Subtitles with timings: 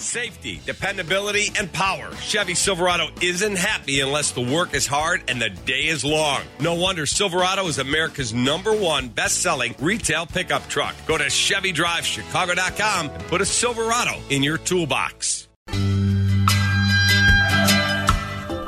[0.00, 2.14] Safety, dependability, and power.
[2.20, 6.42] Chevy Silverado isn't happy unless the work is hard and the day is long.
[6.60, 10.94] No wonder Silverado is America's number one best selling retail pickup truck.
[11.08, 15.47] Go to ChevyDriveChicago.com and put a Silverado in your toolbox.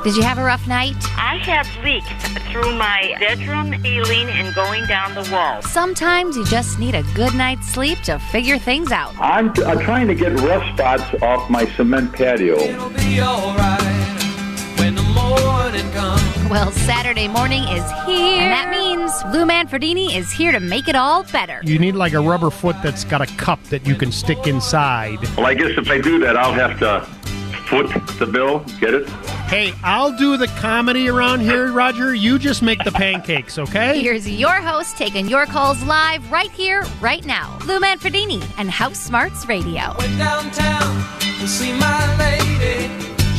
[0.03, 0.95] Did you have a rough night?
[1.15, 2.07] I have leaks
[2.51, 5.61] through my bedroom ceiling and going down the wall.
[5.61, 9.13] Sometimes you just need a good night's sleep to figure things out.
[9.19, 12.57] I'm, I'm trying to get rough spots off my cement patio.
[12.57, 13.79] It'll be alright
[14.79, 16.49] when the morning comes.
[16.49, 18.41] Well, Saturday morning is here.
[18.41, 21.61] And that means Lou Manfredini is here to make it all better.
[21.63, 25.19] You need like a rubber foot that's got a cup that you can stick inside.
[25.37, 27.07] Well, I guess if I do that, I'll have to
[27.71, 27.87] foot
[28.19, 28.59] the bill.
[28.81, 29.07] Get it?
[29.47, 32.13] Hey, I'll do the comedy around here, Roger.
[32.13, 34.01] You just make the pancakes, okay?
[34.01, 37.57] Here's your host taking your calls live right here, right now.
[37.65, 39.95] Lou Manfredini and House Smarts Radio.
[39.97, 41.01] Went downtown
[41.39, 42.89] to see my lady.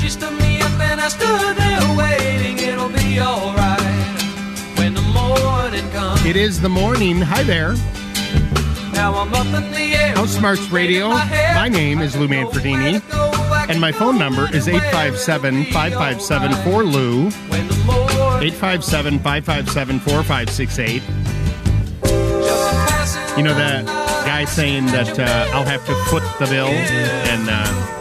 [0.01, 2.59] She stood me up and I stood there waiting.
[2.59, 3.79] It'll be alright
[4.79, 6.25] when the morning comes.
[6.25, 7.21] It is the morning.
[7.21, 7.75] Hi there.
[8.95, 10.15] Now I'm up in the air.
[10.15, 11.09] House Smarts Radio.
[11.11, 13.03] My name is Lou Manfredini.
[13.69, 17.27] And my phone number is 857 557 4Lou.
[18.43, 21.03] 857 557 4568.
[23.37, 23.87] You know that
[24.27, 26.69] guy saying that uh, I'll have to foot the bill?
[26.69, 27.93] And uh,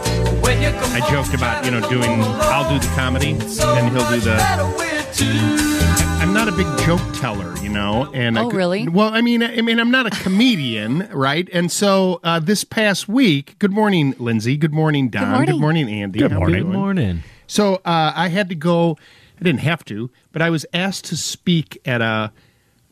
[0.94, 5.81] I joked about, you know, doing, I'll do the comedy and he'll do the.
[6.22, 8.88] I'm not a big joke teller, you know, and Oh, could- really?
[8.88, 11.48] Well, I mean, I mean, I'm not a comedian, right?
[11.52, 14.56] And so uh, this past week, good morning, Lindsay.
[14.56, 15.28] Good morning, Don.
[15.32, 15.60] morning.
[15.60, 16.20] morning, Andy.
[16.20, 16.62] Good How morning.
[16.62, 17.22] Good morning.
[17.48, 18.96] So uh, I had to go.
[19.40, 22.32] I didn't have to, but I was asked to speak at a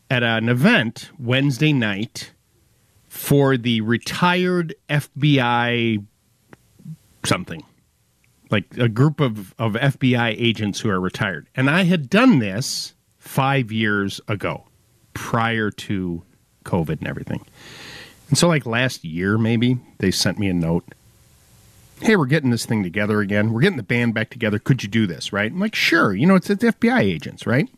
[0.09, 2.33] at an event Wednesday night
[3.07, 6.05] for the retired FBI
[7.23, 7.63] something,
[8.49, 11.47] like a group of of FBI agents who are retired.
[11.55, 14.65] And I had done this five years ago,
[15.13, 16.23] prior to
[16.65, 17.45] COVID and everything.
[18.27, 20.83] And so, like last year, maybe they sent me a note
[22.01, 23.53] hey, we're getting this thing together again.
[23.53, 24.59] We're getting the band back together.
[24.59, 25.31] Could you do this?
[25.31, 25.51] Right?
[25.51, 26.13] I'm like, sure.
[26.13, 27.69] You know, it's, it's FBI agents, right?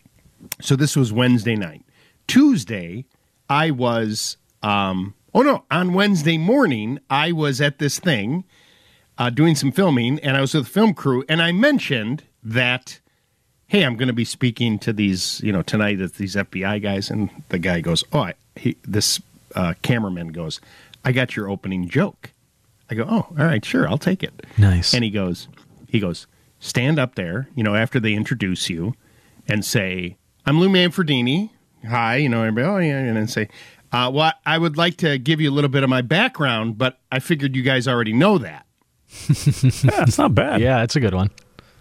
[0.62, 1.84] So this was Wednesday night.
[2.28, 3.06] Tuesday,
[3.50, 8.45] I was, um, oh no, on Wednesday morning, I was at this thing
[9.18, 13.00] uh, doing some filming and I was with the film crew and I mentioned that,
[13.73, 17.09] hey, I'm going to be speaking to these, you know, tonight at these FBI guys.
[17.09, 19.19] And the guy goes, oh, I, he, this
[19.56, 20.61] uh, cameraman goes,
[21.03, 22.29] I got your opening joke.
[22.91, 24.45] I go, oh, all right, sure, I'll take it.
[24.59, 24.94] Nice.
[24.94, 25.47] And he goes,
[25.89, 26.28] he goes,
[26.59, 28.94] stand up there, you know, after they introduce you,
[29.47, 31.50] and say, I'm Lou Manfredini.
[31.89, 33.50] Hi, you know, everybody, oh yeah, and then say,
[33.91, 37.00] uh, well, I would like to give you a little bit of my background, but
[37.12, 38.67] I figured you guys already know that.
[39.83, 40.62] Yeah, it's not bad.
[40.62, 41.31] Yeah, it's a good one.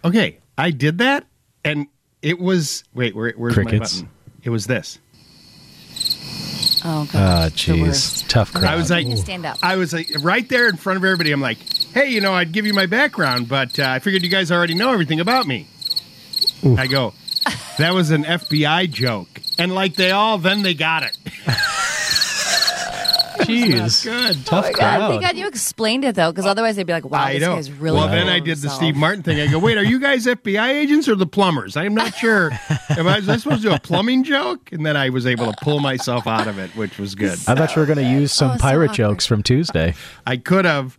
[0.04, 1.26] Okay, I did that,
[1.64, 1.86] and
[2.20, 4.02] it was wait, where, where's Crickets.
[4.02, 4.16] my button?
[4.44, 4.98] It was this.
[6.84, 7.14] Oh, God.
[7.14, 7.80] Ah, jeez.
[7.80, 8.28] worst.
[8.28, 8.64] Tough crowd.
[8.64, 9.56] I was like, stand up.
[9.62, 11.30] I was like right there in front of everybody.
[11.30, 11.58] I'm like,
[11.92, 14.74] hey, you know, I'd give you my background, but uh, I figured you guys already
[14.74, 15.68] know everything about me.
[16.76, 17.12] I go,
[17.78, 21.16] that was an FBI joke, and like they all, then they got it.
[23.46, 24.04] Jeez.
[24.04, 24.46] Good.
[24.46, 25.08] Tough God, crowd.
[25.10, 27.54] thank God you explained it though, because otherwise they'd be like, "Wow, I this know.
[27.56, 28.70] guy's really." well, then I of did the.
[28.70, 29.40] Steve Martin thing.
[29.40, 31.76] I go, wait, are you guys FBI agents or the plumbers?
[31.76, 32.50] I'm not sure.
[32.90, 34.72] Am I, was I supposed to do a plumbing joke?
[34.72, 37.38] And then I was able to pull myself out of it, which was good.
[37.46, 38.96] I thought you were going to use some Oh, pirate awkward.
[38.96, 39.94] jokes from Tuesday.
[40.26, 40.98] I could have.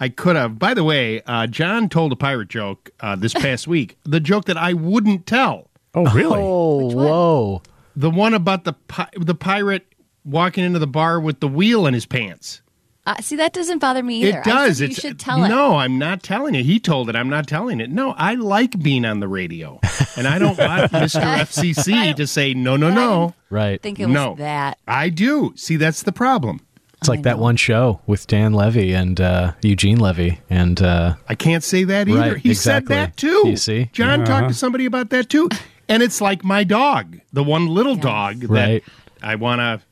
[0.00, 0.58] I could have.
[0.58, 3.96] By the way, uh, John told a pirate joke uh, this past week.
[4.04, 5.70] The joke that I wouldn't tell.
[5.94, 6.40] Oh, really?
[6.40, 7.62] Oh, whoa.
[7.94, 9.86] The one about the pi- the pirate
[10.24, 12.60] walking into the bar with the wheel in his pants.
[13.04, 14.38] Uh, see, that doesn't bother me either.
[14.38, 14.80] It does.
[14.80, 15.48] I you should tell it.
[15.48, 15.74] no.
[15.76, 16.64] I'm not telling it.
[16.64, 17.16] He told it.
[17.16, 17.90] I'm not telling it.
[17.90, 19.80] No, I like being on the radio,
[20.16, 21.20] and I don't want Mr.
[21.20, 23.34] FCC to say no, no, no.
[23.50, 23.82] Right.
[23.82, 24.36] think it was No.
[24.36, 24.78] that.
[24.86, 25.52] I do.
[25.56, 26.60] See, that's the problem.
[26.98, 30.38] It's like that one show with Dan Levy and uh, Eugene Levy.
[30.48, 32.20] And uh, I can't say that either.
[32.20, 32.94] Right, he exactly.
[32.94, 33.42] said that too.
[33.48, 33.90] You see?
[33.92, 35.48] John talked to somebody about that too,
[35.88, 38.84] and it's like my dog, the one little dog that Right.
[39.20, 39.84] I want to.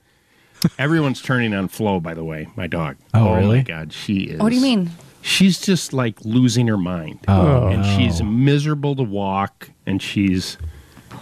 [0.78, 2.48] Everyone's turning on Flo, by the way.
[2.56, 2.96] My dog.
[3.14, 3.62] Oh, my really?
[3.62, 4.40] God, she is.
[4.40, 4.90] What do you mean?
[5.22, 7.96] She's just like losing her mind, Oh, and no.
[7.96, 10.56] she's miserable to walk, and she's.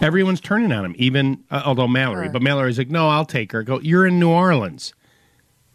[0.01, 2.27] Everyone's turning on him, even uh, although Mallory.
[2.27, 2.31] Her.
[2.33, 4.93] But Mallory's like, "No, I'll take her." I go, you're in New Orleans.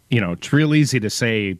[0.09, 1.57] You know, it's real easy to say,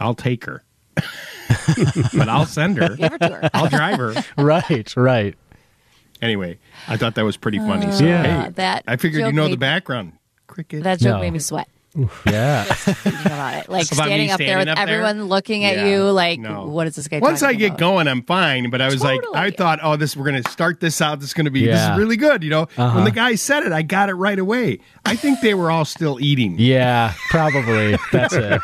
[0.00, 0.64] "I'll take her,"
[0.96, 2.96] but I'll send her.
[2.96, 3.50] Give her to her.
[3.54, 4.14] I'll drive her.
[4.38, 5.34] right, right.
[6.20, 6.58] Anyway,
[6.88, 7.92] I thought that was pretty funny.
[7.92, 8.22] So, Yeah.
[8.22, 10.12] hey, Uh, that I figured you joke know the background.
[10.56, 10.84] Cricket.
[10.84, 11.20] That joke No.
[11.20, 11.68] made me sweat.
[12.26, 12.64] Yeah.
[12.64, 13.68] thinking about it.
[13.70, 15.02] Like About me standing up there standing with up there?
[15.02, 16.66] everyone looking at Yeah, you, like, no.
[16.66, 17.78] what is this guy Once I talking get about?
[17.78, 18.68] going, I'm fine.
[18.70, 21.20] But I was like, I thought, oh, this we're going to start this out.
[21.20, 21.92] This is going to be this Yeah.
[21.94, 22.42] is really good.
[22.42, 22.96] You know, Uh-huh.
[22.96, 24.78] when the guy said it, I got it right away.
[25.06, 26.56] I think they were all still eating.
[26.58, 27.96] Yeah, probably.
[28.12, 28.60] That's it.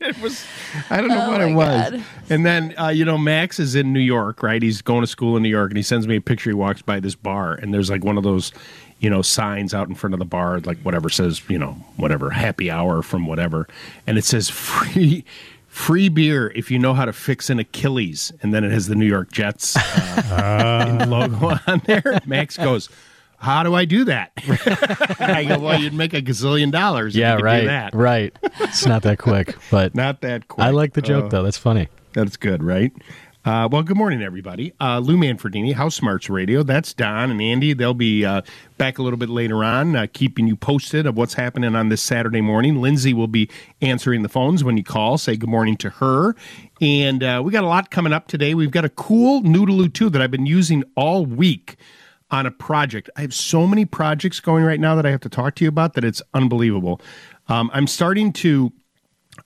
[0.00, 0.44] It was,
[0.90, 1.90] I don't know Oh what my it was.
[1.92, 2.04] God.
[2.30, 4.62] And then, uh, you know, Max is in New York, right?
[4.62, 6.50] He's going to school in New York, and he sends me a picture.
[6.50, 8.52] He walks by this bar, and there's like one of those,
[9.00, 12.30] you know, signs out in front of the bar, like whatever says, you know, whatever
[12.30, 13.68] happy hour from whatever,
[14.06, 15.24] and it says free.
[15.68, 18.96] Free beer if you know how to fix an Achilles, and then it has the
[18.96, 22.18] New York Jets uh, logo on there.
[22.26, 22.88] Max goes,
[23.36, 24.32] "How do I do that?"
[25.20, 27.14] I go, "Well, you'd make a gazillion dollars.
[27.14, 27.66] if Yeah, do right.
[27.66, 27.94] that.
[27.94, 28.34] Right.
[28.60, 30.66] It's not that quick, but Not that quick.
[30.66, 31.42] I like the joke Uh, though.
[31.44, 31.88] That's funny.
[32.12, 32.90] that's good, right?
[33.44, 34.72] Uh, well, good morning, everybody.
[34.80, 36.62] Uh, Lou Manfredini, House Smarts Radio.
[36.62, 37.72] That's Don and Andy.
[37.72, 38.42] They'll be uh,
[38.76, 42.02] back a little bit later on, uh, keeping you posted of what's happening on this
[42.02, 42.82] Saturday morning.
[42.82, 43.48] Lindsay will be
[43.80, 45.18] answering the phones when you call.
[45.18, 46.34] Say good morning to her.
[46.80, 48.54] And uh, we got a lot coming up today.
[48.54, 51.76] We've got a cool New to Lou Too that I've been using all week
[52.30, 53.08] on a project.
[53.16, 55.68] I have so many projects going right now that I have to talk to you
[55.68, 57.00] about that it's unbelievable.
[57.46, 58.72] Um, I'm starting to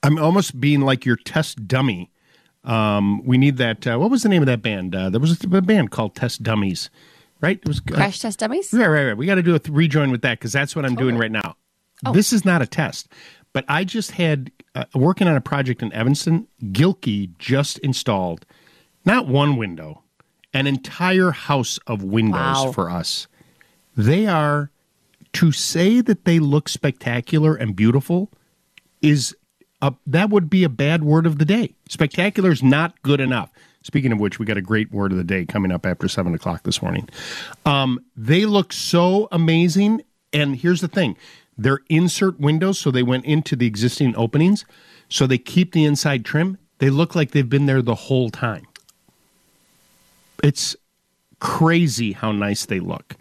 [0.01, 2.09] I'm almost being like your test dummy.
[2.63, 3.85] Um, we need that.
[3.85, 4.95] Uh, what was the name of that band?
[4.95, 6.89] Uh, there was a band called Test Dummies,
[7.41, 7.57] right?
[7.61, 8.73] It was uh, Crash test dummies?
[8.73, 9.17] Right, right, right.
[9.17, 11.31] We got to do a th- rejoin with that because that's what I'm doing right
[11.31, 11.55] now.
[12.13, 13.07] This is not a test,
[13.53, 16.47] but I just had uh, working on a project in Evanston.
[16.63, 18.45] Gilkey just installed
[19.05, 20.03] not one window,
[20.53, 22.71] an entire house of windows Wow.
[22.73, 23.27] for us.
[23.95, 24.69] They are
[25.33, 28.31] to say that they look spectacular and beautiful
[29.01, 29.35] is
[29.83, 31.75] a, that would be a bad word of the day.
[31.89, 33.51] Spectacular is not good enough.
[33.83, 36.33] Speaking of which, we got a great word of the day coming up after seven
[36.33, 37.09] o'clock this morning.
[37.65, 40.01] Um, they look so amazing.
[40.31, 41.17] And here's the thing
[41.57, 44.63] they're insert windows, so they went into the existing openings.
[45.09, 46.57] So they keep the inside trim.
[46.77, 48.65] They look like they've been there the whole time.
[50.41, 50.77] It's
[51.39, 53.17] crazy how nice they look.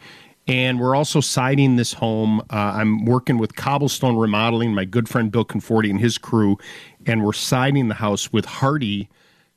[0.49, 2.41] And we're also siding this home.
[2.51, 6.59] Uh, I'm working with Cobblestone Remodeling, my good friend Bill Conforti and his crew,
[7.07, 9.09] and we're siding the house with Hardie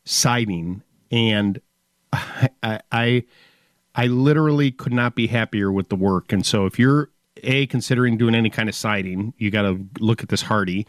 [0.03, 0.83] siding.
[1.09, 1.59] And
[2.13, 3.23] I, I,
[3.95, 6.31] I literally could not be happier with the work.
[6.31, 7.09] And so, if you're
[7.43, 10.85] a considering doing any kind of siding, you got to look at this Hardie,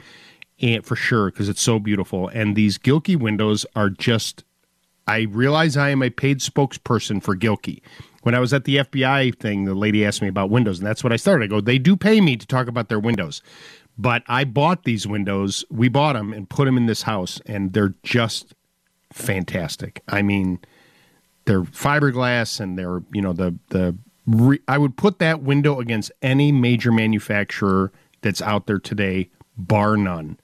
[0.61, 2.29] and for sure because it's so beautiful.
[2.29, 4.45] And these Gilkey windows are just
[5.07, 7.81] I realize I am a paid spokesperson for Gilkey.
[8.23, 11.05] When I was at the FBI thing, the lady asked me about windows, and that's
[11.05, 11.45] what I started.
[11.45, 13.41] I go, they do pay me to talk about their windows.
[13.97, 15.65] But I bought these windows.
[15.71, 18.55] We bought them and put them in this house, and they're just
[19.13, 20.03] fantastic.
[20.09, 20.59] I mean,
[21.45, 23.97] they're fiberglass, and they're you know the the.
[24.27, 27.93] Re- I would put that window against any major manufacturer
[28.23, 30.37] that's out there today, bar none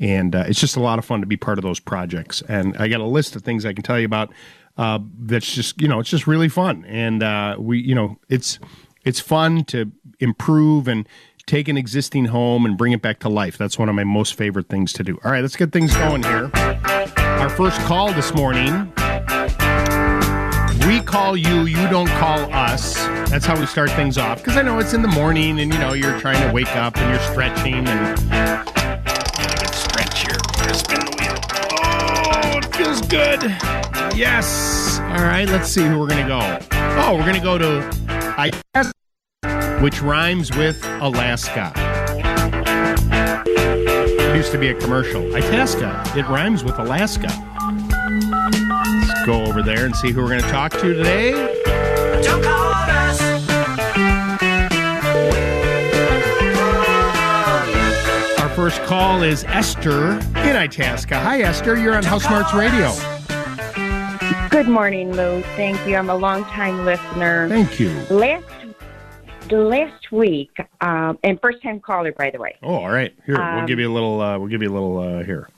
[0.00, 2.42] and uh, it's just a lot of fun to be part of those projects.
[2.48, 4.32] And I got a list of things I can tell you about.
[4.76, 8.58] Uh, that's just you know it's just really fun, and uh, we you know it's
[9.04, 11.06] it's fun to improve and
[11.46, 13.58] take an existing home and bring it back to life.
[13.58, 15.18] That's one of my most favorite things to do.
[15.24, 16.50] All right, let's get things going here.
[16.54, 18.92] Our first call this morning.
[20.86, 22.94] We call you, you don't call us.
[23.30, 24.38] That's how we start things off.
[24.38, 26.96] Because I know it's in the morning and you know you're trying to wake up
[26.96, 28.69] and you're stretching and
[33.08, 33.42] Good.
[34.14, 34.98] Yes.
[35.00, 36.40] All right, let's see who we're gonna go.
[37.02, 37.80] Oh, we're gonna go to
[38.38, 41.72] Itasca, which rhymes with Alaska.
[43.46, 45.34] It used to be a commercial.
[45.34, 46.04] Itasca.
[46.16, 47.28] It rhymes with Alaska.
[49.08, 51.32] Let's go over there and see who we're gonna talk to today.
[52.22, 53.29] Don't call us.
[58.60, 61.18] First call is Esther in Itasca.
[61.18, 61.78] Hi, Esther.
[61.78, 62.92] You're on House Smarts Radio.
[64.50, 65.40] Good morning, Lou.
[65.56, 65.96] Thank you.
[65.96, 67.48] I'm a longtime listener.
[67.48, 67.88] Thank you.
[68.10, 68.44] Last
[69.50, 70.50] last week,
[70.82, 72.54] um, and first time caller, by the way.
[72.62, 73.14] Oh, all right.
[73.24, 74.20] Here, we'll Um, give you a little.
[74.20, 75.48] Uh, we'll give you a little uh, here.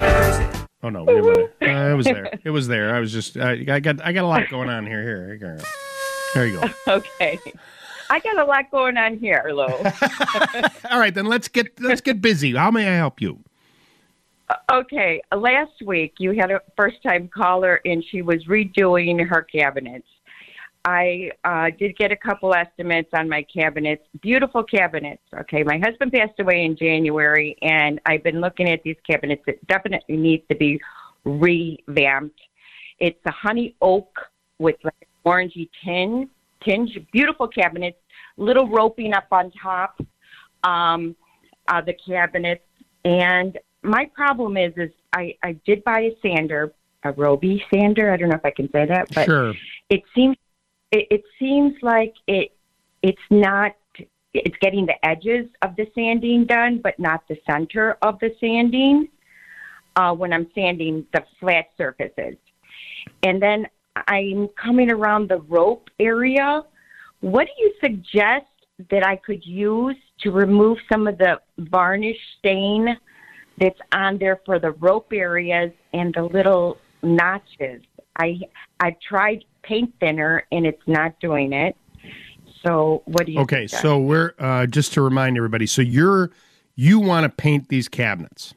[0.00, 1.56] Oh no, a minute.
[1.60, 2.38] Uh, it was there.
[2.44, 2.94] It was there.
[2.94, 3.36] I was just.
[3.36, 4.00] Uh, I got.
[4.00, 5.02] I got a lot going on here.
[5.02, 5.58] Here.
[6.34, 6.68] Here you go.
[6.98, 7.40] Okay,
[8.10, 9.66] I got a lot going on here, Lou.
[10.90, 12.54] All right, then let's get let's get busy.
[12.54, 13.38] How may I help you?
[14.72, 20.06] okay, last week you had a first time caller, and she was redoing her cabinets.
[20.84, 24.02] I uh, did get a couple estimates on my cabinets.
[24.22, 25.22] Beautiful cabinets.
[25.40, 29.42] Okay, my husband passed away in January, and I've been looking at these cabinets.
[29.46, 30.80] It definitely needs to be
[31.24, 32.40] revamped.
[33.00, 34.18] It's a honey oak
[34.58, 36.30] with like orangey tin,
[36.62, 36.98] tinge.
[37.12, 37.98] Beautiful cabinets.
[38.36, 40.00] Little roping up on top.
[40.64, 41.14] Um,
[41.68, 42.64] uh, the cabinets.
[43.04, 46.72] And my problem is, is I, I did buy a sander,
[47.04, 48.12] a Ryobi sander.
[48.12, 49.54] I don't know if I can say that, but Sure.
[49.88, 50.36] it seems
[50.90, 52.52] it, it seems like it
[53.02, 53.74] it's not
[54.34, 59.08] it's getting the edges of the sanding done, but not the center of the sanding
[59.96, 62.36] uh, when I'm sanding the flat surfaces.
[63.22, 63.66] And then
[64.06, 66.62] I'm coming around the rope area.
[67.20, 68.46] What do you suggest
[68.90, 72.96] that I could use to remove some of the varnish stain
[73.58, 77.82] that's on there for the rope areas and the little notches?
[78.16, 78.38] I
[78.80, 81.76] I've tried paint thinner and it's not doing it.
[82.64, 83.82] So what do you Okay, suggest?
[83.82, 85.66] so we're uh, just to remind everybody.
[85.66, 86.30] So you're
[86.74, 88.54] you want to paint these cabinets?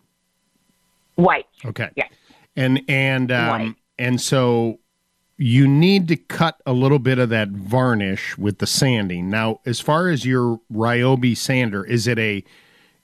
[1.15, 1.45] white.
[1.65, 1.89] Okay.
[1.95, 2.07] Yeah.
[2.55, 4.79] And and um, and so
[5.41, 9.27] you need to cut a little bit of that varnish with the sanding.
[9.29, 12.43] Now, as far as your Ryobi sander, is it a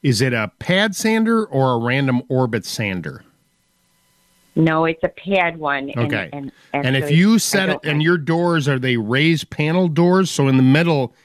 [0.04, 3.24] is it a pad sander or a random orbit sander?
[4.56, 5.90] No, it's a pad one.
[5.90, 6.30] And, Okay.
[6.32, 10.48] And, And if you set it and your doors are they raised panel doors, so
[10.48, 11.16] in the middle,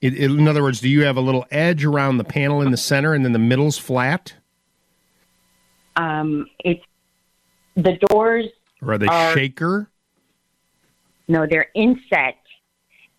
[0.00, 2.70] it, it- in other words, do you have a little edge around the panel in
[2.70, 4.34] the center, and then the middle's flat,
[5.96, 6.82] um, it's
[7.76, 8.46] the doors.
[8.80, 9.88] or are they Are- shaker?
[11.28, 12.36] No, they're inset,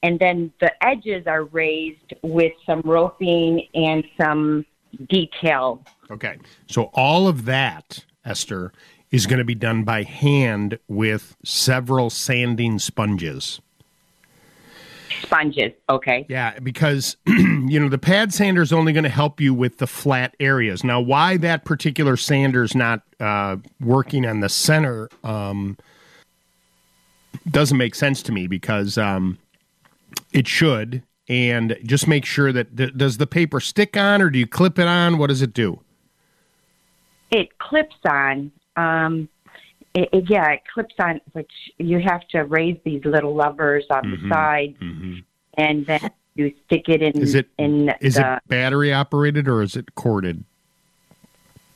[0.02, 4.66] and then the edges are raised with some roping and some
[5.10, 5.84] detail.
[6.12, 6.38] Okay.
[6.68, 8.74] So all of that, Esther,
[9.12, 13.62] is going to be done by hand with several sanding sponges.
[15.22, 16.26] Sponges, okay.
[16.28, 19.88] Yeah, because you know the pad sander is only going to help you with the
[19.88, 20.84] flat areas.
[20.84, 25.78] Now, why that particular sander is not uh, working on the center um,
[27.50, 29.38] doesn't make sense to me because um,
[30.32, 31.04] it should.
[31.30, 34.78] And just make sure that th- does the paper stick on or do you clip
[34.78, 35.18] it on?
[35.18, 35.80] What does it do?
[37.32, 38.52] It clips on.
[38.76, 39.30] Um,
[39.94, 44.04] it, it- yeah, it clips on, which you have to raise these little levers on
[44.04, 44.28] Mm-hmm.
[44.30, 44.78] the sides,
[45.58, 47.22] and then you stick it in.
[47.22, 50.44] Is it in is the, it battery operated or is it corded?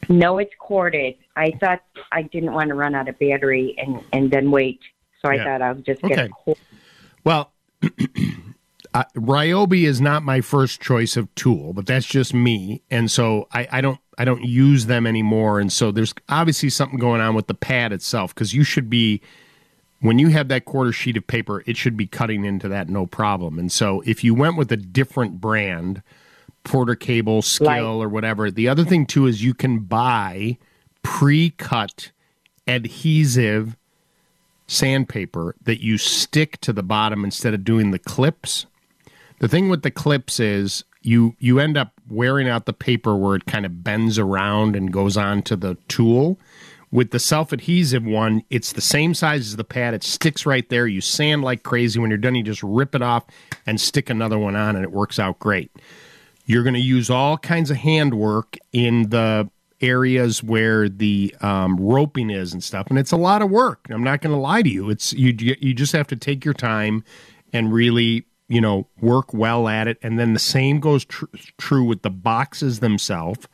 [0.10, 1.16] No, it's corded.
[1.36, 1.82] I thought
[2.12, 4.80] I didn't want to run out of battery and and then wait,
[5.28, 5.44] so I Yeah.
[5.44, 6.26] thought I'll just get Okay.
[6.26, 6.58] a cord.
[7.24, 7.52] Well,
[8.94, 13.48] uh, Ryobi is not my first choice of tool, but that's just me, and so
[13.54, 15.60] I, I don't I don't use them anymore.
[15.60, 19.22] And so there's obviously something going on with the pad itself because you should be
[20.00, 23.06] when you have that quarter sheet of paper, it should be cutting into that no
[23.06, 23.60] problem.
[23.60, 26.02] And so if you went with a different brand,
[26.64, 30.58] Porter Cable, Skil, Like- or whatever, the other thing too is you can buy
[31.04, 32.12] pre-cut
[32.68, 33.76] adhesive
[34.68, 38.66] sandpaper that you stick to the bottom instead of doing the clips.
[39.40, 43.36] The thing with the clips is you you end up wearing out the paper where
[43.36, 46.40] it kind of bends around and goes onto the tool.
[46.90, 49.94] With the self-adhesive one, it's the same size as the pad.
[49.94, 50.88] It sticks right there.
[50.88, 52.00] You sand like crazy.
[52.00, 53.26] When you're done, you just rip it off
[53.66, 55.70] and stick another one on, and it works out great.
[56.46, 59.50] You're going to use all kinds of handwork in the
[59.82, 63.88] areas where the um, roping is and stuff, and it's a lot of work.
[63.90, 64.90] I'm not going to lie to you.
[64.90, 65.36] It's you.
[65.38, 67.04] You just have to take your time
[67.54, 69.98] and really, you know, work well at it.
[70.02, 71.26] And then the same goes tr-
[71.58, 73.48] true with the boxes themselves.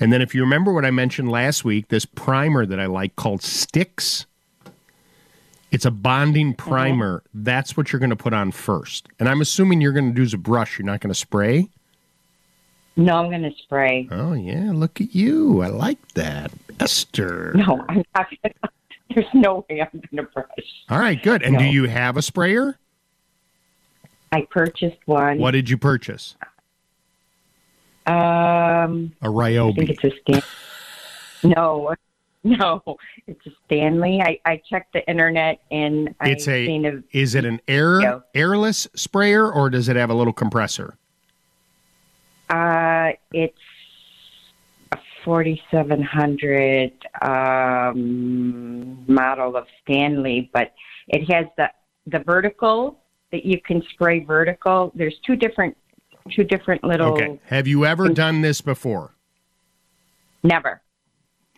[0.00, 3.16] And then, if you remember what I mentioned last week, this primer that I like
[3.16, 4.26] called Stix.
[5.70, 7.24] It's a bonding primer.
[7.34, 9.08] That's what you're going to put on first.
[9.18, 10.78] And I'm assuming you're going to use a brush.
[10.78, 11.68] You're not going to spray.
[12.96, 14.08] No, I'm going to spray.
[14.10, 15.62] Oh yeah, look at you.
[15.62, 17.52] I like that, Esther.
[17.54, 18.26] No, I'm not.
[18.42, 18.54] Gonna,
[19.14, 20.46] there's no way I'm going to brush.
[20.88, 21.42] All right, good.
[21.42, 22.78] And do you have a sprayer?
[24.32, 25.38] I purchased one.
[25.38, 26.36] What did you purchase?
[28.06, 30.42] Um, A I think it's a Stan.
[31.56, 31.94] no,
[32.44, 32.82] no,
[33.26, 34.20] it's a Stanley.
[34.20, 36.66] I I checked the internet and I It's a.
[36.66, 40.96] seen a Is it an air airless sprayer or does it have a little compressor?
[42.50, 43.58] Uh, it's
[44.92, 50.72] a 4700 um, model of Stanley, but
[51.08, 51.70] it has the
[52.06, 53.00] the vertical
[53.32, 54.92] that you can spray vertical.
[54.94, 55.76] There's two different
[56.30, 57.12] two different little.
[57.12, 57.40] Okay.
[57.46, 59.14] Have you ever done this before?
[60.42, 60.80] Never.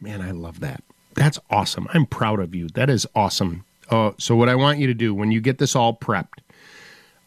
[0.00, 0.82] Man, I love that.
[1.14, 1.88] That's awesome.
[1.92, 2.68] I'm proud of you.
[2.68, 3.64] That is awesome.
[3.90, 6.40] Oh, so what I want you to do when you get this all prepped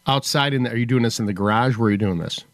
[0.06, 1.76] outside in the, are you doing this in the garage?
[1.76, 2.44] Where are you doing this?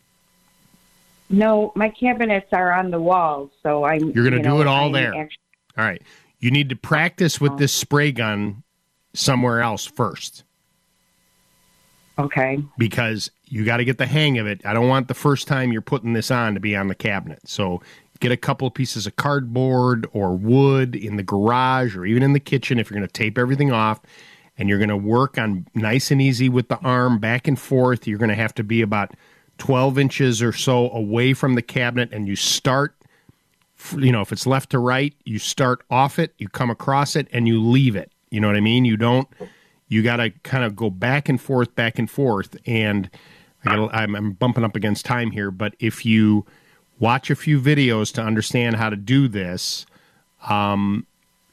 [1.29, 4.11] No, my cabinets are on the walls, so I'm.
[4.11, 5.15] You're gonna you do know, it all I'm there.
[5.15, 5.37] actu-
[5.77, 6.03] All right.
[6.39, 7.59] You need to practice with uh-huh.
[7.59, 8.63] this spray gun
[9.15, 10.45] somewhere else first
[12.19, 12.63] okay.
[12.79, 14.65] because you got to get the hang of it.
[14.65, 17.41] I don't want the first time you're putting this on to be on the cabinet.
[17.49, 17.81] So
[18.21, 22.33] get a couple of pieces of cardboard or wood in the garage or even in
[22.33, 24.01] the kitchen if you're going to tape everything off
[24.59, 28.07] and you're going to work on nice and easy with the arm back and forth.
[28.07, 29.13] You're going to have to be about
[29.59, 32.95] 12 inches or so away from the cabinet and you start
[33.97, 37.29] you know if it's left to right you start off it you come across it
[37.33, 38.11] and you leave it.
[38.31, 38.85] You know what i mean?
[38.85, 39.29] You don't
[39.89, 43.09] you got to kind of go back and forth back and forth and
[43.65, 46.45] I gotta, I'm, I'm bumping up against time here but if you
[46.99, 49.87] watch a few videos to understand how to do this
[50.49, 51.07] um,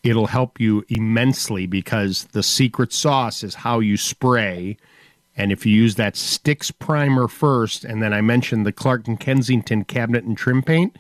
[0.04, 4.78] it'll help you immensely because the secret sauce is how you spray
[5.36, 9.20] and if you use that Stix primer first and then i mentioned the Clark and
[9.20, 10.98] Kensington cabinet and trim paint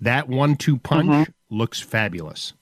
[0.00, 2.52] that one-two punch looks fabulous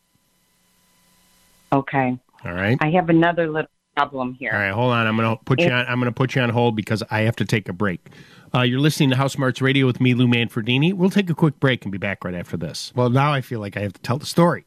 [1.73, 2.19] Okay.
[2.45, 4.51] all right I have another little problem here.
[4.53, 5.07] All right, hold on.
[5.07, 5.87] I'm gonna put you on.
[5.87, 8.11] I'm gonna put you on hold because I have to take a break.
[8.53, 10.93] Uh, you're listening to House Smarts Radio with me, Lou Manfredini.
[10.93, 12.93] We'll take a quick break and be back right after this.
[12.95, 14.67] Well, now I feel like I have to tell the story.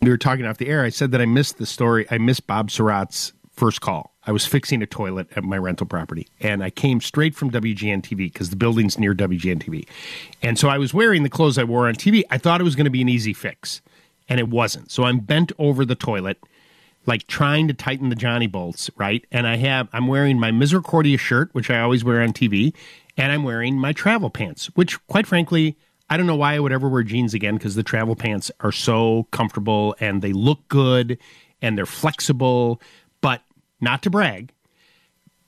[0.00, 0.82] We were talking off the air.
[0.82, 2.06] I said that I missed the story.
[2.10, 4.12] I missed Bob Sirott's first call.
[4.28, 8.02] I was fixing a toilet at my rental property, and I came straight from WGN
[8.02, 9.88] TV because the building's near WGN TV.
[10.42, 12.24] And so I was wearing the clothes I wore on TV.
[12.28, 13.80] I thought it was going to be an easy fix,
[14.28, 14.90] and it wasn't.
[14.90, 16.36] So I'm bent over the toilet
[17.06, 19.24] like trying to tighten the Johnny bolts, right?
[19.32, 22.74] And I have I'm wearing my Misericordia shirt, which I always wear on TV,
[23.16, 25.74] and I'm wearing my travel pants, which quite frankly,
[26.10, 28.72] I don't know why I would ever wear jeans again because the travel pants are
[28.72, 31.16] so comfortable and they look good
[31.62, 32.80] and they're flexible,
[33.80, 34.52] not to brag,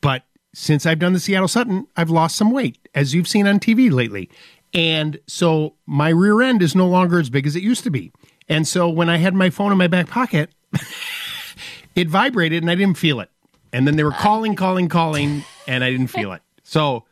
[0.00, 3.60] but since I've done the Seattle Sutton, I've lost some weight, as you've seen on
[3.60, 4.30] TV lately.
[4.74, 8.12] And so my rear end is no longer as big as it used to be.
[8.48, 10.50] And so when I had my phone in my back pocket,
[11.94, 13.30] it vibrated and I didn't feel it.
[13.72, 16.42] And then they were calling, calling, calling, and I didn't feel it.
[16.64, 17.04] So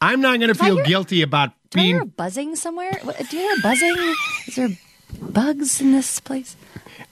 [0.00, 2.08] I'm not going to feel hear- guilty about Do I hear being.
[2.16, 2.90] buzzing somewhere?
[2.92, 4.14] Do you hear buzzing?
[4.48, 4.68] Is there
[5.20, 6.56] bugs in this place?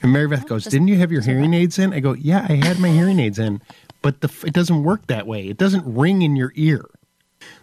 [0.03, 2.55] And Mary Beth goes, "Didn't you have your hearing aids in?" I go, "Yeah, I
[2.55, 3.61] had my hearing aids in,
[4.03, 5.49] but the it doesn't work that way.
[5.49, 6.85] It doesn't ring in your ear."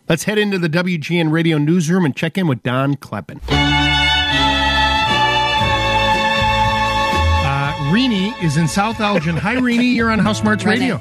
[0.08, 3.40] Let's head into the WGN Radio newsroom and check in with Don Kleppen.
[7.46, 9.38] Uh, Renee is in South Elgin.
[9.38, 9.84] Hi, Renee.
[9.94, 10.98] You're on House Smarts Radio.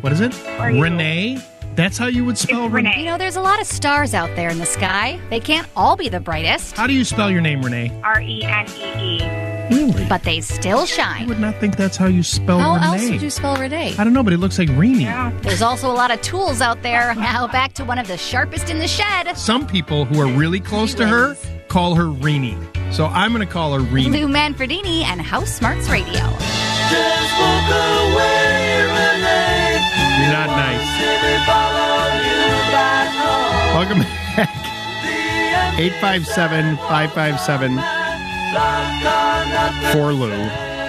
[0.00, 0.34] What is it?
[0.58, 1.38] Renee.
[1.74, 2.98] That's how you would spell Renee.
[3.00, 5.18] You know, there's a lot of stars out there in the sky.
[5.30, 7.98] They can't all be the brightest, How do you spell your name, Renee?
[8.02, 9.59] R E N E E.
[9.70, 10.04] Really?
[10.08, 11.24] but they still shine.
[11.24, 12.86] I would not think that's how you spell How Renee.
[12.86, 13.94] How else would you spell Renee?
[13.98, 15.32] I don't know, but it looks like Renee.
[15.42, 17.14] There's also a lot of tools out there.
[17.20, 19.36] Now back to one of the sharpest in the shed.
[19.36, 21.36] Some people who are really close to her
[21.68, 22.58] call her Renee.
[22.90, 24.10] So I'm going to call her Renee.
[24.20, 26.12] Lou Manfredini and House Smarts Radio.
[26.12, 29.78] Just walk away, Renee.
[30.18, 30.82] You're not nice.
[30.98, 33.76] City follow you back home.
[33.78, 35.78] Welcome back.
[35.78, 37.99] 857 557
[39.92, 40.32] for Lou.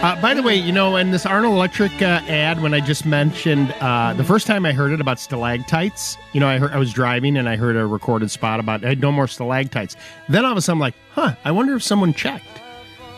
[0.01, 3.05] Uh, by the way, you know, in this Arnold Electric uh, ad, when I just
[3.05, 6.79] mentioned uh, the first time I heard it about stalactites, you know, I heard I
[6.79, 9.95] was driving and I heard a recorded spot about hey, no more stalactites.
[10.27, 12.61] Then all of a sudden, I'm like, huh, I wonder if someone checked.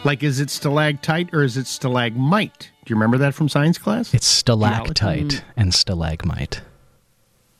[0.04, 2.70] Like, is it stalactite or is it stalagmite?
[2.84, 4.14] Do you remember that from science class?
[4.14, 6.60] It's stalactite and stalagmite.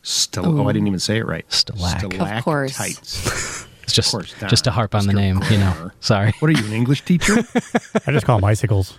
[0.04, 1.48] Stal- oh, I didn't even say it right.
[1.48, 2.04] Stalac.
[2.40, 2.74] Of course.
[2.74, 3.68] Stalactites.
[3.84, 5.16] It's just course, just to harp on the Mr.
[5.16, 5.92] name, you know.
[6.00, 6.34] Sorry.
[6.40, 7.34] What are you, an English teacher?
[8.08, 8.98] I just call them icicles.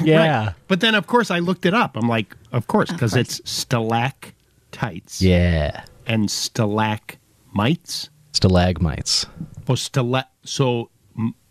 [0.00, 0.54] Right.
[0.68, 1.96] But then, of course, I looked it up.
[1.96, 5.84] I'm like, of course, because it's stalactites Yeah.
[6.06, 8.08] and stalagmites.
[8.32, 9.26] Stalagmites.
[9.68, 10.90] Oh, stala- so,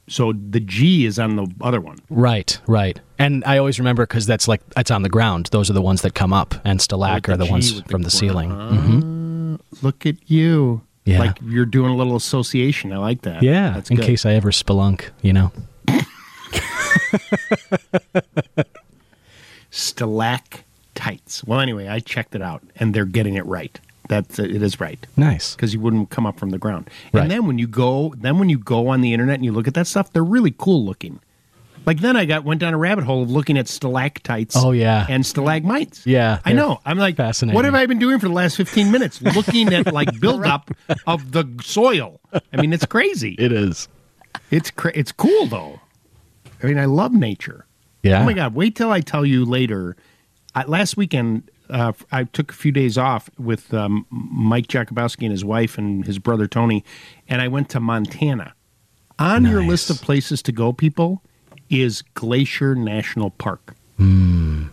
[0.08, 1.98] so the G is on the other one.
[2.10, 3.00] Right, right.
[3.18, 5.48] And I always remember because that's like it's on the ground.
[5.52, 7.74] Those are the ones that come up, and stalac With the are the G ones
[7.76, 8.50] with the from the gr- ceiling.
[8.52, 10.82] hmm Look at you.
[11.06, 11.20] Yeah.
[11.20, 12.94] Like you're doing a little association.
[12.94, 13.42] I like that.
[13.42, 14.06] Yeah, That's in good.
[14.06, 15.52] case I ever spelunk, you know.
[19.72, 21.44] Stalactites.
[21.46, 23.80] Well, anyway, I checked it out, and they're getting it right.
[24.10, 25.06] That's it is right.
[25.16, 25.56] Nice.
[25.56, 26.90] because you wouldn't come up from the ground.
[27.14, 27.22] Right.
[27.22, 29.68] And then when you go, then when you go on the internet and you look
[29.68, 31.20] at that stuff, they're really cool looking.
[31.86, 34.56] Like then I got went down a rabbit hole of looking at stalactites.
[34.56, 35.06] Oh, yeah.
[35.10, 36.06] and stalagmites.
[36.06, 36.80] Yeah, I know.
[36.86, 37.56] I'm like, fascinating.
[37.56, 39.22] What have I been doing for the last 15 minutes?
[39.22, 40.72] looking at like buildup
[41.08, 42.20] of the soil.
[42.54, 43.36] I mean, it's crazy.
[43.40, 43.88] It is.
[44.52, 45.80] It's cra- it's cool though.
[46.62, 47.66] I mean, I love nature.
[48.04, 48.22] Yeah.
[48.22, 48.56] Oh my God!
[48.56, 49.96] Wait till I tell you later.
[50.54, 55.32] I, last weekend, uh, I took a few days off with um, Mike Jakubowski and
[55.32, 56.84] his wife and his brother Tony,
[57.28, 58.54] and I went to Montana.
[59.20, 61.22] On your list of places to go, people,
[61.72, 63.74] is Glacier National Park.
[63.98, 64.66] Hmm.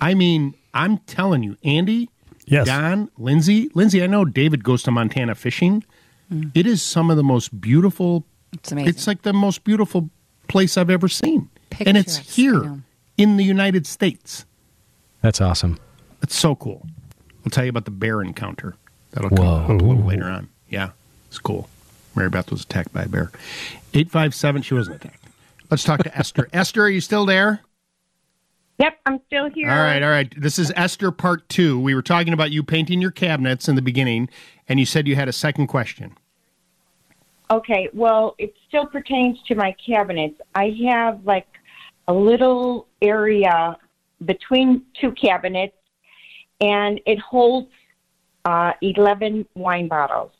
[0.00, 2.08] I mean, I'm telling you, Andy,
[2.46, 2.66] Yes.
[2.66, 4.02] Don, Lindsay, Lindsay.
[4.02, 5.84] I know David goes to Montana fishing.
[6.54, 8.24] It is some of the most beautiful.
[8.52, 8.88] It's amazing.
[8.88, 10.08] It's like the most beautiful
[10.46, 11.50] place I've ever seen,
[11.84, 12.80] and it's here know.
[13.18, 14.46] in the United States.
[15.20, 15.78] That's awesome.
[16.22, 16.86] It's so cool.
[17.44, 18.76] I'll tell you about the bear encounter.
[19.12, 19.56] That'll come Whoa.
[19.60, 20.48] out a little later on.
[20.70, 20.90] Yeah,
[21.28, 21.68] it's cool.
[22.14, 23.30] Mary Beth was attacked by a bear.
[23.94, 24.62] Eight five seven.
[24.62, 25.24] She wasn't attacked.
[25.70, 26.48] Let's talk to Esther.
[26.52, 27.60] Esther, are you still there?
[28.78, 29.70] Yep, I'm still here.
[29.70, 30.32] All right, all right.
[30.40, 31.80] This is Esther part two.
[31.80, 34.28] We were talking about you painting your cabinets in the beginning,
[34.68, 36.16] and you said you had a second question.
[37.50, 40.40] Okay, well, it still pertains to my cabinets.
[40.54, 41.48] I have like
[42.06, 43.76] a little area
[44.24, 45.76] between two cabinets,
[46.60, 47.70] and it holds
[48.44, 50.32] uh, 11 wine bottles.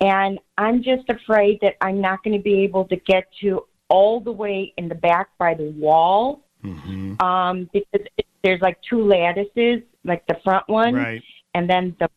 [0.00, 4.20] And I'm just afraid that I'm not going to be able to get to all
[4.20, 6.44] the way in the back by the wall
[7.20, 11.22] um, because it, there's like two lattices, like the front one, Right.
[11.54, 12.08] and then the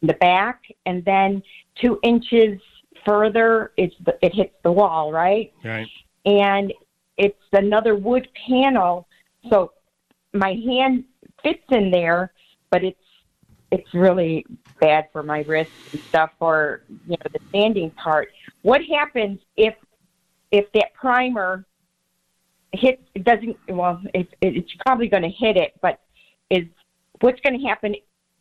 [0.00, 1.42] the back, and then
[1.74, 2.60] two inches
[3.04, 5.52] further, it's the, it hits the wall, right?
[5.64, 5.88] Right.
[6.24, 6.72] And
[7.16, 9.08] it's another wood panel,
[9.50, 9.72] so
[10.32, 11.04] my hand
[11.42, 12.32] fits in there,
[12.70, 13.00] but it's
[13.72, 14.46] it's really
[14.80, 18.28] bad for my wrists and stuff, or you know the sanding part.
[18.62, 19.74] What happens if
[20.50, 21.64] if that primer
[22.72, 26.00] hits it doesn't well it, it, it's probably going to hit it but
[26.50, 26.64] is
[27.20, 27.94] what's going to happen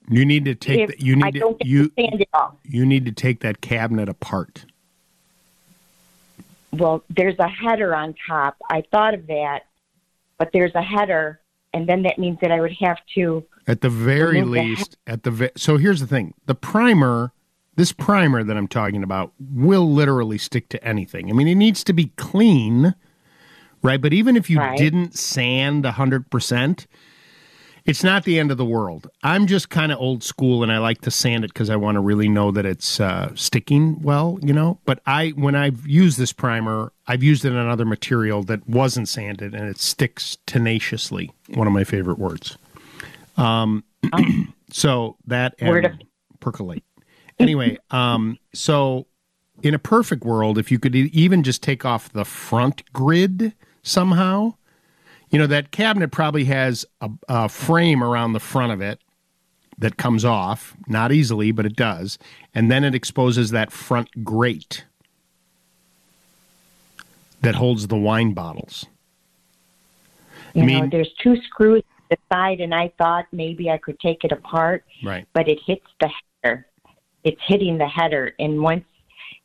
[0.10, 0.89] You need to take.
[0.89, 3.62] The, you I need don't to you to it off you need to take that
[3.62, 4.65] cabinet apart.
[6.74, 9.62] well there's a header on top i thought of that
[10.38, 11.39] but there's a header
[11.74, 14.98] and then that means that i would have to At the very Remove the least,
[15.08, 17.32] at the ve- so here's the thing: the primer,
[17.78, 21.30] this primer that I'm talking about, will literally stick to anything.
[21.30, 22.94] I mean, it needs to be clean,
[23.82, 24.02] right?
[24.02, 24.78] But even if you Right.
[24.78, 26.86] didn't sand hundred percent,
[27.86, 29.10] it's not the end of the world.
[29.24, 31.96] I'm just kind of old school, and I like to sand it because I want
[31.96, 34.80] to really know that it's uh, sticking well, you know.
[34.84, 39.08] But I, when I've used this primer, I've used it on another material that wasn't
[39.08, 41.32] sanded, and it sticks tenaciously.
[41.54, 42.58] One of my favorite words.
[43.38, 43.86] Um,
[44.72, 45.94] so that and Word of-
[46.42, 46.84] percolate.
[47.39, 49.06] Anyway, um, so
[49.63, 54.54] in a perfect world, if you could even just take off the front grid somehow,
[55.30, 59.00] you know that cabinet probably has a, a frame around the front of it
[59.78, 62.17] that comes off, not easily, but it does,
[62.56, 64.86] and then it exposes that front grate
[67.41, 68.86] that holds the wine bottles.
[70.56, 74.00] you I know there's two screws at the side and i thought maybe i could
[74.00, 75.28] take it apart Right.
[75.34, 76.10] but it hits the
[76.41, 76.65] header
[77.28, 78.86] it's hitting the header and once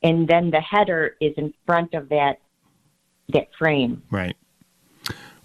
[0.03, 2.39] and then the header is in front of that
[3.29, 4.37] that frame Right.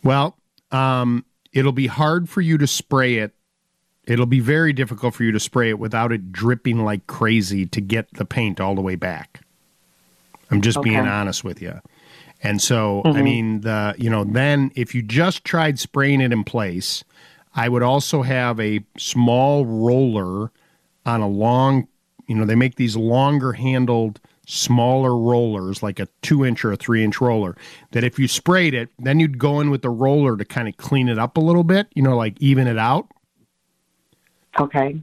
[0.03, 0.37] Well,
[0.71, 3.33] um, it'll be hard for you to spray it.
[4.05, 7.81] It'll be very difficult for you to spray it without it dripping like crazy to
[7.81, 9.41] get the paint all the way back.
[10.49, 11.81] I'm just being honest with you.
[12.41, 16.43] And so, I mean, the you know, then if you just tried spraying it in
[16.43, 17.03] place,
[17.53, 20.51] I would also have a small roller
[21.05, 21.87] on a long,
[22.27, 26.77] you know, they make these longer handled, smaller rollers, like a two inch or a
[26.77, 27.55] three inch roller,
[27.91, 30.77] that if you sprayed it, then you'd go in with the roller to kind of
[30.77, 33.07] clean it up a little bit, you know, like even it out,
[34.59, 35.01] okay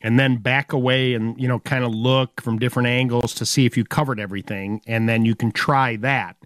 [0.00, 3.66] and then back away and, you know, kind of look from different angles to see
[3.66, 4.80] if you covered everything.
[4.86, 6.36] And then you can try that.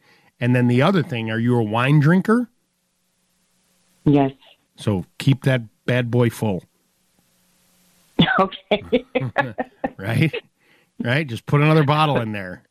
[0.40, 2.48] And then the other thing, are you a wine drinker?
[4.04, 4.32] yes
[4.76, 6.64] So keep that bad boy full.
[8.38, 9.04] okay
[9.96, 10.34] right?
[11.02, 11.26] right?
[11.26, 12.62] Just put another bottle in there.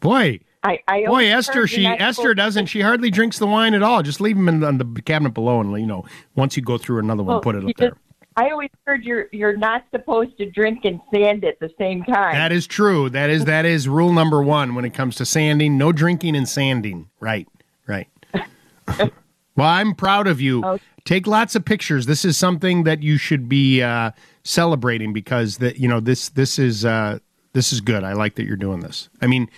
[0.00, 2.66] Boy, I, I boy, Esther, she Esther doesn't.
[2.66, 4.02] She hardly drinks the wine at all.
[4.02, 6.78] Just leave them in the, on the cabinet below, and you know, once you go
[6.78, 7.92] through another one, Well, put it up there.
[8.36, 12.34] I always heard you're you're not supposed to drink and sand at the same time.
[12.34, 13.10] That is true.
[13.10, 15.76] That is that is rule number one when it comes to sanding.
[15.76, 17.10] No drinking and sanding.
[17.18, 17.48] Right,
[17.88, 18.06] right.
[19.58, 20.64] well, I'm proud of you.
[20.64, 20.84] Okay.
[21.04, 22.06] Take lots of pictures.
[22.06, 24.12] This is something that you should be uh,
[24.44, 27.18] celebrating because that you know this this is uh,
[27.54, 28.04] this is good.
[28.04, 29.08] I like that you're doing this.
[29.20, 29.48] I mean,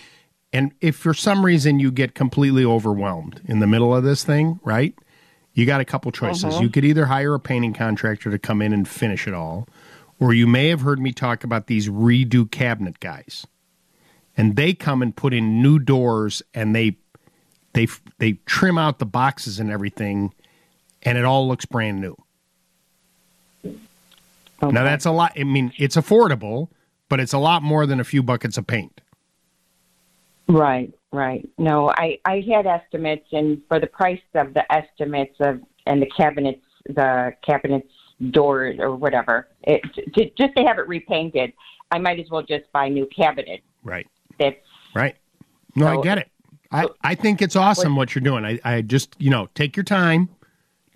[0.51, 4.59] and if for some reason you get completely overwhelmed in the middle of this thing,
[4.63, 4.97] right?
[5.53, 6.59] You got a couple choices.
[6.59, 9.67] You could either hire a painting contractor to come in and finish it all,
[10.19, 13.45] or you may have heard me talk about these redo cabinet guys.
[14.37, 16.97] And they come and put in new doors and they
[17.73, 17.87] they
[18.19, 20.33] they trim out the boxes and everything
[21.03, 22.15] and it all looks brand new.
[23.65, 24.71] Okay.
[24.73, 26.69] Now that's a lot I mean it's affordable,
[27.09, 29.01] but it's a lot more than a few buckets of paint.
[30.47, 31.47] Right, right.
[31.57, 36.09] No, I I had estimates, and for the price of the estimates of and the
[36.17, 37.87] cabinets, the cabinets
[38.29, 39.47] doors or whatever.
[39.63, 39.81] It,
[40.15, 41.53] j- just to have it repainted,
[41.89, 43.63] I might as well just buy new cabinets.
[43.83, 44.07] Right.
[44.39, 44.57] That's
[44.93, 45.15] Right.
[45.75, 46.30] No, I get it.
[46.71, 48.45] I, I think it's awesome what you're doing.
[48.45, 50.29] I, I just, you know, take your time.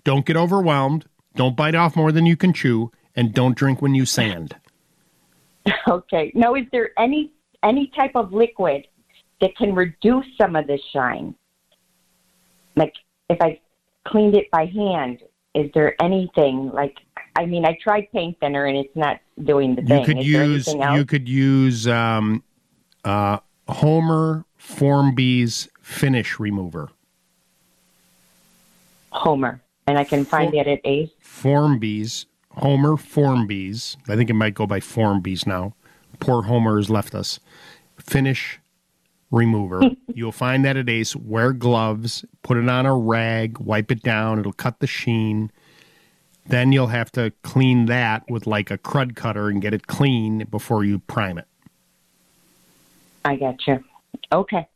[0.04, 1.06] Don't get overwhelmed.
[1.34, 2.90] Don't bite off more than you can chew.
[3.14, 4.56] And don't drink when you sand.
[5.88, 6.32] okay.
[6.34, 8.86] Now, is there any any type of liquid
[9.40, 11.34] that can reduce some of the shine?
[12.76, 12.92] Like
[13.28, 13.60] if I
[14.06, 15.20] cleaned it by hand,
[15.54, 16.96] is there anything like?
[17.38, 20.04] I mean, I tried paint thinner and it's not doing the You thing.
[20.04, 22.42] could is use you could use um,
[23.04, 26.90] uh, Homer Formby's finish remover.
[29.10, 31.08] Homer, and I can find that at Ace.
[31.20, 33.96] Formby's, Homer Formby's.
[34.08, 35.74] I think it might go by Formby's now.
[36.18, 37.38] Poor Homer has left us.
[37.96, 38.58] Finish
[39.30, 39.82] remover.
[40.14, 41.14] You'll find that at Ace.
[41.14, 44.40] Wear gloves, put it on a rag, wipe it down.
[44.40, 45.52] It'll cut the sheen.
[46.44, 50.44] Then you'll have to clean that with like a crud cutter and get it clean
[50.50, 51.46] before you prime it.
[53.24, 53.82] I got you.
[54.32, 54.66] Okay.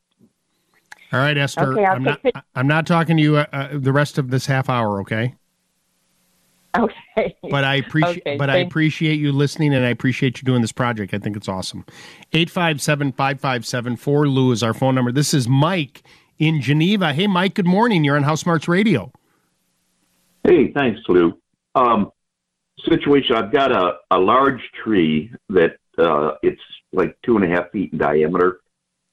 [1.12, 1.72] All right, Esther.
[1.72, 2.22] Okay, I'll I'm take not.
[2.22, 5.00] pic- I'm not talking to you uh, uh, the rest of this half hour.
[5.00, 5.34] Okay.
[6.78, 7.36] Okay.
[7.50, 8.22] But I appreciate.
[8.26, 11.12] Okay, but I appreciate you listening, and I appreciate you doing this project.
[11.12, 11.84] I think it's awesome.
[12.32, 14.28] Eight five seven five five seven four.
[14.28, 15.10] Lou is our phone number.
[15.10, 16.02] This is Mike
[16.38, 17.12] in Geneva.
[17.12, 17.54] Hey, Mike.
[17.54, 18.04] Good morning.
[18.04, 19.10] You're on House Smarts Radio.
[20.44, 21.36] Hey, thanks, Lou.
[21.74, 22.12] Um,
[22.84, 27.70] situation: I've got a, a large tree that uh, it's like two and a half
[27.72, 28.60] feet in diameter,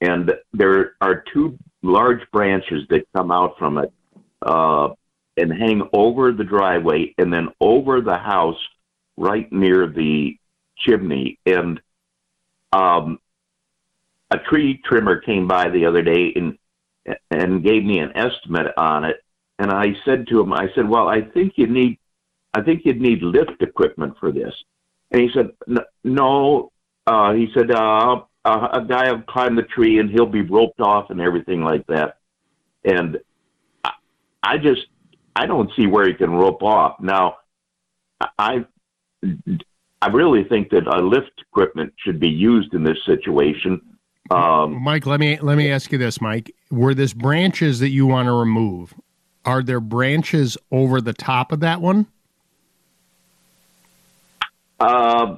[0.02, 3.92] and there are two large branches that come out from it
[4.42, 4.90] uh,
[5.38, 8.60] and hang over the driveway and then over the house,
[9.18, 10.38] right near the
[10.78, 11.40] chimney.
[11.46, 11.82] And
[12.72, 13.20] um,
[14.30, 16.58] a tree trimmer came by the other day and
[17.32, 19.24] and gave me an estimate on it.
[19.60, 21.98] And I said to him, I said, "Well, I think you need,
[22.54, 24.54] I think you'd need lift equipment for this."
[25.12, 25.52] And he said,
[26.04, 26.72] "No."
[27.08, 30.80] Uh, he said, uh, a, "A guy will climb the tree and he'll be roped
[30.80, 32.18] off and everything like that."
[32.84, 33.20] And
[33.84, 33.92] I,
[34.44, 34.88] I just,
[35.36, 37.00] I don't see where he can rope off.
[37.00, 37.38] Now,
[38.40, 38.66] I,
[40.02, 43.82] I really think that a lift equipment should be used in this situation.
[44.30, 46.54] Um, Mike, let me let me ask you this, Mike.
[46.70, 48.94] Were this branches that you want to remove?
[49.46, 52.08] Are there branches over the top of that one?
[54.80, 55.38] Uh,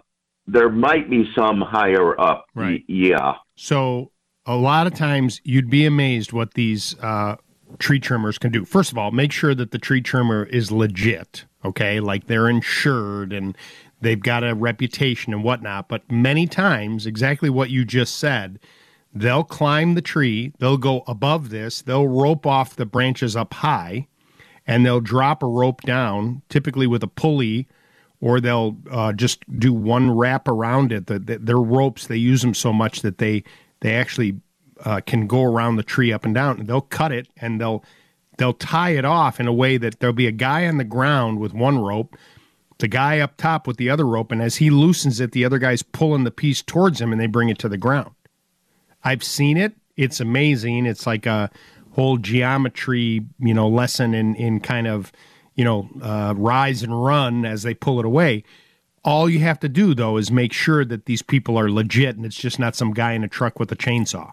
[0.51, 2.45] there might be some higher up.
[2.55, 2.83] Right.
[2.88, 3.35] yeah.
[3.55, 4.12] So
[4.45, 7.35] a lot of times you'd be amazed what these uh,
[7.77, 8.65] tree trimmers can do.
[8.65, 11.45] First of all, make sure that the tree trimmer is legit.
[11.65, 13.57] Okay, like they're insured and
[13.99, 15.89] they've got a reputation and whatnot.
[15.89, 18.59] But many times, exactly what you just said,
[19.13, 24.07] they'll climb the tree, they'll go above this, they'll rope off the branches up high,
[24.65, 27.67] and they'll drop a rope down, typically with a pulley
[28.21, 31.08] or they'll uh, just do one wrap around it.
[31.08, 33.43] The, the, their ropes, they use them so much that they
[33.82, 34.39] they actually
[34.84, 36.65] uh, can go around the tree up and down.
[36.65, 37.84] They'll cut it and they'll
[38.38, 41.39] they'll tie it off in a way that there'll be a guy on the ground
[41.39, 42.15] with one rope,
[42.79, 45.60] the guy up top with the other rope, and as he loosens it, the other
[45.60, 48.12] guy's pulling the piece towards him and they bring it to the ground.
[49.03, 49.73] I've seen it.
[49.95, 50.86] It's amazing.
[50.86, 51.49] It's like a
[51.91, 55.12] whole geometry, you know, lesson in in kind of
[55.60, 58.45] you know, uh, rise and run as they pull it away.
[59.04, 62.26] All you have to do, though, is make sure that these people are legit and
[62.26, 64.32] it's just not some guy in a truck with a chainsaw.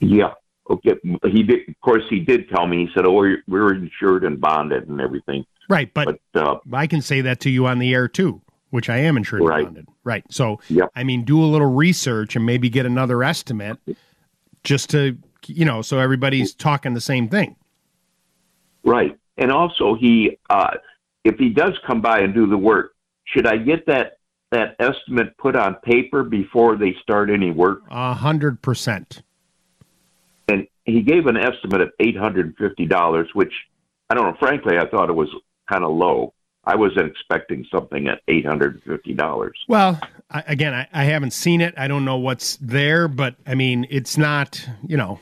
[0.00, 0.32] Yeah.
[0.68, 0.94] Okay.
[1.30, 1.68] He did.
[1.68, 2.86] Of course, he did tell me.
[2.86, 7.00] He said, "Oh, we're, we're insured and bonded and everything." Right, but, uh, I can
[7.00, 9.58] say that to you on the air too, which I am insured Right.
[9.58, 9.86] and bonded.
[10.02, 10.24] Right.
[10.28, 10.58] So,
[10.96, 13.78] I mean, do a little research and maybe get another estimate
[14.64, 17.54] just to, you know, so everybody's talking the same thing.
[18.84, 19.18] Right.
[19.36, 20.74] And also, he, uh,
[21.24, 24.18] if he does come by and do the work, should I get that
[24.50, 27.82] that estimate put on paper before they start any work?
[27.90, 29.22] A hundred percent.
[30.48, 33.52] And he gave an estimate of eight hundred and fifty dollars, which
[34.08, 34.36] I don't know.
[34.40, 35.28] Frankly, I thought it was
[35.68, 36.32] kind of low.
[36.64, 39.58] I wasn't expecting something at eight hundred and fifty dollars.
[39.68, 41.74] Well, I, again, I, I haven't seen it.
[41.76, 45.20] I don't know what's there, but I mean, it's not, you know,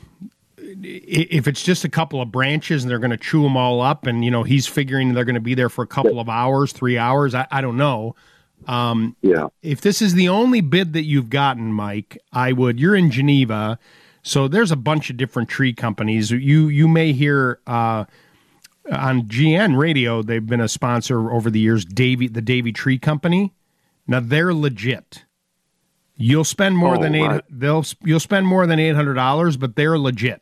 [0.67, 4.05] if it's just a couple of branches and they're going to chew them all up
[4.05, 6.71] and, you know, he's figuring they're going to be there for a couple of hours,
[6.73, 8.15] three hours, I, I don't know.
[8.67, 9.47] Um, yeah.
[9.61, 13.79] If this is the only bid that you've gotten, Mike, I would, you're in Geneva.
[14.23, 16.31] So there's a bunch of different tree companies.
[16.31, 18.05] You, you may hear, uh,
[18.91, 23.53] on GN radio, they've been a sponsor over the years, Davey, the Davey Tree Company.
[24.07, 25.25] Now they're legit.
[26.15, 27.27] You'll spend more Oh, than eight.
[27.27, 27.43] right.
[27.49, 30.41] They'll you'll spend more than eight hundred dollars, but they're legit.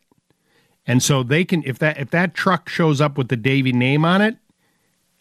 [0.86, 4.04] And so they can if that if that truck shows up with the Davey name
[4.04, 4.36] on it,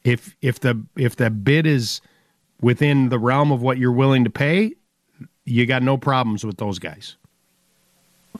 [0.03, 1.99] If if the if the bid is
[2.61, 4.73] within the realm of what you're willing to pay,
[5.45, 7.17] you got no problems with those guys.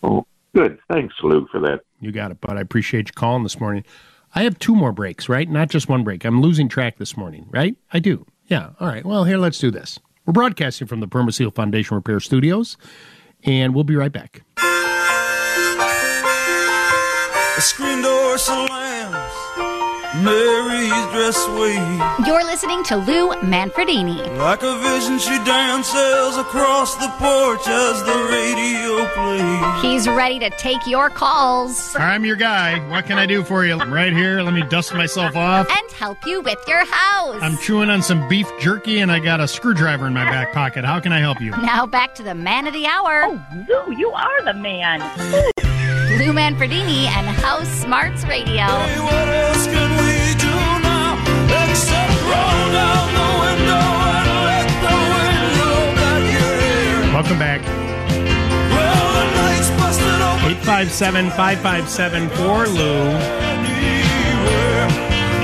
[0.04, 0.78] Oh, good.
[0.92, 1.82] Thanks, Lou, for that.
[2.00, 2.58] You got it, bud.
[2.58, 3.84] I appreciate you calling this morning.
[4.36, 5.50] I have two more breaks, right?
[5.50, 6.24] Not just one break.
[6.26, 7.76] I'm losing track this morning, right?
[7.92, 8.26] I do.
[8.48, 8.72] Yeah.
[8.80, 9.04] All right.
[9.06, 9.98] Well, here, let's do this.
[10.26, 12.78] We're broadcasting from the Permaseal Foundation Repair Studios,
[13.44, 14.44] and we'll be right back.
[17.56, 19.16] The screen door slams.
[20.24, 22.28] Mary's dress waves.
[22.28, 24.38] You're listening to Lou Manfredini.
[24.38, 29.82] Like a vision, she dances across the porch as the radio plays.
[29.82, 32.80] He's ready to take your calls I'm your guy.
[32.90, 33.80] What can I do for you?
[33.80, 34.42] I'm right here.
[34.42, 35.70] Let me dust myself off.
[35.70, 37.42] and help you with your house.
[37.42, 40.84] I'm chewing on some beef jerky, and I got a screwdriver in my back pocket.
[40.84, 41.52] How can I help you?
[41.52, 43.24] now back to the man of the hour.
[43.26, 45.02] Oh, Lou, you are the man.
[46.26, 48.66] Lou Manfredini and House Smarts Radio.
[48.66, 50.50] Hey, what else can we do
[50.82, 51.22] now
[51.70, 55.54] except roll down the window and let the wind
[56.02, 57.14] back your?
[57.14, 57.62] Welcome back.
[58.74, 63.06] Well, the night's busted open 857 557 4 Lou.
[63.46, 64.90] anywhere.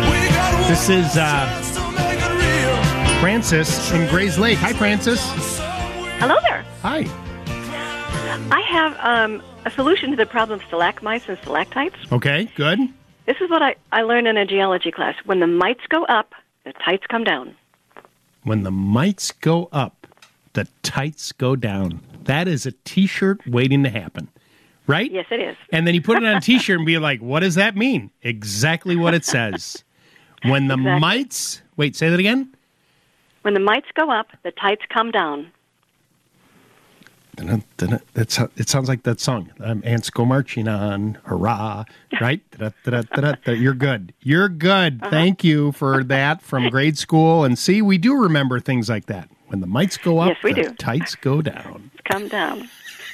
[0.09, 3.21] We got This is uh, chance to make it real.
[3.21, 4.55] Francis in Grayslake.
[4.55, 5.21] Hi, Francis.
[6.17, 6.65] Hello there.
[6.81, 7.05] Hi.
[8.49, 11.95] I have um, a solution to the problem of stalagmites and stalactites.
[12.11, 12.79] Okay, good.
[13.25, 15.15] This is what I, I learned in a geology class.
[15.25, 16.33] When the mites go up,
[16.65, 17.55] the tights come down.
[18.43, 20.07] When the mites go up,
[20.53, 22.01] the tights go down.
[22.23, 24.27] That is a t shirt waiting to happen,
[24.87, 25.11] right?
[25.11, 25.55] Yes, it is.
[25.71, 27.75] And then you put it on a t shirt and be like, what does that
[27.75, 28.09] mean?
[28.23, 29.83] Exactly what it says.
[30.43, 30.99] When the Exactly.
[30.99, 32.51] mites, wait, say that again.
[33.43, 35.51] When the mites go up, the tights come down.
[37.37, 39.51] That's it sounds like that song.
[39.59, 41.85] Um, ants go marching on, hurrah!
[42.19, 42.41] Right?
[43.45, 44.13] You're good.
[44.21, 44.99] You're good.
[45.01, 45.09] Uh-huh.
[45.09, 47.43] Thank you for that from grade school.
[47.43, 49.29] And see, we do remember things like that.
[49.47, 50.73] When the mites go up, Yes, we the do.
[50.75, 51.91] tights go down.
[52.05, 52.69] Come down.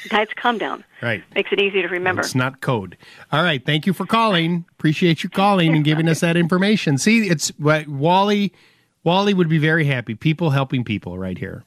[0.10, 0.84] Tights come down.
[1.02, 1.24] Right.
[1.36, 2.22] Makes it easy to remember.
[2.22, 2.96] It's not code.
[3.32, 3.64] All right.
[3.66, 4.66] Thank you for calling.
[4.72, 6.98] Appreciate you calling and giving us that information.
[6.98, 8.54] See, it's what Wally.
[9.04, 10.16] Wally would be very happy.
[10.16, 11.64] People helping people right here.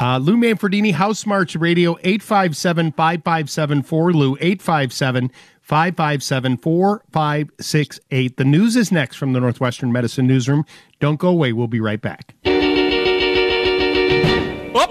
[0.00, 3.84] Uh, Lou Manfredini, House Smarts Radio, 857 557
[4.18, 8.36] Lou, 857 557 4568.
[8.38, 10.64] The news is next from the Northwestern Medicine Newsroom.
[11.00, 11.52] Don't go away.
[11.52, 12.34] We'll be right back.
[12.46, 12.50] Up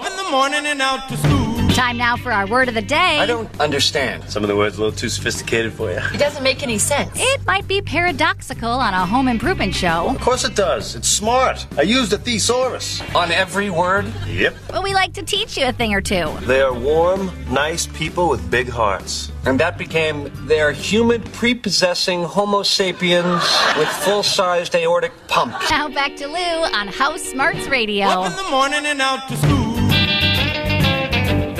[0.06, 1.49] in the morning and out to school.
[1.80, 3.18] Time now for our word of the day.
[3.18, 4.28] I don't understand.
[4.28, 5.96] Some of the words a little too sophisticated for you.
[6.12, 7.10] It doesn't make any sense.
[7.14, 10.94] It might be paradoxical on a home improvement show, Of course it does.
[10.94, 11.66] It's smart.
[11.78, 13.00] I used a thesaurus.
[13.14, 14.04] On every word?
[14.28, 14.56] Yep.
[14.68, 16.30] but we like to teach you a thing or two.
[16.42, 19.32] They are warm, nice people with big hearts.
[19.46, 23.42] And that became they're humid, prepossessing Homo sapiens
[23.78, 25.70] with full sized aortic pumps.
[25.70, 26.34] Now back to Lou
[26.74, 28.04] on House Smarts Radio.
[28.04, 29.79] Up in the morning and out to school.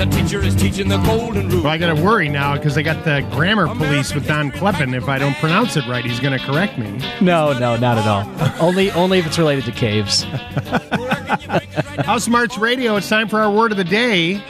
[0.01, 1.61] The teacher is teaching the golden rule.
[1.61, 4.95] Well, I got to worry now because I got the grammar police with Don Kleppen.
[4.95, 6.99] If I don't pronounce it right, he's going to correct me.
[7.21, 8.27] No, no, not at all.
[8.59, 10.23] only, only if it's related to caves.
[12.03, 14.41] House Smarts Radio, it's time for our word of the day.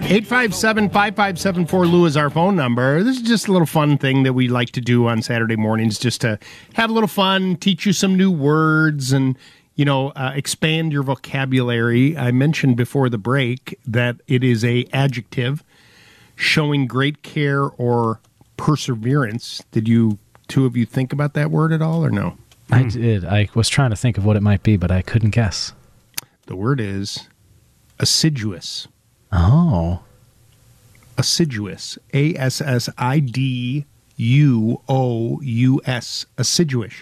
[0.00, 3.02] 857 5574 Lou is our phone number.
[3.02, 5.98] This is just a little fun thing that we like to do on Saturday mornings
[5.98, 6.38] just to
[6.72, 9.36] have a little fun, teach you some new words, and,
[9.74, 12.16] you know, uh, expand your vocabulary.
[12.16, 15.64] I mentioned before the break that it is a adjective
[16.36, 18.20] showing great care or
[18.56, 19.62] perseverance.
[19.70, 22.36] Did you, two of you, think about that word at all or no?
[22.70, 23.24] I did.
[23.24, 25.72] I was trying to think of what it might be, but I couldn't guess.
[26.46, 27.28] The word is
[27.98, 28.88] assiduous.
[29.30, 30.00] Oh.
[31.16, 31.98] assiduous.
[32.12, 33.84] A S S I D
[34.16, 36.26] U O U S.
[36.38, 36.94] Assiduous.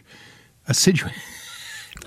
[0.66, 1.12] Assiduous.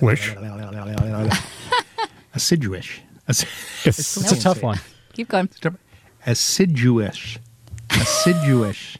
[0.01, 0.33] Wish.
[2.35, 2.87] Assiduous.
[3.27, 4.79] Assi- It's, It's a tough one.
[5.13, 5.49] Keep going.
[6.25, 7.37] Assiduous.
[7.91, 8.97] Assiduous.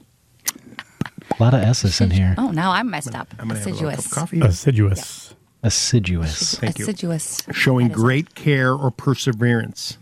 [1.39, 2.36] A lot of S's in here.
[2.38, 3.27] Oh, now I'm messed up.
[3.39, 4.13] I'm going to have a little cup Assiduous.
[4.13, 4.41] coffee.
[4.41, 5.34] assiduous.
[5.63, 6.56] Assiduous.
[6.56, 6.84] Thank you.
[6.86, 7.41] Assiduous.
[7.51, 9.97] Showing That is- great care or perseverance.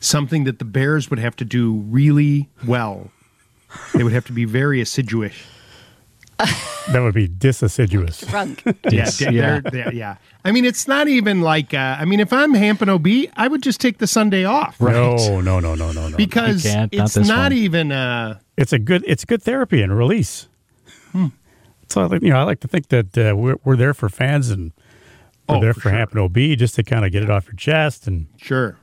[0.00, 3.10] Something that the Bears would have to do really well.
[3.94, 5.32] They would have to be very assiduous.
[6.90, 8.20] That would be disassiduous.
[8.22, 8.62] Drunk.
[8.90, 9.60] Yes, yeah, yeah.
[9.60, 10.16] they're- they're- yeah.
[10.44, 11.72] I mean, it's not even like.
[11.72, 14.80] Uh, I mean, if I'm Hamp and O'B, I would just take the Sunday off
[14.80, 16.16] No, no, no, no, no, no.
[16.16, 17.52] because can't, not it's not one.
[17.52, 17.92] even.
[17.92, 20.48] Uh, it's a good it's good therapy and release.
[21.12, 21.26] Hmm.
[21.88, 24.08] So I like- you know, I like to think that uh, we're we're there for
[24.08, 24.72] fans and
[25.48, 25.98] we're Oh, there for for, sure.
[25.98, 28.76] Hamp and O'B just to kind of get it off your chest and Sure.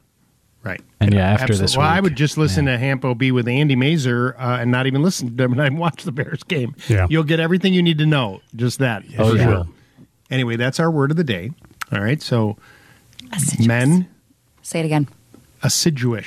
[0.64, 0.82] Right.
[1.00, 1.64] And yeah, after Absolutely.
[1.64, 4.88] this well, I would just listen to Hamp O'B with Andy Masur uh, and not
[4.88, 6.76] even listen to them and I watch the Bears game.
[6.90, 7.08] Yeah.
[7.10, 8.42] You'll get everything you need to know.
[8.56, 9.04] Just that.
[9.18, 9.44] Oh, yeah.
[9.46, 9.68] sure.
[10.30, 11.52] Anyway, that's our word of the day.
[11.94, 12.22] All right.
[12.22, 12.58] So,
[13.66, 14.10] men,
[14.62, 15.08] Say it again.
[15.64, 16.26] assiduous,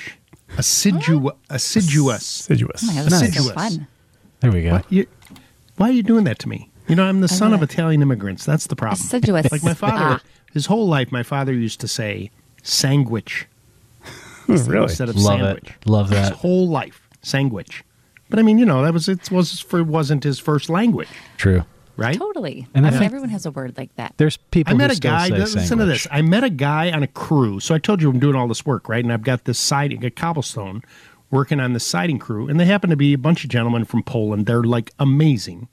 [0.57, 3.53] assidu, assiduous, assiduous, Oh my God, this is assiduous.
[3.55, 3.87] fun.
[4.41, 4.72] There we go.
[4.72, 5.07] What, you,
[5.76, 6.70] why are you doing that to me?
[6.89, 8.45] You know, I'm the son of Italian immigrants.
[8.45, 9.01] That's the problem.
[9.01, 9.53] Assiduous.
[9.53, 10.20] Like my father, Ah.
[10.53, 12.30] his whole life, my father used to say
[12.62, 13.47] sandwich
[14.61, 14.82] really?
[14.84, 15.64] instead of Love sandwich.
[15.70, 15.86] it.
[15.88, 16.32] Love His that.
[16.34, 17.84] whole life, sandwich.
[18.30, 21.64] But I mean, you know, that was it was for wasn't his first language, True.
[21.98, 22.16] right?
[22.16, 22.66] Totally.
[22.74, 24.14] And I I mean, think- everyone has a word like that.
[24.16, 25.28] There's people I met who a still guy.
[25.28, 26.07] say Listen to this.
[26.11, 27.61] I met a guy on a crew.
[27.61, 29.05] So I told you I'm doing all this work, right?
[29.05, 30.82] And I've got this siding, a cobblestone,
[31.30, 34.03] working on the siding crew, and they happen to be a bunch of gentlemen from
[34.03, 34.46] Poland.
[34.46, 35.68] They're like amazing.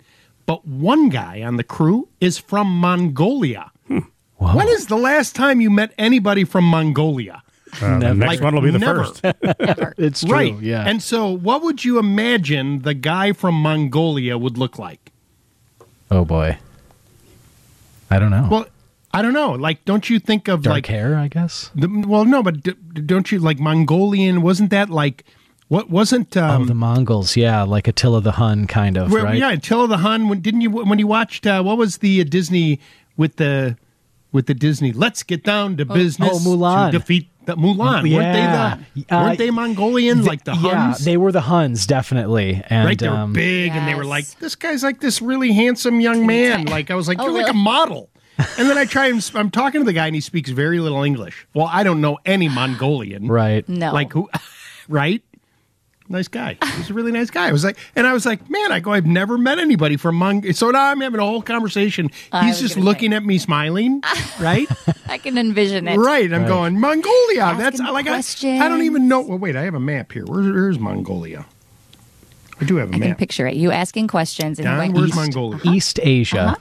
[0.45, 3.71] But one guy on the crew is from Mongolia.
[3.88, 3.99] Hmm.
[4.39, 4.55] Wow.
[4.55, 7.41] When is the last time you met anybody from Mongolia?
[7.82, 9.03] Uh, the next Like, one will be the never.
[9.05, 9.22] first.
[9.97, 10.32] It's true.
[10.32, 10.59] right.
[10.59, 10.84] Yeah.
[10.88, 15.11] And so, what would you imagine the guy from Mongolia would look like?
[16.11, 16.57] oh boy.
[18.09, 18.47] I don't know.
[18.49, 18.65] Well,
[19.13, 19.51] I don't know.
[19.51, 21.70] Like, don't you think of Dark like hair, I guess.
[21.76, 24.41] The, well, no, but d- d- don't you like Mongolian?
[24.41, 25.24] Wasn't that like
[25.67, 25.89] what?
[25.89, 27.36] Wasn't um, oh, the Mongols.
[27.38, 29.11] Yeah, like Attila the Hun, kind of.
[29.11, 29.38] where- right.
[29.38, 30.28] yeah, Attila the Hun?
[30.30, 32.80] When, didn't you when you watched uh, what was the uh, Disney
[33.17, 33.78] with the
[34.32, 34.91] with the Disney?
[34.91, 36.30] Let's get down to business.
[36.34, 36.91] oh, Mulan.
[36.91, 38.09] to defeat the Mulan.
[38.09, 38.17] Yeah.
[38.17, 38.34] Weren't
[38.95, 40.63] they the Uh, weren't they Mongolian like the Huns?
[40.65, 41.05] Yeah, Huns?
[41.05, 42.61] they were the Huns, definitely.
[42.69, 45.51] And right, they were um, big, and they were like, "This guy's like this really
[45.53, 48.09] handsome young man." Like I was like, Oh, "You're like a model."
[48.57, 50.80] And then I try and s- I'm talking to the guy, and he speaks very
[50.80, 51.45] little English.
[51.53, 53.67] Well, I don't know any Mongolian, right.
[53.67, 53.91] No.
[53.93, 54.30] Like who?
[54.88, 55.21] Right?
[56.12, 56.57] Nice guy.
[56.78, 57.47] He's a really nice guy.
[57.47, 60.20] I was like, and I was like, man, I go, I've never met anybody from
[60.20, 60.55] Mong.
[60.55, 62.10] So now I'm having a whole conversation.
[62.32, 64.01] I He's just gonna looking at me, smiling.
[64.39, 64.68] Right?
[65.07, 65.97] I can envision it.
[65.97, 66.34] right.
[66.34, 66.47] I'm Right.
[66.47, 67.41] going Mongolia.
[67.43, 68.60] Asking That's like I, questions.
[68.60, 69.22] I don't even know.
[69.22, 70.26] Well, wait, I have a map here.
[70.26, 71.45] Where, where's Mongolia?
[72.60, 73.18] I do have a I can map.
[73.20, 73.55] picture it.
[73.55, 75.60] You asking questions and Don, going, where's "East." Mongolia?
[75.64, 76.39] East Asia.
[76.39, 76.55] Uh-huh.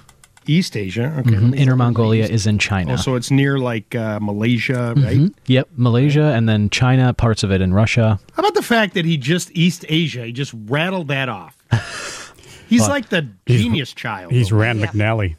[0.49, 1.15] East Asia.
[1.19, 1.31] Okay.
[1.37, 1.55] Mhm.
[1.57, 2.99] Inner Mongolia is in Oh, China.
[2.99, 5.17] so it's near like uh, Malaysia, right?
[5.19, 5.35] Mhm.
[5.47, 8.19] Yep, Malaysia, and then China, parts of it in Russia.
[8.35, 10.25] How about the fact that he just East Asia?
[10.25, 11.57] He just rattled that off.
[12.69, 14.33] He's Well, like the genius child.
[14.33, 15.37] He's Rand McNally.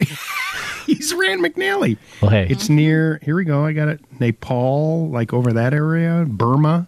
[0.86, 1.96] He's Rand McNally.
[2.20, 3.18] Well, hey, It's near.
[3.22, 3.64] Here we go.
[3.64, 4.00] I got it.
[4.20, 6.24] Nepal, like over that area.
[6.28, 6.86] Burma.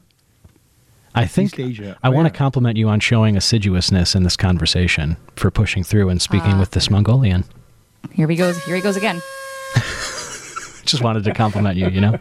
[1.15, 1.97] I think Asia.
[2.03, 6.11] I Oh, want to compliment you on showing assiduousness in this conversation for pushing through
[6.11, 6.61] and speaking Ah.
[6.61, 7.45] with this Mongolian.
[8.13, 8.63] Here he goes.
[8.65, 9.21] Here he goes again.
[10.85, 12.17] Just wanted to compliment you, you know?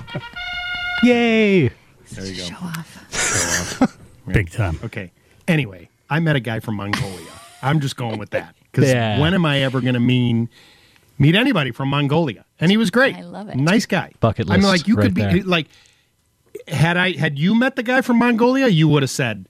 [1.03, 1.67] Yay!
[2.11, 2.43] There you go.
[2.43, 3.07] Show off.
[3.11, 3.97] Show off.
[4.31, 4.79] Big time.
[4.83, 5.11] Okay.
[5.47, 7.27] Anyway, I met a guy from Mongolia.
[7.61, 9.19] I'm just going with that because Yeah.
[9.19, 10.49] when am I ever going to mean
[11.19, 12.43] meet anybody from Mongolia?
[12.59, 13.15] And he was great.
[13.15, 13.55] I love it.
[13.55, 14.11] Nice guy.
[14.19, 15.43] Bucket I mean, list like you right could be there.
[15.43, 15.67] like,
[16.67, 19.45] had I had you met the guy from Mongolia, you would have said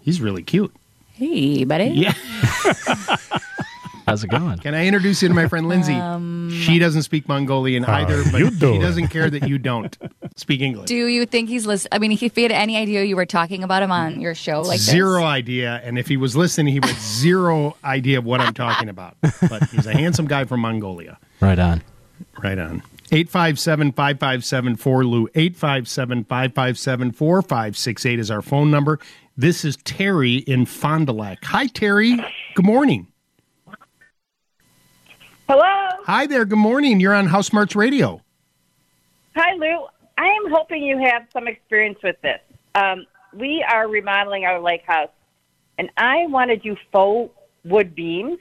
[0.00, 0.72] he's really cute.
[1.14, 1.86] Hey, buddy.
[1.86, 2.14] Yeah.
[4.06, 4.58] How's it going?
[4.58, 5.94] Can I introduce you to my friend Lindsay?
[5.94, 8.80] Um, she doesn't speak Mongolian either, but you she doing?
[8.80, 9.96] doesn't care that you don't
[10.36, 10.86] speak English.
[10.86, 11.90] Do you think he's listening?
[11.92, 14.60] I mean, if he had any idea you were talking about him on your show,
[14.62, 14.90] like this?
[14.90, 18.88] zero idea, and if he was listening, he would zero idea of what I'm talking
[18.88, 19.16] about.
[19.20, 21.18] But he's a handsome guy from Mongolia.
[21.40, 21.82] Right on.
[22.42, 22.82] Right on.
[23.12, 25.26] 857 557 4Lou.
[25.34, 28.98] 857 557 4568 is our phone number.
[29.36, 31.44] This is Terry in Fond du Lac.
[31.44, 32.16] Hi, Terry.
[32.54, 33.06] Good morning.
[35.54, 36.02] Hello.
[36.06, 36.46] Hi there.
[36.46, 36.98] Good morning.
[36.98, 38.22] You're on House Smarts Radio.
[39.36, 39.86] Hi, Lou.
[40.16, 42.40] I am hoping you have some experience with this.
[42.74, 45.10] Um, we are remodeling our lake house,
[45.76, 47.34] and I want to do faux
[47.66, 48.38] wood beams.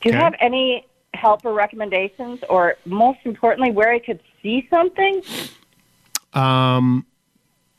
[0.00, 0.24] Do you Okay.
[0.24, 5.22] have any help or recommendations, or most importantly, where I could see something?
[6.34, 7.06] Um,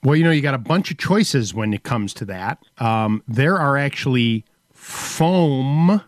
[0.04, 2.60] well, you know, you got a bunch of choices when it comes to that.
[2.78, 6.02] Um, there are actually foam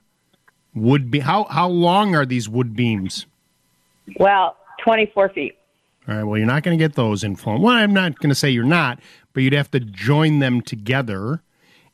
[0.76, 3.26] wood be How how long are these wood beams?
[4.20, 5.58] Well, 24 feet.
[6.08, 6.24] All right.
[6.24, 7.62] Well, you're not going to get those in foam.
[7.62, 9.00] Well, I'm not going to say you're not,
[9.34, 11.42] but you'd have to join them together,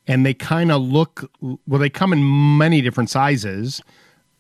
[0.08, 1.30] and they kind of look.
[1.42, 3.82] Well, they come in many different sizes.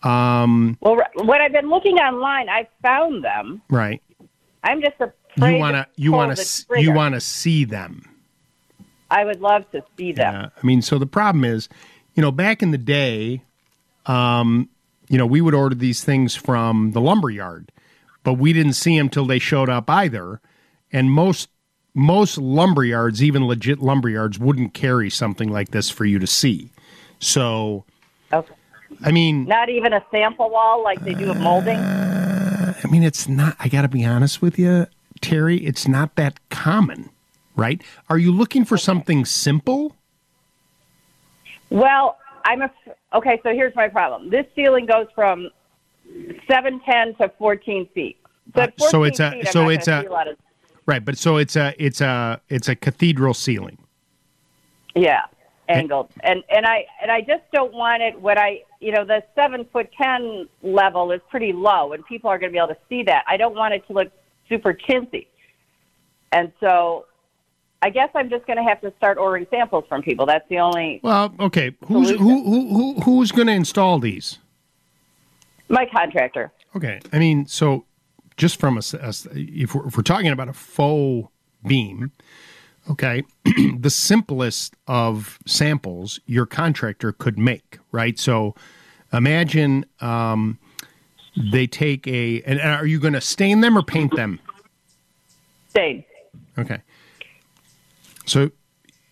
[0.03, 3.61] Um, Well, when I've been looking online, I found them.
[3.69, 4.01] right.
[4.63, 8.09] I'm just afraid You want to you want to you want to see them.
[9.11, 10.33] I would love to see them.
[10.33, 10.49] Yeah.
[10.61, 11.69] I mean, so the problem is,
[12.15, 13.43] you know, back in the day,
[14.05, 14.69] um,
[15.07, 17.71] you know, we would order these things from the lumber yard,
[18.23, 20.41] but we didn't see them till they showed up either.
[20.91, 21.49] And most
[21.93, 26.27] most lumber yards, even legit lumber yards, wouldn't carry something like this for you to
[26.27, 26.69] see.
[27.19, 27.85] So,
[28.33, 28.53] Okay.
[29.03, 31.77] I mean, Not even a sample wall like they do with molding.
[31.77, 33.55] I mean, it's not.
[33.59, 34.87] I got to be honest with you,
[35.21, 35.57] Terry.
[35.57, 37.09] It's not that common,
[37.55, 37.81] right?
[38.09, 39.95] Are you looking for something simple?
[41.69, 42.71] Well, I'm a
[43.13, 43.39] okay.
[43.43, 44.29] So here's my problem.
[44.29, 45.49] This ceiling goes from
[46.49, 48.17] seven ten to fourteen feet.
[48.55, 50.37] So, Uh, so it's a- feet, so it's a- a of
[50.85, 53.79] Right, but so it's a it's a it's a cathedral ceiling.
[54.93, 55.23] Yeah,
[55.67, 59.23] angled, and and I and I just don't want it when I you know the
[59.33, 62.79] seven foot ten level is pretty low, and people are going to be able to
[62.87, 63.23] see that.
[63.27, 64.11] I don't want it to look
[64.47, 65.25] super chintzy,
[66.31, 67.07] and so
[67.85, 70.25] I guess I'm just going to have to start ordering samples from people.
[70.25, 71.75] That's the only Well, okay.
[71.85, 74.39] Who's who, who who who's going to install these?
[75.69, 76.51] my contractor.
[76.75, 77.85] Okay, I mean, so
[78.37, 81.29] just from a, s- a s- if we're, if we're talking about a faux
[81.65, 82.11] beam,
[82.89, 83.21] okay,
[83.77, 88.17] the simplest of samples your contractor could make, right?
[88.19, 88.55] So
[89.13, 90.57] imagine um,
[91.51, 94.39] they take a, and are you going to stain them or paint them?
[95.69, 96.03] Stain.
[96.57, 96.79] Okay.
[98.25, 98.51] So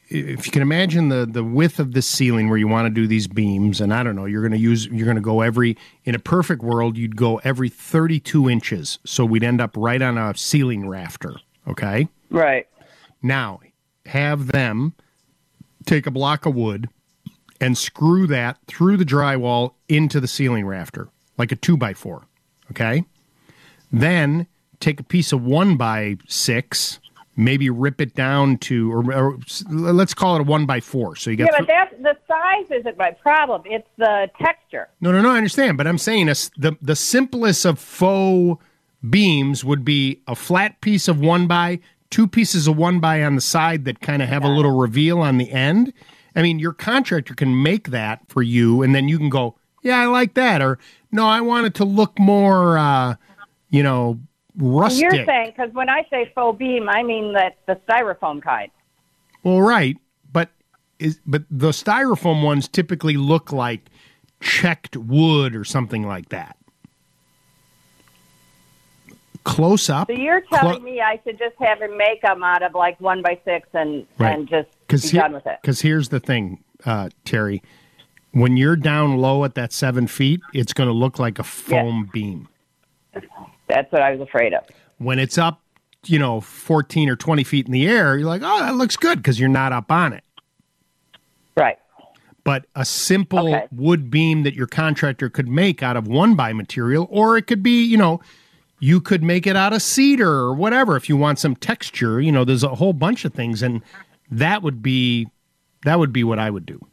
[0.10, 3.08] if you can imagine the the width of this ceiling where you want to do
[3.08, 5.78] these beams, and I don't know, you're going to use you're going to go every
[6.06, 10.18] in a perfect world you'd go every 32 inches, so we'd end up right on
[10.18, 11.36] a ceiling rafter.
[11.68, 12.08] Okay.
[12.30, 12.68] Right.
[13.22, 13.62] Now
[14.06, 14.94] have them
[15.86, 16.90] take a block of wood
[17.62, 22.28] and screw that through the drywall into the ceiling rafter like a two by four.
[22.72, 23.06] Okay.
[23.92, 24.48] Then
[24.80, 27.00] take a piece of one by six,
[27.36, 31.16] maybe rip it down to, or, or let's call it a one by four.
[31.16, 31.50] So you got.
[31.52, 33.64] Yeah, but that's the size isn't my problem.
[33.66, 34.90] It's the texture.
[35.02, 35.32] no, no, no.
[35.32, 38.62] I understand, but I'm saying a the the simplest of faux
[39.08, 41.80] beams would be a flat piece of one by,
[42.10, 45.20] two pieces of one by on the side that kind of have a little reveal
[45.20, 45.92] on the end.
[46.36, 50.00] I mean, your contractor can make that for you, and then you can go, yeah,
[50.00, 50.80] I like that, or
[51.12, 53.16] no, I want it to look more, uh,
[53.70, 54.20] you know,
[54.58, 55.02] rustic.
[55.02, 58.72] You're saying because when I say faux beam, I mean that the styrofoam kind.
[59.44, 59.98] Well, right,
[60.32, 60.50] but
[61.00, 63.82] is but the styrofoam ones typically look like
[64.40, 66.58] checked wood or something like that.
[69.44, 72.74] Close up, So you're telling me I should just have him make them out of
[72.76, 74.38] like one by six and Right.
[74.40, 75.58] and just be done with it.
[75.62, 77.62] Because here's the thing, uh, Terry,
[78.32, 82.10] when you're down low at that seven feet, it's going to look like a foam
[82.14, 82.48] beam.
[83.68, 84.64] That's what I was afraid of.
[84.98, 85.62] When it's up,
[86.06, 89.20] you know, 14 or 20 feet in the air, you're like, oh, that looks good
[89.20, 90.24] because you're not up on it.
[91.56, 91.78] Right.
[92.44, 97.08] But a simple wood beam that your contractor could make out of one by material,
[97.10, 98.20] or it could be, you know,
[98.80, 102.20] you could make it out of cedar or whatever if you want some texture.
[102.20, 103.82] You know, there's a whole bunch of things, and
[104.30, 105.30] that would be
[105.86, 106.86] that would be what I would do.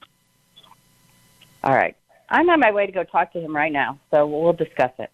[1.65, 1.97] All right.
[2.29, 5.11] I'm on my way to go talk to him right now, so we'll discuss it.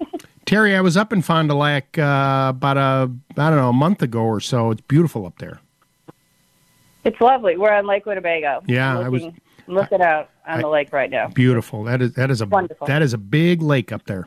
[0.50, 3.08] Terry, I was up in Fond du Lac uh, about a
[3.40, 4.72] I don't know a month ago or so.
[4.72, 5.60] It's beautiful up there.
[7.04, 7.56] It's lovely.
[7.56, 8.60] We're on Lake Winnebago.
[8.66, 11.28] Yeah, I'm I was- looking, looking out on I- the lake right now.
[11.28, 11.84] Beautiful.
[11.84, 12.88] That is that is a Wonderful.
[12.88, 14.26] that is a big lake up there.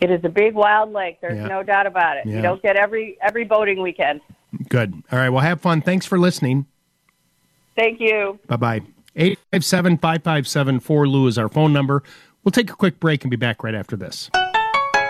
[0.00, 1.20] It is a big wild lake.
[1.20, 1.46] There's Yeah.
[1.46, 2.24] no doubt about it.
[2.24, 2.36] Yeah.
[2.36, 4.22] You don't get every every boating weekend.
[4.70, 4.94] Good.
[5.12, 5.28] All right.
[5.28, 5.82] Well, have fun.
[5.82, 6.64] Thanks for listening.
[7.76, 8.38] Thank you.
[8.46, 8.80] Bye bye.
[9.14, 12.02] 857 557 4 Lou is our phone number.
[12.44, 14.30] We'll take a quick break and be back right after this.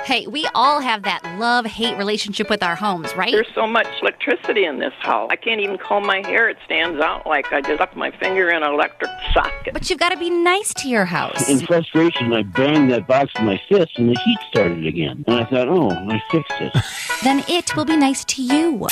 [0.06, 3.32] Hey, we all have that love hate relationship with our homes, right?
[3.32, 5.26] There's so much electricity in this house.
[5.32, 6.48] I can't even comb my hair.
[6.48, 9.72] It stands out like I just stuck my finger in an electric socket.
[9.72, 11.48] But you've got to be nice to your house.
[11.48, 15.24] In frustration, I banged that box with my fist and the heat started again.
[15.26, 16.72] And I thought, oh, I fixed it.
[17.24, 18.86] Then it will be nice to you.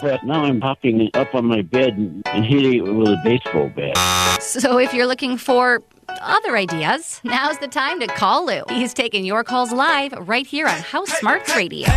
[0.00, 3.72] But now I'm hopping up on my bed and, and hitting it with a baseball
[3.74, 4.40] bat.
[4.40, 5.82] So if you're looking for
[6.20, 8.62] other ideas, now's the time to call Lou.
[8.68, 11.88] He's taking your calls live right here on House Smarts Radio.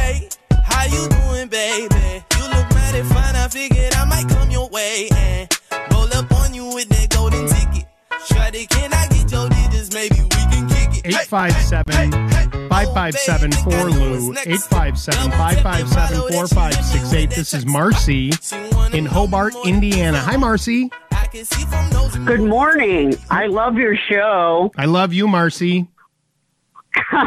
[0.64, 2.24] How you doing, baby?
[2.38, 3.36] You look mighty fine.
[3.36, 5.50] I figured I might come your way and
[5.92, 7.88] roll up on you with that golden ticket.
[8.28, 9.94] Shawty, can I get your digits?
[9.94, 11.08] Maybe we can kick it.
[11.08, 12.12] 857
[12.70, 14.32] 557 4 Lou.
[14.32, 17.30] 857 557 4568.
[17.30, 18.32] This is Marcy
[18.94, 20.20] in Hobart, Indiana.
[20.20, 20.90] Hi, Marcy.
[21.34, 23.16] Good morning.
[23.32, 24.72] I love your show.
[24.78, 25.88] I love you, Marcy.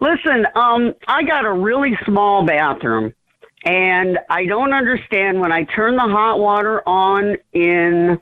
[0.00, 3.12] Listen, um, I got a really small bathroom,
[3.66, 8.18] and I don't understand when I turn the hot water on in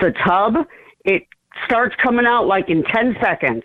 [0.00, 0.66] the tub,
[1.04, 1.28] it
[1.64, 3.62] starts coming out like in 10 seconds.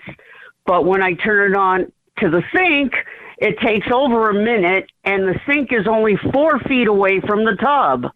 [0.68, 2.93] But when I turn it on to the sink,
[3.39, 7.56] it takes over a minute, and the sink is only four feet away from the
[7.56, 8.12] tub.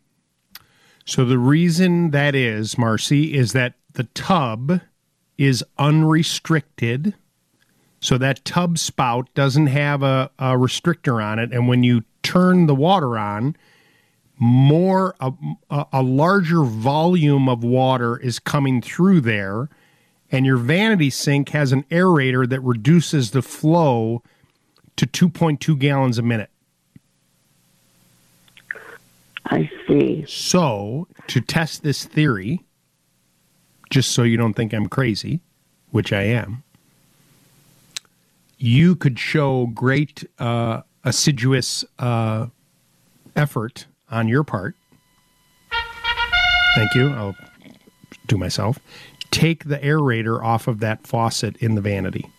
[1.06, 4.82] So the reason that is, Marcy, is that the tub
[5.38, 7.14] is unrestricted.
[8.00, 11.52] So that tub spout doesn't have a, a restrictor on it.
[11.52, 13.56] And when you turn the water on,
[14.38, 15.32] more a,
[15.94, 19.70] a, larger volume of water is coming through there
[20.30, 24.22] and your vanity sink has an aerator that reduces the flow
[24.98, 26.50] to 2.2 gallons a minute.
[29.46, 30.26] I see.
[30.28, 32.64] So, to test this theory,
[33.90, 35.42] just so you don't think I'm crazy,
[35.92, 36.64] which I am,
[38.58, 42.48] you could show great uh, assiduous uh,
[43.36, 44.76] effort on your part.
[46.76, 47.10] Thank you.
[47.10, 47.36] I'll
[48.28, 48.80] do myself.
[49.32, 52.30] Take the aerator off of that faucet in the vanity.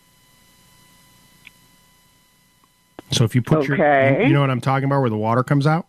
[3.12, 3.76] So if you put your,
[4.22, 5.86] you know what I'm talking about, where the water comes out.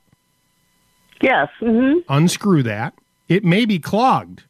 [1.22, 1.50] Yes.
[1.60, 2.94] hmm Unscrew that.
[3.28, 4.44] It may be clogged,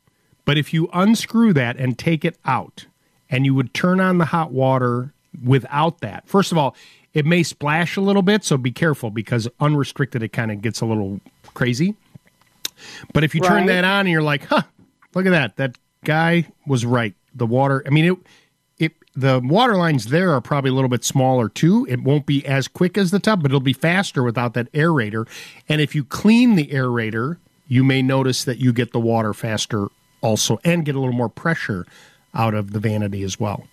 [0.45, 2.86] but if you unscrew that and take it out,
[3.30, 5.13] and you would turn on the hot water
[5.43, 6.28] without that.
[6.28, 6.76] First of all,
[7.13, 10.82] it may splash a little bit, so be careful because unrestricted it kind of gets
[10.82, 11.20] a little
[11.53, 11.95] crazy.
[13.13, 14.61] But if you turn that on and you're like, "Huh,
[15.15, 15.55] look at that.
[15.57, 17.15] That guy was right.
[17.36, 18.18] The water, I mean it
[19.18, 21.86] the water lines there are probably a little bit smaller too.
[21.89, 25.28] It won't be as quick as the tub, but it'll be faster without that aerator.
[25.68, 27.38] And if you clean the aerator,
[27.68, 29.88] you may notice that you get the water faster
[30.22, 31.86] also and get a little more pressure
[32.36, 33.65] out of the vanity as well.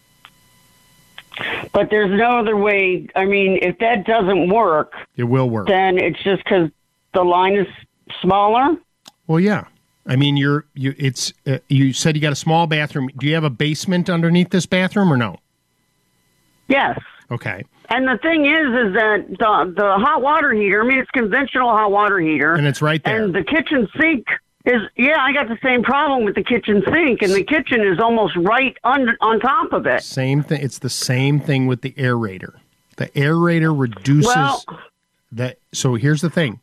[1.73, 3.09] But there's no other way.
[3.17, 5.67] I mean, if that doesn't work, It will work.
[5.67, 6.71] then it's just because
[7.13, 7.67] the line is
[8.23, 8.77] smaller.
[9.27, 9.65] Well, yeah.
[10.07, 10.95] I mean, you're you.
[10.99, 13.09] It's uh, you said you got a small bathroom.
[13.19, 15.39] Do you have a basement underneath this bathroom or no?
[16.69, 16.99] Yes.
[17.31, 17.65] Okay.
[17.89, 20.83] And the thing is, is that the the hot water heater.
[20.83, 23.23] I mean, it's conventional hot water heater, And it's right there.
[23.25, 24.27] And the kitchen sink
[24.65, 24.81] is.
[24.97, 28.37] Yeah, I got the same problem with the kitchen sink, and the kitchen is almost
[28.37, 30.03] right on on top of it.
[30.03, 30.63] Same thing.
[30.63, 32.55] It's the same thing with the aerator.
[32.97, 34.63] The aerator reduces Well-
[35.33, 35.59] that.
[35.73, 36.61] So here's the thing: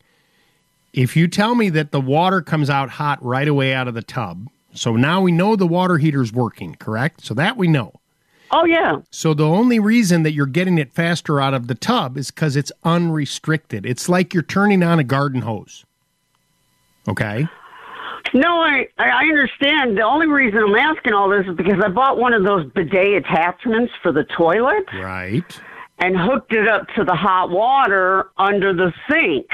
[0.92, 4.02] if you tell me that the water comes out hot right away out of the
[4.02, 7.24] tub, so now we know the water heater's working, correct?
[7.24, 8.00] So that we know.
[8.50, 8.96] Oh yeah.
[9.10, 12.54] So the only reason that you're getting it faster out of the tub is because
[12.54, 13.86] it's unrestricted.
[13.86, 15.84] It's like you're turning on a garden hose.
[17.08, 17.48] Okay.
[18.34, 19.96] No, I I understand.
[19.96, 23.24] The only reason I'm asking all this is because I bought one of those bidet
[23.24, 24.84] attachments for the toilet.
[24.94, 25.60] Right.
[25.98, 29.46] And hooked it up to the hot water under the sink.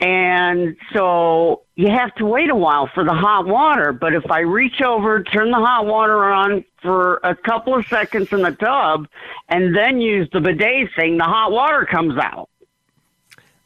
[0.00, 3.92] And so you have to wait a while for the hot water.
[3.92, 8.32] But if I reach over, turn the hot water on for a couple of seconds
[8.32, 9.08] in the tub,
[9.48, 12.48] and then use the bidet thing, the hot water comes out.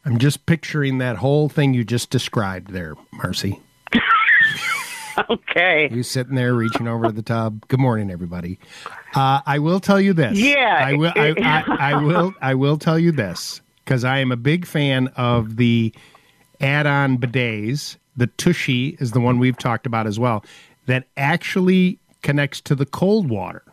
[0.05, 3.61] I'm just picturing that whole thing you just described there, Marcy.
[5.29, 5.87] okay.
[5.91, 7.65] You sitting there reaching over to the tub.
[7.67, 8.59] Good morning, everybody.
[9.15, 10.37] Uh, I will tell you this.
[10.37, 11.13] Yeah, I will.
[11.15, 12.33] I, I, I will.
[12.41, 15.93] I will tell you this because I am a big fan of the
[16.61, 17.97] add-on bidets.
[18.15, 20.43] The Tushy is the one we've talked about as well.
[20.85, 23.63] That actually connects to the cold water.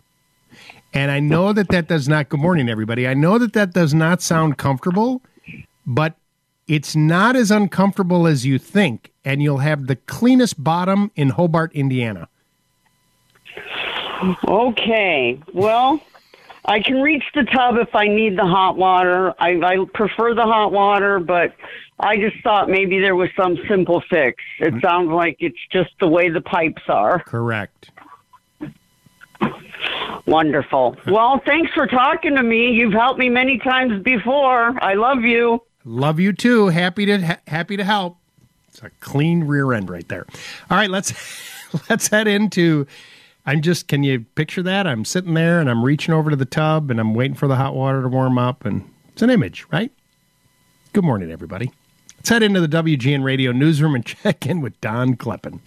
[0.93, 2.28] And I know that that does not.
[2.28, 3.07] Good morning, everybody.
[3.07, 5.22] I know that that does not sound comfortable,
[5.87, 6.16] but
[6.66, 11.72] it's not as uncomfortable as you think, and you'll have the cleanest bottom in Hobart,
[11.74, 12.28] Indiana.
[14.47, 15.41] Okay.
[15.53, 16.01] Well,
[16.64, 19.34] I can reach the tub if I need the hot water.
[19.38, 21.54] I, I prefer the hot water, but
[21.98, 24.42] I just thought maybe there was some simple fix.
[24.58, 24.86] It mm-hmm.
[24.86, 27.20] sounds like it's just the way the pipes are.
[27.20, 27.90] Correct.
[30.26, 30.96] Wonderful.
[31.06, 32.70] Uh, well, thanks for talking to me.
[32.72, 34.72] You've helped me many times before.
[34.82, 35.62] I love you.
[35.84, 36.68] Love you too.
[36.68, 38.18] Happy to ha- happy to help.
[38.68, 40.26] It's a clean rear end right there.
[40.70, 41.12] All right, let's
[41.90, 42.86] let's head into.
[43.47, 43.88] I'm just.
[43.88, 44.86] Can you picture that?
[44.86, 47.57] I'm sitting there and I'm reaching over to the tub and I'm waiting for the
[47.57, 49.93] hot water to warm up and it's an image, right?
[50.93, 51.72] Good morning, everybody.
[52.16, 55.61] Let's head into the WGN Radio newsroom and check in with Don Kleppen.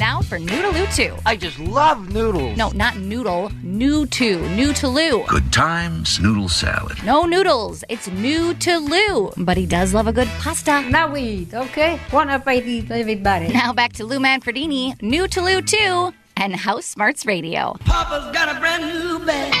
[0.00, 1.14] Now for New to Lou Too.
[1.26, 2.56] I just love noodles.
[2.56, 3.52] No, not noodle.
[3.62, 4.48] New 2.
[4.56, 5.26] New to Lou.
[5.26, 7.04] Good times, noodle salad.
[7.04, 7.84] No noodles.
[7.90, 9.30] It's new to Lou.
[9.36, 10.80] But he does love a good pasta.
[10.88, 12.00] Now we eat, okay?
[12.10, 13.48] Buon appetito, everybody.
[13.52, 17.76] Now back to Lou Manfredini, New to Lou Too, and House Smarts Radio.
[17.80, 19.52] Papa's got a brand new bag.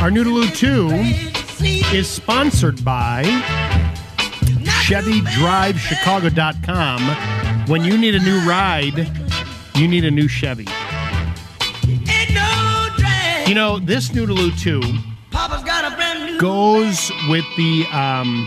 [0.00, 0.88] Our New to Lou Too
[1.94, 3.24] is sponsored by
[4.82, 7.66] ChevyDriveChicago.com.
[7.68, 9.10] When you need a new ride,
[9.76, 10.66] you need a new Chevy.
[13.46, 14.80] You know, this New to Lou Too
[15.30, 18.46] Papa's got a brand new goes with the um,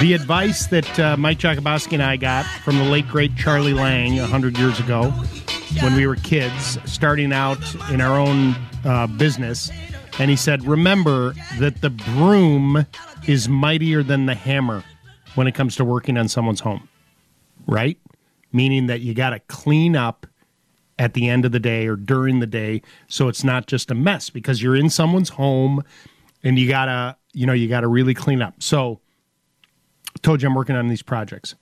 [0.00, 4.18] the advice that uh, Mike Jakubowski and I got from the late great Charlie Lang
[4.18, 5.10] a hundred years ago
[5.82, 7.58] when we were kids, starting out
[7.90, 8.54] in our own
[8.84, 9.70] uh, business.
[10.18, 12.86] And he said, "Remember that the broom
[13.28, 14.82] is mightier than the hammer."
[15.34, 16.88] when it comes to working on someone's home,
[17.66, 17.98] right?
[18.52, 20.26] Meaning that you got to clean up
[20.98, 23.94] at the end of the day or during the day so it's not just a
[23.94, 25.82] mess because you're in someone's home
[26.42, 28.60] and you got to, you know, you got to really clean up.
[28.60, 29.00] So
[30.22, 31.54] told you I'm working on these projects.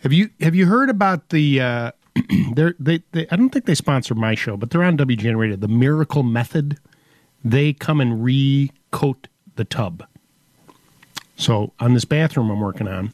[0.00, 1.92] Have you have you heard about the uh
[2.54, 5.56] they're, they they I don't think they sponsor my show, but they're on WGN Radio,
[5.56, 6.78] the Miracle Method.
[7.42, 10.04] They come and recoat the tub.
[11.36, 13.12] So on this bathroom I'm working on,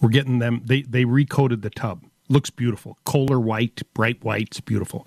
[0.00, 0.62] we're getting them.
[0.64, 2.04] They they recoated the tub.
[2.28, 4.48] Looks beautiful, kohler white, bright white.
[4.48, 5.06] It's beautiful.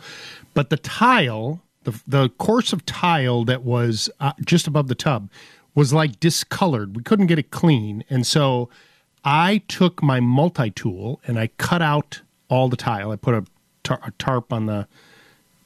[0.54, 5.30] But the tile, the the course of tile that was uh, just above the tub,
[5.76, 6.96] was like discolored.
[6.96, 8.70] We couldn't get it clean, and so
[9.24, 13.12] I took my multi tool and I cut out all the tile.
[13.12, 13.46] I put a,
[13.84, 14.88] tar- a tarp on the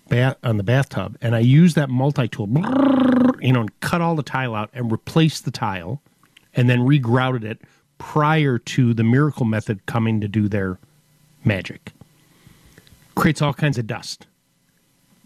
[0.09, 2.47] bath on the bathtub, and I used that multi tool,
[3.39, 6.01] you know, and cut all the tile out and replaced the tile,
[6.53, 7.61] and then regrouted it
[7.97, 10.79] prior to the miracle method coming to do their
[11.43, 11.91] magic.
[13.15, 14.27] Creates all kinds of dust.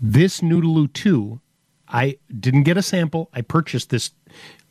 [0.01, 1.41] This New to Lou Too,
[1.87, 3.29] I didn't get a sample.
[3.33, 4.11] I purchased this.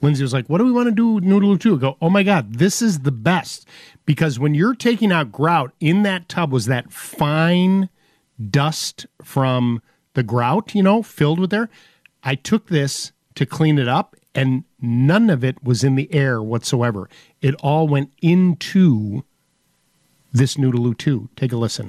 [0.01, 1.75] Lindsay was like, What do we want to do with New to Lou Too?
[1.75, 3.67] I go, Oh my God, this is the best.
[4.07, 7.89] Because when you're taking out grout, in that tub was that fine
[8.51, 9.83] dust from
[10.19, 11.71] the grout, you know, filled with there.
[12.25, 16.43] I took this to clean it up, and none of it was in the air
[16.43, 17.09] whatsoever.
[17.41, 19.23] It all went into
[20.33, 21.29] this New to Lou Too.
[21.37, 21.89] Take a listen.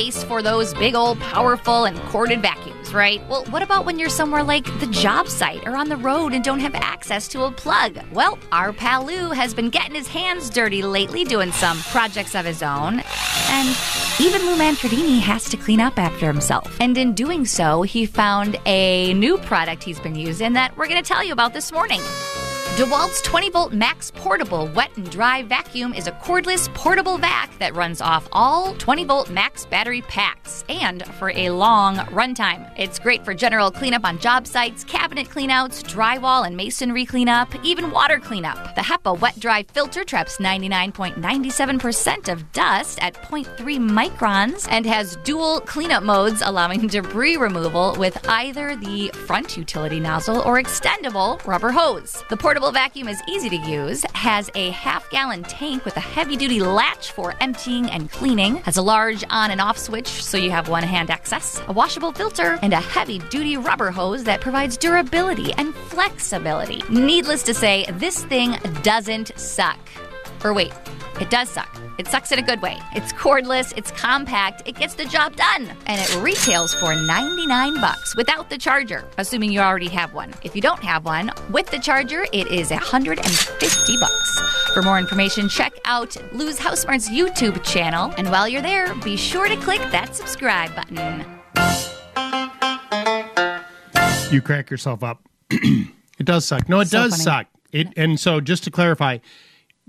[0.00, 3.20] Place for those big old powerful and corded vacuums, right?
[3.28, 6.42] Well, what about when you're somewhere like the job site or on the road and
[6.42, 7.98] don't have access to a plug?
[8.10, 12.46] Well, our pal Lou has been getting his hands dirty lately doing some projects of
[12.46, 13.02] his own.
[13.50, 13.76] And
[14.18, 16.74] even Lou Manfredini has to clean up after himself.
[16.80, 21.02] And in doing so, he found a new product he's been using that we're going
[21.02, 22.00] to tell you about this morning.
[22.76, 27.74] DeWalt's 20 volt max portable wet and dry vacuum is a cordless portable vac that
[27.74, 32.72] runs off all 20 volt max battery packs and for a long runtime.
[32.78, 37.90] It's great for general cleanup on job sites, cabinet cleanouts, drywall and masonry cleanup, even
[37.90, 38.74] water cleanup.
[38.76, 45.60] The HEPA wet dry filter traps 99.97% of dust at 0.3 microns and has dual
[45.60, 52.24] cleanup modes allowing debris removal with either the front utility nozzle or extendable rubber hose.
[52.30, 56.36] The portable vacuum is easy to use, has a half gallon tank with a heavy
[56.36, 60.50] duty latch for emptying and cleaning, has a large on and off switch so you
[60.50, 64.76] have one hand access, a washable filter, and a heavy duty rubber hose that provides
[64.76, 66.82] durability and flexibility.
[66.90, 69.78] Needless to say, this thing doesn't suck.
[70.44, 70.72] Or wait,
[71.20, 71.68] it does suck.
[71.98, 72.78] It sucks in a good way.
[72.94, 78.16] It's cordless, it's compact, it gets the job done, and it retails for 99 bucks
[78.16, 80.32] without the charger, assuming you already have one.
[80.42, 84.40] If you don't have one, with the charger, it is 150 bucks.
[84.72, 89.16] For more information, check out Lou's House Smarts YouTube channel, and while you're there, be
[89.16, 91.26] sure to click that subscribe button.
[94.32, 95.22] You crack yourself up.
[95.50, 96.68] it does suck.
[96.68, 97.22] No, it So does funny.
[97.24, 97.46] suck.
[97.72, 99.18] It and so just to clarify,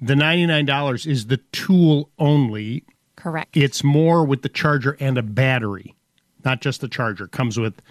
[0.01, 2.83] the ninety nine dollars is the tool only.
[3.15, 3.55] Correct.
[3.55, 5.95] It's more with the charger and a battery,
[6.43, 7.27] not just the charger.
[7.27, 7.81] Comes with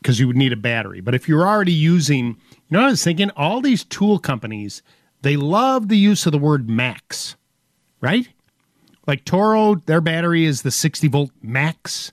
[0.00, 1.00] because you would need a battery.
[1.00, 2.36] But if you're already using, you
[2.70, 4.82] know, what I was thinking, all these tool companies
[5.22, 7.36] they love the use of the word max,
[8.00, 8.28] right?
[9.06, 12.12] Like Toro, their battery is the sixty volt max,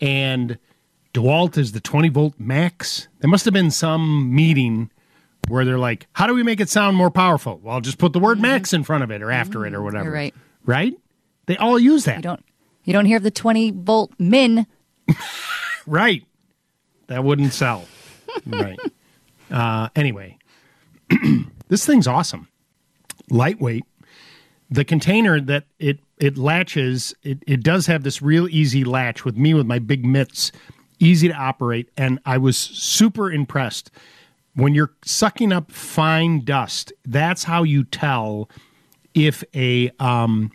[0.00, 0.58] and
[1.14, 3.08] DeWalt is the 20 volt max.
[3.20, 4.90] There must have been some meeting
[5.48, 7.60] where they're like, how do we make it sound more powerful?
[7.62, 10.04] Well, just put the word max in front of it or after it or whatever.
[10.04, 10.34] You're right.
[10.64, 10.94] Right?
[11.46, 12.16] They all use that.
[12.16, 12.44] You don't
[12.84, 14.66] you don't hear of the 20 volt min.
[15.86, 16.24] Right.
[17.08, 17.84] That wouldn't sell.
[18.46, 18.78] right.
[19.50, 20.38] Uh, anyway,
[21.68, 22.48] this thing's awesome.
[23.28, 23.84] Lightweight.
[24.70, 29.36] The container that it it latches, it, it does have this real easy latch with
[29.36, 30.50] me with my big mitts,
[30.98, 31.90] easy to operate.
[31.96, 33.90] And I was super impressed.
[34.54, 38.48] When you're sucking up fine dust, that's how you tell
[39.14, 40.52] if a um,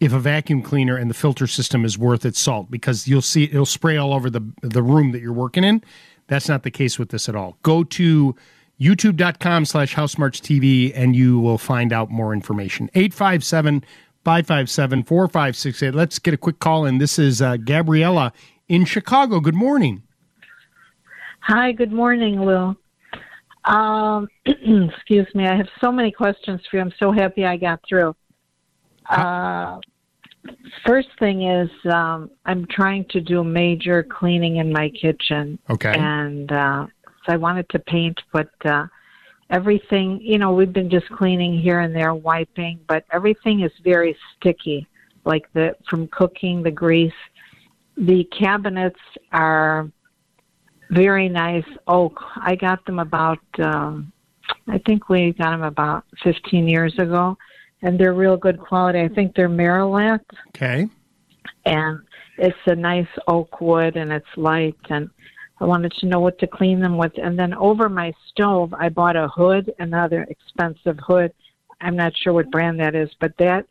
[0.00, 3.44] if a vacuum cleaner and the filter system is worth its salt because you'll see
[3.44, 5.82] it'll spray all over the the room that you're working in.
[6.28, 7.56] That's not the case with this at all.
[7.62, 8.34] Go to
[8.80, 12.90] youtube.com slash housesmartstv and you will find out more information.
[12.94, 13.84] 857
[14.24, 15.94] 557 4568.
[15.94, 16.98] Let's get a quick call in.
[16.98, 18.32] This is uh, Gabriella
[18.68, 19.40] in Chicago.
[19.40, 20.02] Good morning.
[21.40, 22.76] Hi, good morning, Lou.
[23.66, 25.46] Um, excuse me.
[25.46, 26.82] I have so many questions for you.
[26.82, 28.14] I'm so happy I got through.
[29.10, 29.78] Uh,
[30.86, 35.58] first thing is, um, I'm trying to do major cleaning in my kitchen.
[35.70, 35.94] Okay.
[35.96, 36.86] And uh,
[37.26, 38.86] so I wanted to paint, but uh,
[39.50, 44.16] everything, you know, we've been just cleaning here and there, wiping, but everything is very
[44.36, 44.86] sticky,
[45.24, 47.12] like the from cooking, the grease.
[47.96, 49.00] The cabinets
[49.32, 49.90] are
[50.90, 52.18] very nice oak.
[52.36, 54.12] I got them about, um,
[54.68, 57.36] I think we got them about 15 years ago,
[57.82, 59.00] and they're real good quality.
[59.00, 60.88] I think they're Merillat, Okay.
[61.64, 62.00] and
[62.38, 64.76] it's a nice oak wood, and it's light.
[64.90, 65.10] And
[65.60, 67.12] I wanted to know what to clean them with.
[67.16, 71.32] And then over my stove, I bought a hood, another expensive hood.
[71.80, 73.66] I'm not sure what brand that is, but that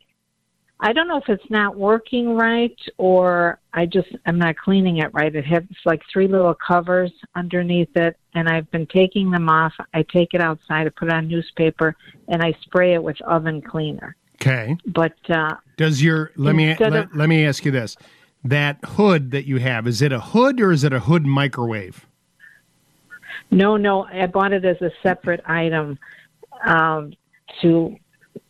[0.78, 5.12] I don't know if it's not working right or I just I'm not cleaning it
[5.14, 5.34] right.
[5.34, 9.72] It has like three little covers underneath it, and I've been taking them off.
[9.94, 11.96] I take it outside, I put it on newspaper,
[12.28, 14.16] and I spray it with oven cleaner.
[14.34, 14.76] Okay.
[14.86, 17.96] But uh, Does your let me let, of- let me ask you this:
[18.44, 22.06] that hood that you have is it a hood or is it a hood microwave?
[23.50, 25.98] No, no, I bought it as a separate item.
[26.64, 27.12] Um,
[27.62, 27.96] to,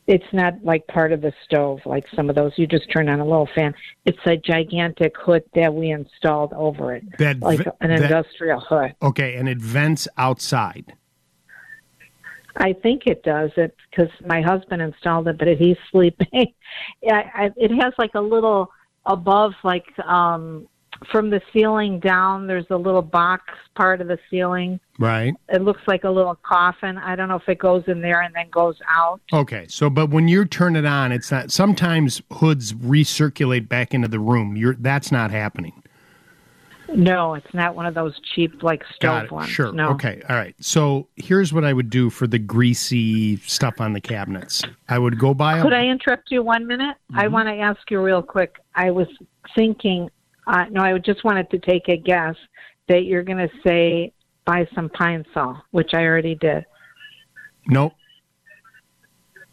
[0.07, 2.53] it's not like part of the stove like some of those.
[2.57, 3.75] You just turn on a little fan.
[4.05, 8.95] It's a gigantic hood that we installed over it, That like an that- industrial hood.
[9.03, 10.95] Okay, and it vents outside.
[12.59, 16.55] I think it does it because my husband installed it, but he's sleeping.
[17.03, 18.71] yeah, I, it has like a little
[19.05, 20.67] above, like um,
[21.11, 22.47] from the ceiling down.
[22.47, 23.45] There's a little box
[23.75, 24.81] part of the ceiling.
[24.99, 25.35] Right.
[25.49, 26.99] It looks like a little coffin.
[26.99, 29.21] I don't know if it goes in there and then goes out.
[29.33, 31.51] Okay, so but when you turn it on, it's not.
[31.51, 34.57] Sometimes hoods recirculate back into the room.
[34.57, 35.83] You're that's not happening.
[36.95, 39.49] No, it's not one of those cheap like stove ones.
[39.49, 39.73] Sure.
[39.73, 39.91] No.
[39.91, 40.23] Okay.
[40.29, 40.55] All right.
[40.61, 44.63] So here's what I would do for the greasy stuff on the cabinets.
[44.89, 45.63] I would go buy a.
[45.63, 46.97] Could I interrupt you one minute?
[47.11, 47.19] Mm-hmm.
[47.19, 48.57] I want to ask you real quick.
[48.75, 49.09] I was
[49.55, 50.11] thinking,
[50.47, 52.37] uh, no, I just wanted to take a guess
[52.89, 54.13] that you're going to say
[54.45, 56.65] buy some pine sol, which I already did.
[57.67, 57.95] Nope.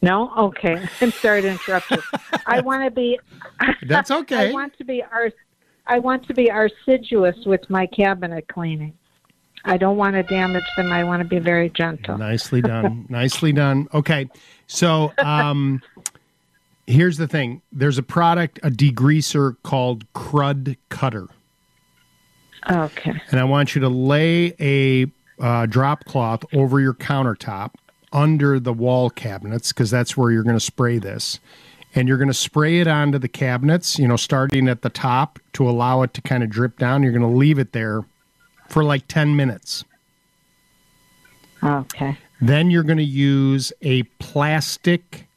[0.02, 0.32] No?
[0.38, 0.88] Okay.
[1.02, 1.98] I'm sorry to interrupt you.
[2.46, 3.20] I want to be.
[3.88, 4.50] That's okay.
[4.50, 5.32] I want to be ar-
[5.88, 8.94] I want to be assiduous with my cabinet cleaning.
[9.66, 10.92] I don't want to damage them.
[10.92, 12.18] I want to be very gentle.
[12.18, 13.06] Nicely done.
[13.10, 13.88] Nicely done.
[13.94, 14.30] Okay.
[14.68, 15.82] So um
[16.88, 17.62] here's the thing.
[17.72, 21.30] There's a product, a degreaser called Krud Kutter.
[22.70, 23.22] Okay.
[23.32, 27.72] And I want you to lay a uh, drop cloth over your countertop
[28.12, 31.40] under the wall cabinets because that's where you're going to spray this.
[31.96, 35.40] And you're going to spray it onto the cabinets, you know, starting at the top
[35.54, 37.04] to allow it to kind of drip down.
[37.04, 38.04] You're going to leave it there
[38.70, 39.84] for like 10 minutes.
[41.64, 42.18] Okay.
[42.42, 45.28] Then you're going to use a plastic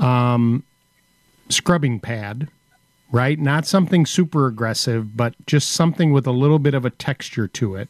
[0.00, 0.64] um,
[1.48, 2.48] scrubbing pad,
[3.12, 3.38] right?
[3.38, 7.76] Not something super aggressive, but just something with a little bit of a texture to
[7.76, 7.88] it.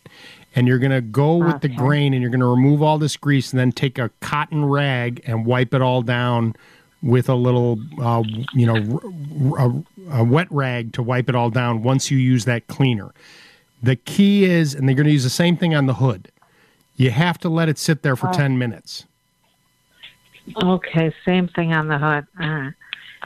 [0.54, 3.16] And you're going to go with the grain and you're going to remove all this
[3.16, 6.56] grease and then take a cotton rag and wipe it all down
[7.02, 12.10] with a little, uh, you know, a wet rag to wipe it all down once
[12.10, 13.12] you use that cleaner.
[13.82, 16.30] The key is, and they're going to use the same thing on the hood.
[16.96, 18.32] You have to let it sit there for Oh.
[18.32, 19.06] 10 minutes.
[20.62, 22.26] Okay, same thing on the hood.
[22.40, 22.70] Uh,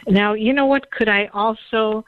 [0.09, 0.91] now, you know what?
[0.91, 2.05] Could I also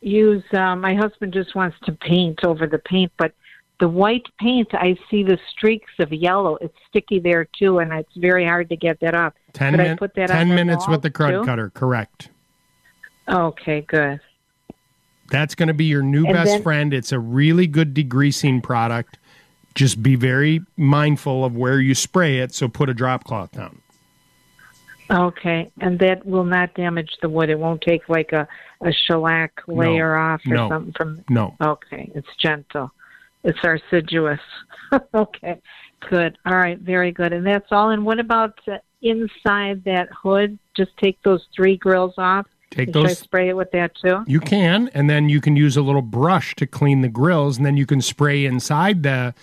[0.00, 0.42] use?
[0.52, 3.32] Uh, my husband just wants to paint over the paint, but
[3.80, 6.56] the white paint, I see the streaks of yellow.
[6.60, 9.32] It's sticky there too, and it's very hard to get that off.
[9.54, 11.50] 10, Could I min- put that 10 on minutes with the Krud too?
[11.50, 12.28] Kutter, correct.
[13.28, 14.20] Okay, good.
[15.30, 16.92] That's going to be your new And best then- friend.
[16.94, 19.16] It's a really good degreasing product.
[19.74, 23.79] Just be very mindful of where you spray it, so put a drop cloth down.
[25.10, 27.50] Okay, and that will not damage the wood.
[27.50, 28.46] It won't take like a
[28.82, 31.24] a shellac layer off or no, something from.
[31.28, 31.56] No.
[31.60, 32.90] Okay, it's gentle.
[33.42, 34.40] It's assiduous.
[35.14, 35.60] okay,
[36.08, 36.38] good.
[36.46, 37.32] All right, very good.
[37.32, 37.90] And that's all.
[37.90, 40.58] And what about uh, inside that hood?
[40.76, 42.46] Just take those three grills off.
[42.70, 44.22] Take And Should I those- spray it with that too?
[44.26, 47.66] You can, and then you can use a little brush to clean the grills, and
[47.66, 49.34] then you can spray inside the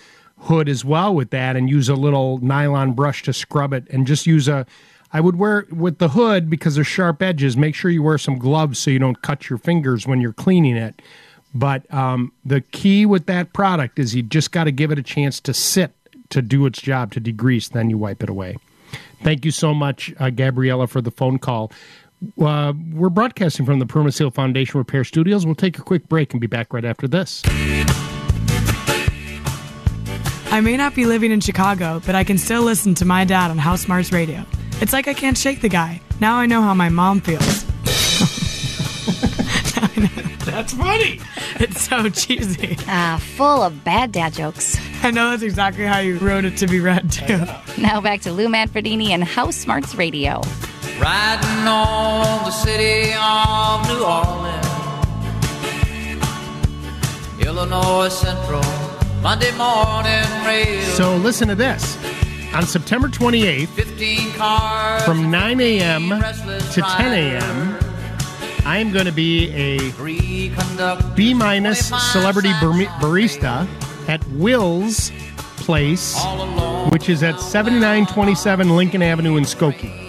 [0.42, 4.06] hood as well with that, and use a little nylon brush to scrub it, and
[4.06, 4.64] just use a.
[5.12, 7.56] I would wear with the hood because there's sharp edges.
[7.56, 10.76] Make sure you wear some gloves so you don't cut your fingers when you're cleaning
[10.76, 11.00] it.
[11.54, 15.02] But um, the key with that product is you just got to give it a
[15.02, 15.92] chance to sit
[16.28, 17.70] to do its job to degrease.
[17.70, 18.58] Then you wipe it away.
[19.22, 21.72] Thank you so much, uh, Gabriella, for the phone call.
[22.40, 25.46] Uh, we're broadcasting from the Permaseal Foundation Repair Studios.
[25.46, 27.42] We'll take a quick break and be back right after this.
[30.50, 33.50] I may not be living in Chicago, but I can still listen to my dad
[33.50, 34.44] on House Smarts Radio.
[34.80, 36.00] It's like I can't shake the guy.
[36.20, 37.64] Now I know how my mom feels.
[40.44, 41.20] That's funny.
[41.60, 42.76] It's so cheesy.
[42.88, 44.78] Ah, full of bad dad jokes.
[45.04, 47.44] I know that's exactly how you wrote it to be read, too.
[47.76, 50.40] Now back to Lou Manfredini and House Smarts Radio.
[50.98, 54.66] Riding on the city of New Orleans,
[57.40, 58.64] Illinois Central,
[59.22, 60.82] Monday morning rail.
[60.96, 61.96] So listen to this.
[62.54, 66.08] On September 28th, 15 cars from 9 a.m.
[66.08, 67.78] to 10 a.m.,
[68.64, 69.78] I am going to be a
[71.14, 73.66] B minus celebrity bar- barista
[74.08, 75.12] at Will's
[75.58, 76.16] Place,
[76.90, 80.04] which is at 7927 Lincoln Avenue in Skokie.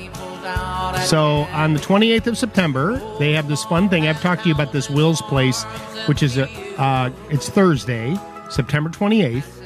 [1.06, 4.08] So on the 28th of September, they have this fun thing.
[4.08, 5.64] I've talked to you about this Will's Place,
[6.08, 6.50] which is a
[6.82, 8.16] uh, it's Thursday,
[8.50, 9.59] September 28th.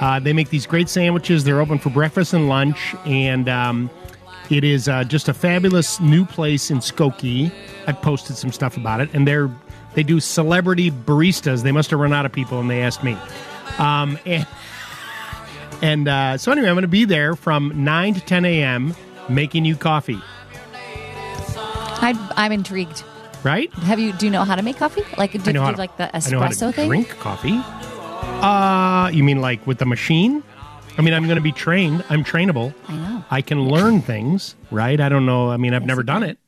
[0.00, 1.44] Uh, they make these great sandwiches.
[1.44, 3.90] They're open for breakfast and lunch, and um,
[4.50, 7.52] it is uh, just a fabulous new place in Skokie.
[7.86, 9.50] I posted some stuff about it, and they're
[9.94, 11.62] they do celebrity baristas.
[11.62, 13.16] They must have run out of people, and they asked me.
[13.78, 14.46] Um, and
[15.82, 18.94] and uh, so anyway, I'm going to be there from nine to 10 a.m.
[19.28, 20.20] making you coffee.
[22.00, 23.02] I, I'm intrigued.
[23.44, 23.72] Right?
[23.74, 24.12] Have you?
[24.12, 25.02] Do you know how to make coffee?
[25.16, 26.88] Like, do, do how to, like the espresso I know how to thing?
[26.88, 27.60] Drink coffee.
[28.42, 30.42] Uh, you mean like with the machine?
[30.96, 32.04] I mean, I'm going to be trained.
[32.08, 32.74] I'm trainable.
[32.88, 33.24] I know.
[33.30, 35.00] I can learn things, right?
[35.00, 35.50] I don't know.
[35.50, 36.38] I mean, I've never done it,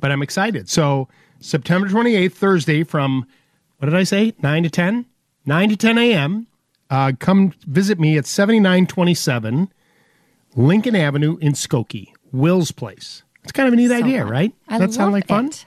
[0.00, 0.68] but I'm excited.
[0.68, 1.08] So,
[1.40, 3.26] September 28th, Thursday, from
[3.78, 4.34] what did I say?
[4.42, 5.06] 9 to 10?
[5.46, 6.46] 9 to 10 a.m.
[6.90, 9.72] Uh, come visit me at 7927
[10.56, 13.22] Lincoln Avenue in Skokie, Will's Place.
[13.42, 14.28] It's kind of a neat idea, fun.
[14.30, 14.52] right?
[14.68, 15.46] I that sound like fun?
[15.46, 15.66] it.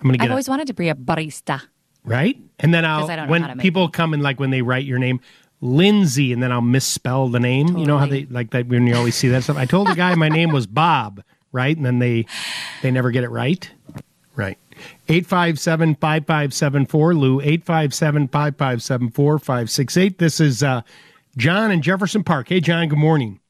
[0.00, 1.62] I'm going to get I've always wanted to be a barista.
[2.04, 2.38] Right?
[2.60, 4.38] And then I'll 'Cause I don't know when how to make people come and like
[4.38, 5.20] when they write your name,
[5.60, 7.76] Lindsay, and then I'll misspell the name.
[7.76, 9.56] You know how they like that when you always see that stuff.
[9.56, 11.76] I told the guy my name was Bob, right?
[11.76, 12.26] And then they
[12.82, 13.70] they never get it right.
[14.36, 14.58] Right.
[15.08, 20.18] 857 5574 Lou 857 5574 568.
[20.18, 20.82] This is uh,
[21.36, 22.48] John in Jefferson Park.
[22.48, 23.40] Hey John, good morning.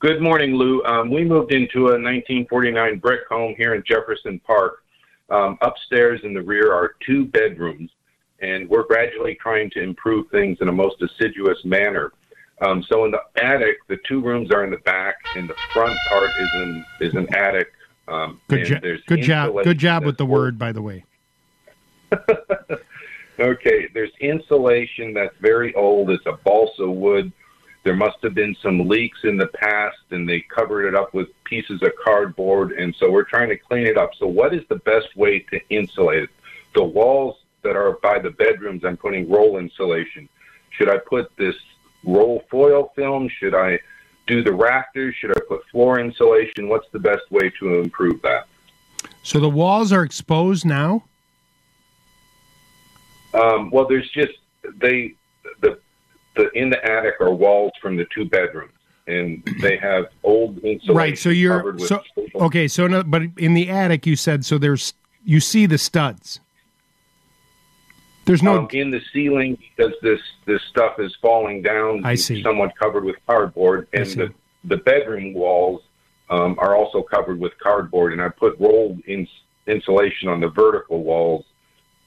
[0.00, 0.82] Good morning, Lou.
[0.84, 4.82] Um, we moved into a 1949 brick home here in Jefferson Park.
[5.30, 7.90] Um, upstairs in the rear are two bedrooms,
[8.40, 12.12] and we're gradually trying to improve things in a most assiduous manner.
[12.62, 15.96] Um, so in the attic, the two rooms are in the back, and the front
[16.08, 17.72] part is in is an attic.
[18.08, 19.54] Um, Good there's Good job.
[19.62, 21.04] Good job with the word by the way.
[23.40, 26.10] Okay, there's insulation that's very old.
[26.10, 27.30] It's a Balsam Wool.
[27.82, 31.28] There must have been some leaks in the past, and they covered it up with
[31.44, 32.72] pieces of cardboard.
[32.72, 34.10] And so we're trying to clean it up.
[34.18, 36.30] So, what is the best way to insulate it?
[36.74, 40.28] The walls that are by the bedrooms, I'm putting roll insulation.
[40.70, 41.56] Should I put this
[42.04, 43.28] roll foil film?
[43.28, 43.78] Should I
[44.26, 45.14] do the rafters?
[45.16, 46.68] Should I put floor insulation?
[46.68, 48.46] What's the best way to improve that?
[49.22, 51.04] So the walls are exposed now?
[53.34, 54.32] Um, well, there's just
[54.76, 55.14] they
[55.60, 55.78] the
[56.40, 58.72] the in the attic are walls from the two bedrooms,
[59.06, 61.18] and they have old insulation Right.
[61.18, 62.02] So you're so
[62.34, 62.68] okay.
[62.68, 64.58] So no, but in the attic, you said so.
[64.58, 66.40] There's you see the studs.
[68.26, 72.04] There's no um, in the ceiling because this this stuff is falling down.
[72.04, 72.42] I see.
[72.42, 74.32] Somewhat covered with cardboard, and the
[74.64, 75.82] the bedroom walls
[76.28, 78.12] um, are also covered with cardboard.
[78.12, 79.26] And I put rolled in,
[79.66, 81.44] insulation on the vertical walls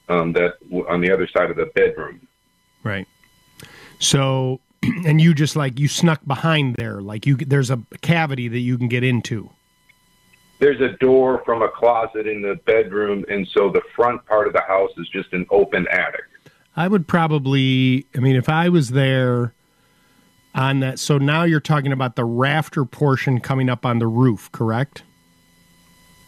[0.08, 0.54] um, that
[0.88, 2.26] on the other side of the bedroom.
[2.82, 3.06] right.
[4.04, 4.60] So
[5.06, 8.78] and you just like you snuck behind there, like you there's a cavity that you
[8.78, 9.50] can get into.
[10.60, 14.52] There's a door from a closet in the bedroom, and so the front part of
[14.52, 16.24] the house is just an open attic.
[16.76, 18.06] I would probably.
[18.14, 19.52] I mean, if I was there
[20.54, 20.98] on that.
[20.98, 25.02] So now you're talking about the rafter portion coming up on the roof, correct?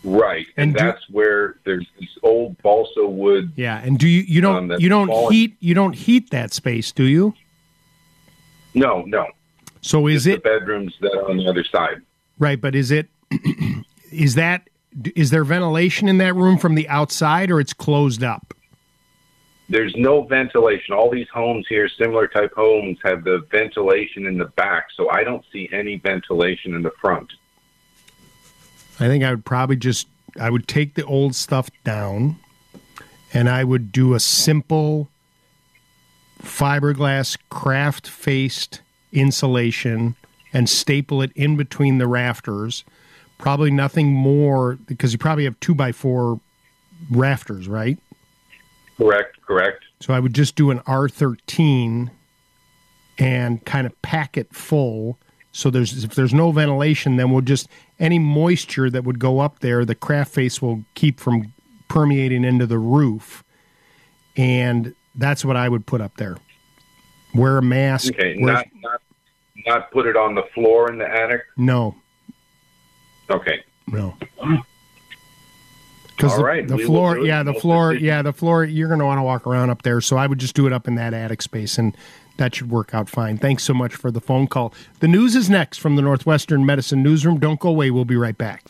[0.02, 3.44] Right, and, And do- that's where there's this old Balsam Wool.
[3.56, 3.80] Yeah.
[3.82, 7.34] And do you you don't you don't heat you don't heat that space, do you?
[8.76, 9.26] No, no.
[9.80, 12.02] So is Just it the bedrooms that are on the other side?
[12.38, 12.60] right?
[12.60, 13.08] But is it
[14.12, 14.68] is that
[15.14, 18.54] is there ventilation in that room from the outside, or it's closed up?
[19.68, 20.94] There's no ventilation.
[20.94, 25.24] All these homes here, similar type homes, have the ventilation in the back, so I
[25.24, 27.32] don't see any ventilation in the front.
[29.00, 30.06] I think I would probably just
[30.40, 32.36] I would take the old stuff down
[33.32, 35.08] and I would do a simple
[36.42, 38.80] fiberglass kraft faced
[39.12, 40.16] insulation
[40.52, 42.84] and staple it in between the rafters.
[43.38, 46.40] Probably nothing more because you probably have two by four
[47.10, 47.98] rafters, right?
[48.96, 49.84] Correct, correct.
[50.00, 52.10] So I would just do an R13
[53.18, 55.18] and kind of pack it full.
[55.52, 57.68] So there's if there's no ventilation, then we'll just
[57.98, 61.52] any moisture that would go up there, the kraft face will keep from
[61.88, 63.42] permeating into the roof.
[64.36, 66.36] And that's what I would put up there
[67.34, 68.14] Wear a mask.
[68.14, 69.00] Okay, wear- not not
[69.66, 71.42] not put it on the floor in the attic.
[71.56, 71.94] no,
[73.30, 73.62] Okay.
[73.88, 74.16] no.
[76.08, 78.64] Because All the, right, the floor, yeah, the floor, yeah, the floor.
[78.64, 80.72] You're going to want to walk around up there, so I would just do it
[80.72, 81.94] up in that attic space, and
[82.38, 83.36] that should work out fine.
[83.36, 84.72] Thanks so much for the phone call.
[85.00, 87.38] The news is next from the Northwestern Medicine Newsroom.
[87.38, 87.90] Don't go away.
[87.90, 88.62] We'll be right back.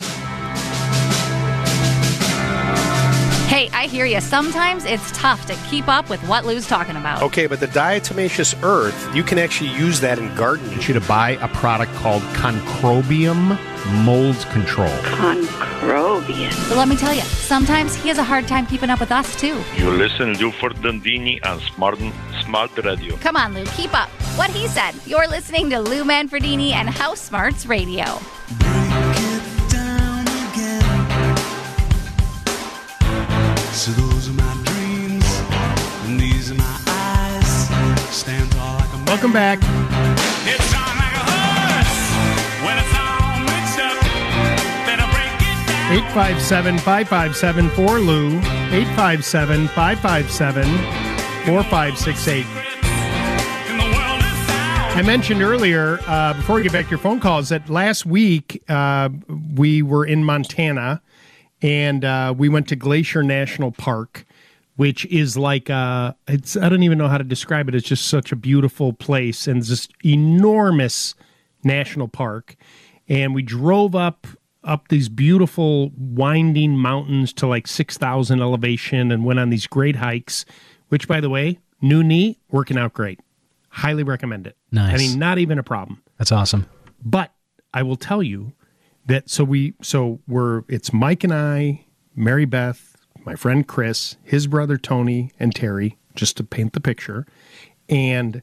[3.57, 4.21] Hey, I hear you.
[4.21, 7.23] Sometimes it's tough to keep up with what Lou's talking about.
[7.23, 10.69] Okay, but the diatomaceous earth, you can actually use that in gardening.
[10.69, 13.57] I want you to buy a product called Concrobium
[14.05, 14.95] Mold Control.
[14.99, 16.69] Concrobian.
[16.69, 19.35] But let me tell you, sometimes he has a hard time keeping up with us,
[19.35, 19.59] too.
[19.75, 21.97] You listen to for Dandini on Smart,
[22.45, 23.17] Smart Radio.
[23.17, 24.09] Come on, Lou, keep up.
[24.37, 24.93] What he said.
[25.07, 28.19] You're listening to Lou Manfredini and House Smarts Radio.
[33.77, 35.23] So those are my dreams,
[36.07, 37.69] and these are my eyes.
[38.09, 39.59] Stand tall like a Welcome back.
[40.47, 41.93] It sounds like a hush
[42.65, 44.01] when it's all mixed up.
[44.87, 45.93] Then I break it down.
[45.93, 48.39] 857 557 4 Lou.
[48.73, 50.63] 857 557
[51.45, 52.45] 4568.
[54.97, 58.63] I mentioned earlier, uh, before we get back to your phone calls, that last week
[58.67, 59.09] uh,
[59.53, 61.03] we were in Montana
[61.61, 64.25] and uh, we went to Glacier National Park,
[64.75, 67.75] which is like uh, it's I don't even know how to describe it.
[67.75, 71.15] It's just such a beautiful place and this enormous
[71.63, 72.55] national park.
[73.07, 74.27] And we drove up
[74.63, 79.97] up these beautiful winding mountains to like six thousand elevation and went on these great
[79.97, 80.45] hikes.
[80.89, 83.19] Which, by the way, new knee working out great.
[83.69, 84.55] Highly recommend it.
[84.71, 84.93] Nice.
[84.93, 86.01] I mean, not even a problem.
[86.17, 86.65] That's awesome.
[87.03, 87.31] But
[87.73, 88.53] I will tell you
[89.07, 91.85] that so we so we're it's Mike and I,
[92.15, 92.95] Mary Beth,
[93.25, 97.25] my friend Chris, his brother Tony and Terry, just to paint the picture,
[97.89, 98.41] and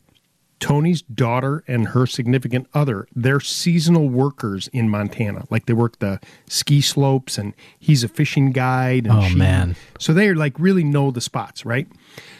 [0.60, 5.44] Tony's daughter and her significant other, they're seasonal workers in Montana.
[5.50, 9.06] Like they work the ski slopes and he's a fishing guide.
[9.06, 9.76] And Oh, she- man.
[9.98, 11.86] So they like really know the spots, right?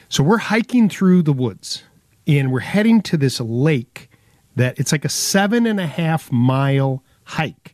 [0.09, 1.83] So we're hiking through the woods
[2.27, 4.09] and we're heading to this lake
[4.57, 7.74] that it's like a seven and a half mile hike.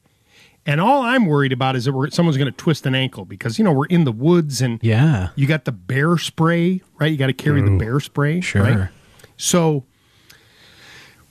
[0.67, 3.59] And all I'm worried about is that we're, someone's going to twist an ankle because,
[3.59, 5.29] you know, we're in the woods and Yeah.
[5.35, 7.11] you got the bear spray, right?
[7.11, 8.41] You got to carry the bear spray.
[8.41, 8.63] sure.
[8.63, 8.89] Right?
[9.37, 9.85] So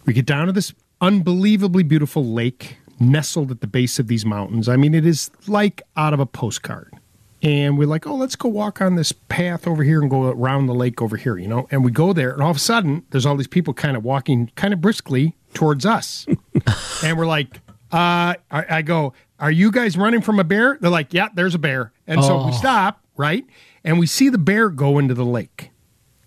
[0.05, 4.67] we get down to this unbelievably beautiful lake nestled at the base of these mountains.
[4.67, 6.93] I mean, it is like out of a postcard.
[7.41, 10.65] And we're like, oh, let's go walk on this path over here and go around
[10.65, 11.69] the lake over here, you know?
[11.71, 14.03] And we go there, and all of a sudden, there's all these people kind of
[14.03, 16.25] walking kind of briskly towards us.
[17.03, 17.61] and we're like,
[17.91, 20.77] uh, I, I go, are you guys running from a bear?
[20.79, 21.91] They're like, yeah, there's a bear.
[22.07, 22.55] And so we Oh.
[22.55, 23.45] stop, right?
[23.83, 25.71] And we see the bear go into the lake.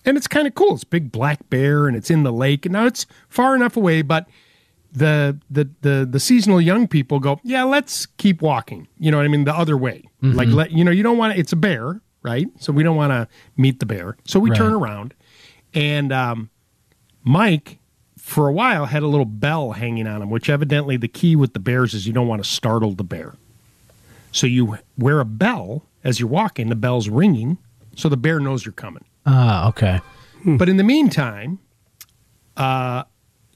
[0.05, 0.75] And it's kind of cool.
[0.75, 2.67] It's a big black bear and it's in the lake.
[2.67, 4.27] And now it's far enough away, but
[4.95, 8.89] the the the the seasonal young people go, yeah, let's keep walking.
[8.99, 9.45] You know what I mean?
[9.45, 10.05] The other way.
[10.23, 10.35] Mhm.
[10.35, 11.39] Like let you know, you don't want to.
[11.41, 12.49] It's a bear, right?
[12.59, 14.17] So we don't want to meet the bear.
[14.25, 14.57] So we Right.
[14.59, 15.15] turn around,
[15.73, 16.51] and um,
[17.25, 17.79] Mike,
[18.23, 21.55] for a while, had a little bell hanging on him, which evidently the key with
[21.55, 23.35] the bears is you don't want to startle the bear.
[24.31, 26.69] So you wear a bell as you're walking.
[26.69, 27.59] The bell's ringing,
[27.97, 29.05] so the bear knows you're coming.
[29.27, 30.01] Ah, okay.
[30.47, 31.59] But in the meantime,
[32.57, 33.05] uh,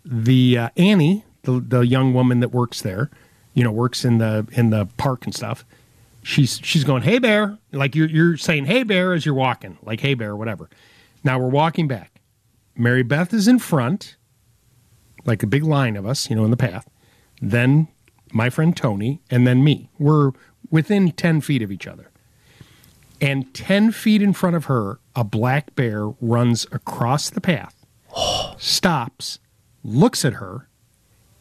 [0.05, 3.09] the uh, Annie, the the young woman that works there,
[3.55, 5.65] you know, works in the in the park and stuff.
[6.25, 10.01] She's she's going, "Hey bear," like you're you're saying, "Hey bear" as you're walking, like
[10.01, 10.69] "Hey bear," whatever.
[11.23, 12.21] Now we're walking back.
[12.77, 14.17] Mary Beth is in front,
[15.27, 16.89] like a big line of us, you know, in the path.
[17.41, 17.89] Then
[18.33, 19.91] my friend Tony, and then me.
[19.99, 20.33] We're
[20.71, 22.11] within ten feet of each other.
[23.21, 27.75] And 10 feet in front of her, a black bear runs across the path,
[28.59, 29.39] stops,
[29.83, 30.69] looks at her,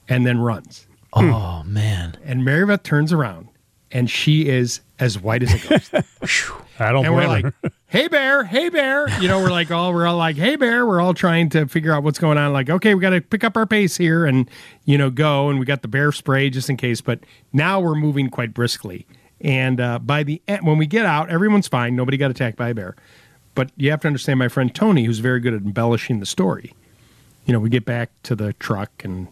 [0.08, 0.88] and then runs.
[1.12, 2.18] Oh, man.
[2.24, 3.50] And Mary Beth turns around,
[3.92, 5.94] and she is as white as a ghost.
[6.80, 7.72] I don't and we're blame like, her.
[7.96, 11.00] "Hey bear, hey bear!" You know, we're like all we're all like, "Hey bear!" We're
[11.00, 12.52] all trying to figure out what's going on.
[12.52, 14.50] Like, okay, we got to pick up our pace here and
[14.84, 15.48] you know go.
[15.48, 17.00] And we got the bear spray just in case.
[17.00, 17.22] But
[17.54, 19.08] now we're moving quite briskly.
[19.40, 21.96] And uh, by the end, when we get out, everyone's fine.
[21.96, 22.98] Nobody got attacked by a bear.
[23.54, 26.74] But you have to understand, my friend Tony, who's very good at embellishing the story.
[27.46, 29.30] You know, we get back to the truck and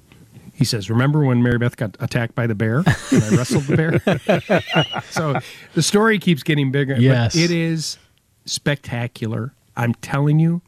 [0.54, 3.76] he says, "Remember when Mary Beth got attacked by the bear and I wrestled the
[3.76, 5.38] bear?" so
[5.74, 6.96] the story keeps getting bigger.
[6.96, 7.36] Yes.
[7.36, 7.98] it is
[8.46, 9.54] spectacular.
[9.76, 10.62] I'm telling you,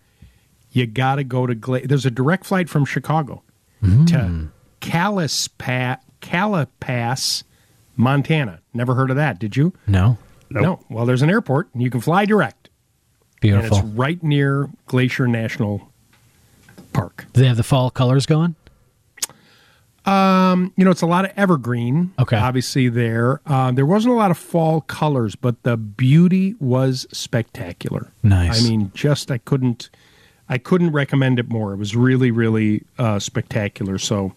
[0.72, 1.56] you got to go to.
[1.56, 3.44] Gla- There's a direct flight from Chicago
[3.82, 4.50] to mm.
[4.82, 7.44] Callispa- Calipass,
[7.96, 8.60] Montana.
[8.74, 9.40] Never heard of that?
[9.40, 9.74] Did you?
[9.88, 10.18] No.
[10.50, 10.80] No.
[10.90, 12.70] Well, there's an airport and you can fly direct.
[13.42, 13.78] Beautiful.
[13.78, 15.92] And it's right near Glacier National
[16.94, 17.26] Park.
[17.34, 18.56] Do they have the fall colors going?
[20.06, 22.14] Um, you know, it's a lot of evergreen.
[22.19, 22.38] Okay.
[22.38, 23.41] Obviously, there.
[23.45, 28.11] Uh, there wasn't a lot of fall colors, but the beauty was spectacular.
[28.23, 28.64] Nice.
[28.65, 29.90] I mean, just I couldn't,
[30.48, 31.73] I couldn't recommend it more.
[31.73, 33.98] It was really, really uh, spectacular.
[33.98, 34.34] So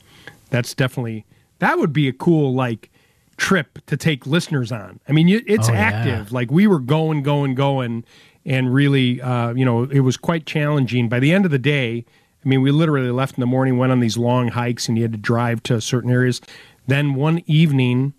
[0.51, 1.25] that's definitely
[1.59, 2.91] that would be a cool like
[3.37, 5.01] trip to take listeners on.
[5.09, 5.79] I mean, it's Oh, yeah.
[5.79, 6.33] active.
[6.33, 8.05] Like we were going, going, going,
[8.47, 11.09] and really, uh, you know, it was quite challenging.
[11.09, 12.05] By the end of the day,
[12.45, 15.03] I mean, we literally left in the morning, went on these long hikes, and you
[15.05, 16.41] had to drive to certain areas.
[16.87, 18.15] Then one evening,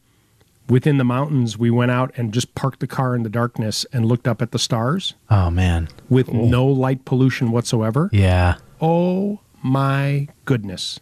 [0.68, 4.06] within the mountains, we went out and just parked the car in the darkness and
[4.06, 5.88] looked up at the stars Oh man.
[6.10, 8.10] with no light pollution whatsoever.
[8.12, 8.56] Yeah.
[8.82, 11.00] Oh my goodness.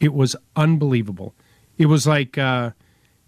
[0.00, 1.34] It was unbelievable.
[1.78, 2.70] It was like uh,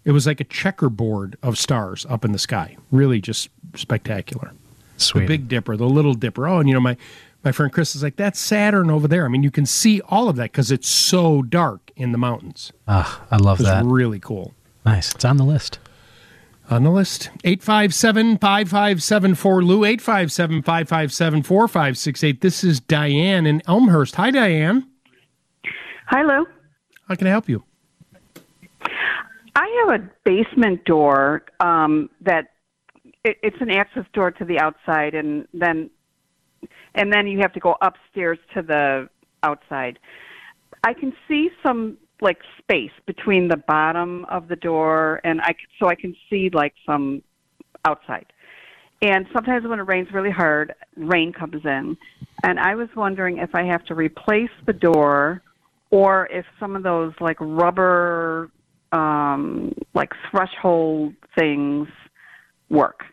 [0.05, 2.77] it was like a checkerboard of stars up in the sky.
[2.91, 4.53] Really just spectacular.
[4.97, 5.21] Sweet.
[5.21, 6.47] The Big Dipper, the Little Dipper.
[6.47, 6.95] Oh, and you know my
[7.45, 9.23] my friend Chris is like that's Saturn over there.
[9.23, 12.73] I mean, you can see all of that because it's so dark in the mountains.
[12.87, 13.85] Ah, I love It was that.
[13.85, 14.53] really cool.
[14.85, 15.13] Nice.
[15.13, 15.79] It's on the list.
[16.67, 22.41] On the list, 857 5574 Lou, 857 557 4568.
[22.41, 24.15] This is Diane in Elmhurst.
[24.15, 24.87] Hi, Diane.
[26.07, 26.47] Hi, Lou.
[27.07, 27.63] How can I help you?
[29.55, 32.47] I have a basement door um, that
[33.23, 35.91] it, it's an access door to the outside, and then
[36.95, 39.09] and then you have to go upstairs to the
[39.43, 39.99] outside.
[40.83, 45.87] I can see some like space between the bottom of the door, and I so
[45.87, 47.21] I can see like some
[47.83, 48.25] outside.
[49.01, 51.97] And sometimes when it rains really hard, rain comes in,
[52.43, 55.43] and I was wondering if I have to replace the door,
[55.91, 58.49] or if some of those like rubber,
[58.93, 61.87] um, like threshold things
[62.69, 63.03] work.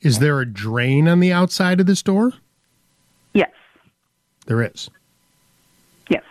[0.00, 2.34] Is there a drain on the outside of this door?
[3.34, 3.50] Yes.
[4.46, 4.90] There is.
[6.08, 6.22] Yes.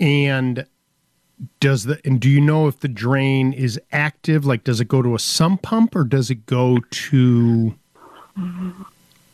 [0.00, 0.66] And
[1.60, 4.44] does the and do you know if the drain is active?
[4.44, 7.74] Like, does it go to a sump pump or does it go to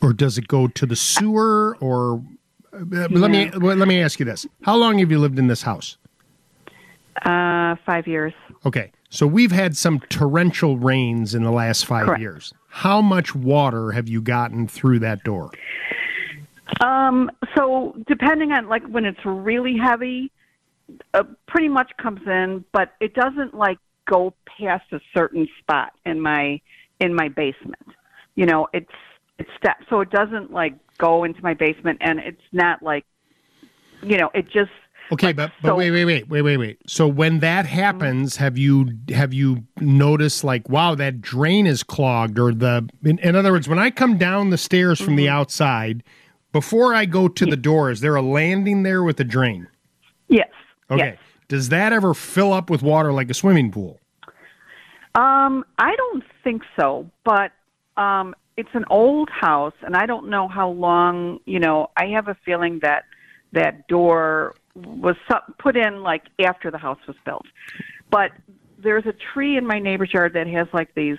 [0.01, 2.23] or does it go to the sewer or
[2.73, 5.61] uh, let me let me ask you this: How long have you lived in this
[5.61, 5.97] house?
[7.23, 8.33] Uh, five years.
[8.65, 12.21] Okay, so we've had some torrential rains in the last five Correct.
[12.21, 12.53] years.
[12.69, 15.51] How much water have you gotten through that door?
[16.79, 20.31] Um, so depending on like when it's really heavy,
[21.13, 23.79] uh, pretty much comes in, but it doesn't like
[24.09, 26.61] go past a certain spot in my
[27.01, 27.85] in my basement.
[28.35, 28.91] You know, it's
[29.39, 33.05] it's that so it doesn't like go into my basement, and it's not like,
[34.01, 34.71] you know, it just
[35.11, 36.77] Okay, but but so- wait, wait, wait, wait, wait, wait.
[36.87, 42.39] So when that happens, have you have you noticed like, wow, that drain is clogged,
[42.39, 46.03] or the in, in other words, when I come down the stairs from the outside,
[46.53, 49.67] before I go to the door, is there a landing there with a drain?
[50.27, 50.47] yes.
[50.89, 51.11] Okay.
[51.11, 51.17] Yes.
[51.47, 53.99] Does that ever fill up with water like a swimming pool?
[55.15, 57.51] Um, I don't think so, but
[57.97, 61.39] um, it's an old house, and I don't know how long.
[61.45, 63.03] You know, I have a feeling that
[63.51, 65.15] that door was
[65.59, 67.45] put in like after the house was built.
[68.09, 68.31] But
[68.77, 71.17] there's a tree in my neighbor's yard that has like these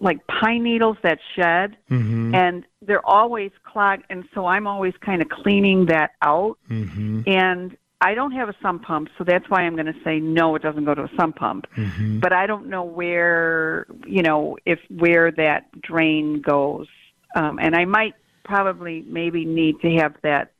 [0.00, 2.34] like pine needles that shed, Mhm.
[2.34, 6.58] and they're always clogged, and so I'm always kind of cleaning that out.
[6.68, 7.22] Mm-hmm.
[7.28, 10.56] And I don't have a sump pump, so that's why I'm going to say no.
[10.56, 12.18] It doesn't go to a sump pump Mm-hmm.
[12.18, 16.88] but I don't know where you know if where that drain goes,
[17.36, 18.14] um, and I might
[18.44, 20.50] probably maybe need to have that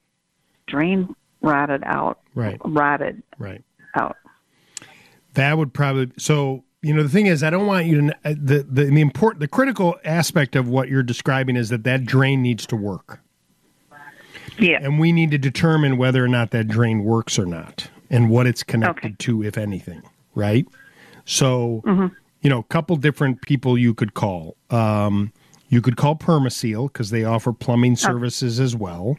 [0.68, 2.60] drain rodded out, Right.
[2.64, 3.62] rodded Right.
[3.94, 4.16] out.
[5.34, 6.64] That would probably so.
[6.84, 8.16] You know, the thing is, I don't want you to.
[8.24, 12.04] uh, The the the important, the critical aspect of what you're describing is that that
[12.04, 13.20] drain needs to work.
[14.58, 14.78] Yeah.
[14.82, 18.46] And we need to determine whether or not that drain works or not, and what
[18.46, 20.02] it's connected to, if anything.
[20.34, 20.66] Right.
[21.24, 21.82] So,
[22.42, 24.56] you know, a couple different people you could call.
[24.70, 25.32] Um,
[25.68, 29.16] you could call Permaseal because they offer plumbing services as well,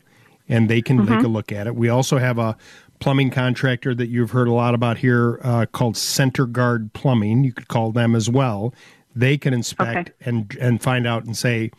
[0.49, 1.25] and they can take Mhm.
[1.25, 1.75] a look at it.
[1.75, 2.55] We also have a
[2.99, 7.43] plumbing contractor that you've heard a lot about here uh, called Center Guard Plumbing.
[7.43, 8.73] You could call them as well.
[9.15, 11.71] They can inspect and and find out and say,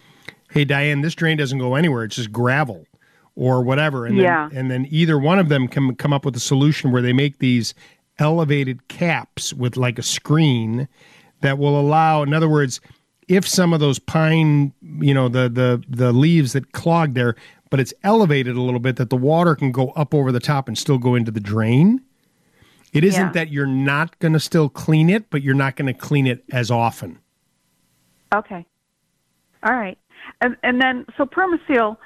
[0.50, 2.04] "Hey, Diane, this drain doesn't go anywhere.
[2.04, 2.86] It's just gravel."
[3.36, 4.48] Or whatever, and Yeah.
[4.48, 7.12] then and then either one of them can come up with a solution where they
[7.12, 7.74] make these
[8.20, 10.86] elevated caps with like a screen
[11.40, 12.80] that will allow in other words
[13.26, 17.34] if some of those pine you know the the the leaves that clog there
[17.74, 20.68] but it's elevated a little bit that the water can go up over the top
[20.68, 22.01] and still go into the drain
[22.92, 23.32] it isn't Yeah.
[23.32, 26.44] that you're not going to still clean it but you're not going to clean it
[26.52, 27.18] as often
[28.32, 28.64] Okay,
[29.64, 29.98] all right,
[30.40, 31.96] and and then so Permaseal,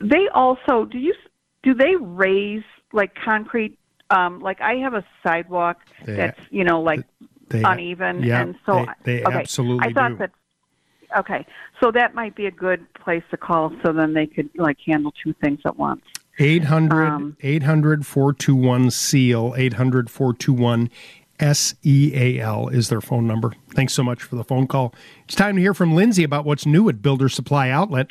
[0.00, 1.14] they also do you
[1.62, 3.78] do they raise like concrete?
[4.10, 7.00] Um, like I have a sidewalk They- that's you know like
[7.48, 10.16] they- uneven, yeah, and so they- they okay, absolutely I thought do.
[10.18, 10.30] that.
[11.18, 11.44] Okay,
[11.82, 15.12] so that might be a good place to call, so then they could like handle
[15.22, 16.02] two things at once.
[16.38, 20.90] 800 Um, 800 421 SEAL, 800 421
[21.40, 23.52] SEAL is their phone number.
[23.74, 24.94] Thanks so much for the phone call.
[25.24, 28.08] It's time to hear from Lindsay about what's new at Builder Supply Outlet.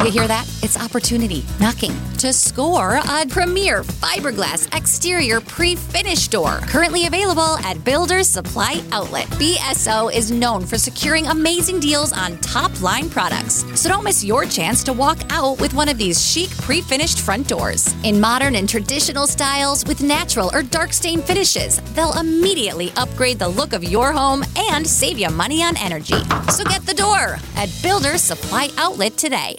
[0.00, 0.48] You hear that?
[0.62, 6.60] It's opportunity knocking to score a premier fiberglass exterior pre-finished door.
[6.62, 9.26] Currently available at Builders Supply Outlet.
[9.38, 13.62] BSO is known for securing amazing deals on top line products.
[13.78, 17.46] So don't miss your chance to walk out with one of these chic pre-finished front
[17.46, 17.94] doors.
[18.02, 23.48] In modern and traditional styles with natural or dark stain finishes, they'll immediately upgrade the
[23.48, 26.24] look of your home and save you money on energy.
[26.48, 29.56] So get the door at Builders Supply Outlet today.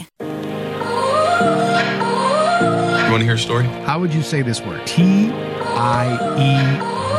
[3.12, 3.66] You want to hear a story?
[3.84, 4.88] How would you say this word?
[4.88, 6.62] T I E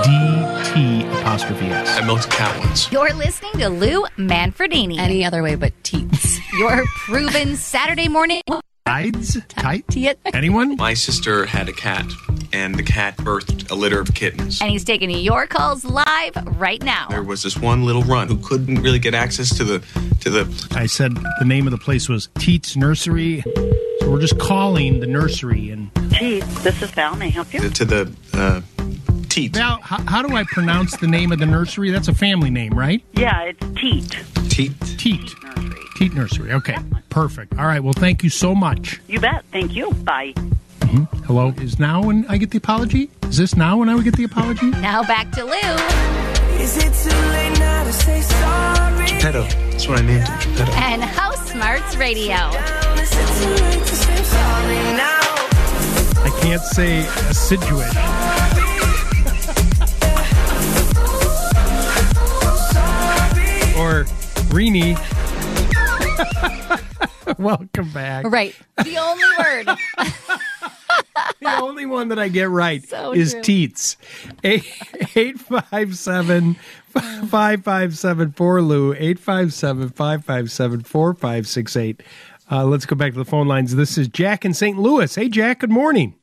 [0.03, 1.99] D T apostrophe S.
[1.99, 2.91] I milked a cat once.
[2.91, 4.97] You're listening to Lou Manfredini.
[4.97, 6.39] Any other way but teats.
[6.55, 8.41] Your proven Saturday morning.
[8.85, 9.39] Tides?
[9.49, 9.85] Tight?
[10.35, 10.75] Anyone?
[10.77, 12.05] My sister had a cat,
[12.53, 14.61] and the cat birthed a litter of kittens.
[14.61, 17.07] And he's taking your calls live right now.
[17.09, 19.79] There was this one little runt who couldn't really get access to the
[20.21, 20.69] to the.
[20.73, 23.43] I said the name of the place was Teats Nursery.
[24.01, 27.15] So we're just calling the nursery and Teats, this is Val.
[27.15, 27.61] May I help you?
[27.71, 28.61] to the uh,
[29.33, 29.55] teat.
[29.55, 31.91] Val, how, how do I pronounce the name of the nursery?
[31.91, 33.03] That's a family name, right?
[33.15, 34.11] Yeah, it's Teat.
[34.51, 34.73] Teat.
[34.99, 35.35] Teat.
[35.97, 36.53] Teat Nursery.
[36.53, 36.77] Okay,
[37.09, 37.57] perfect.
[37.59, 37.83] All right.
[37.83, 39.01] Well, thank you so much.
[39.09, 39.45] You bet.
[39.53, 39.93] Thank you.
[40.05, 40.33] Bye.
[40.81, 41.07] Mhm.
[41.25, 41.55] Hello.
[41.61, 43.11] Is now when I get the apology?
[43.29, 44.67] Is this now when I would get the apology?
[44.71, 45.53] Now back to Lou.
[46.61, 49.07] Is it too late now to say sorry?
[49.07, 49.43] Geppetto.
[49.71, 50.55] That's what I named him.
[50.57, 50.73] Geppetto.
[50.73, 52.37] And House Smarts Radio.
[53.01, 55.21] Is it too late to say sorry now?
[56.25, 57.01] I can't say
[57.31, 57.93] assiduate.
[63.93, 64.05] Or
[64.55, 64.97] Rini.
[67.39, 68.25] Welcome back.
[68.31, 68.55] Right.
[68.83, 69.67] The only word.
[71.41, 73.43] the only one that I get right So is true.
[73.43, 73.97] teats.
[74.45, 82.03] 857 557 Lou 857 557 4568.
[82.51, 83.77] Uh, Let's go back to the phone lines.
[83.77, 84.77] This is Jack in St.
[84.79, 85.15] Louis.
[85.15, 86.15] Hey, Jack, good morning.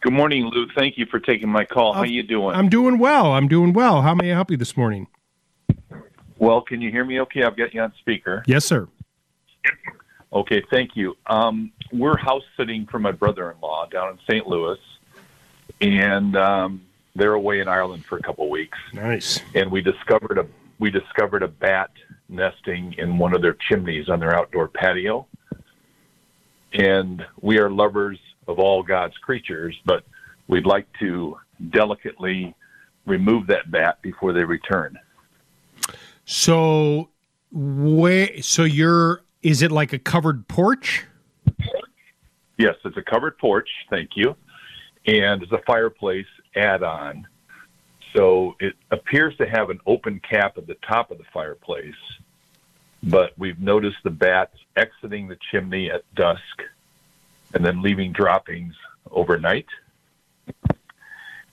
[0.00, 0.66] Good morning, Lou.
[0.74, 1.92] Thank you for taking my call.
[1.92, 2.56] How you doing?
[2.56, 3.32] I'm doing well.
[3.32, 4.02] I'm doing well.
[4.02, 5.06] How may I help you this morning?
[6.42, 6.60] Well.
[6.60, 7.20] Can you hear me?
[7.20, 8.42] Okay, I've got you on speaker.
[8.46, 8.88] Yes, sir.
[10.32, 11.16] Okay, thank you.
[11.26, 14.46] Um, we're house sitting for my brother-in-law down in St.
[14.46, 14.78] Louis,
[15.80, 16.82] and um,
[17.14, 18.78] they're away in Ireland for a couple weeks.
[18.92, 19.40] Nice.
[19.54, 20.46] And we discovered a
[20.78, 21.90] we discovered a bat
[22.28, 25.28] nesting in one of their chimneys on their outdoor patio.
[26.72, 30.04] And we are lovers of all God's creatures, but
[30.48, 31.38] we'd like to
[31.70, 32.52] delicately
[33.06, 34.98] remove that bat before they return.
[36.24, 37.08] So,
[37.50, 38.42] where?
[38.42, 39.22] So you're?
[39.42, 41.04] Is it like a covered porch?
[42.58, 43.68] Yes, it's a covered porch.
[43.90, 44.36] Thank you.
[45.06, 47.26] And it's a fireplace add on.
[48.14, 51.94] So it appears to have an open cap at the top of the fireplace,
[53.02, 56.62] but we've noticed the bats exiting the chimney at dusk
[57.54, 58.74] and then leaving droppings
[59.10, 59.66] overnight.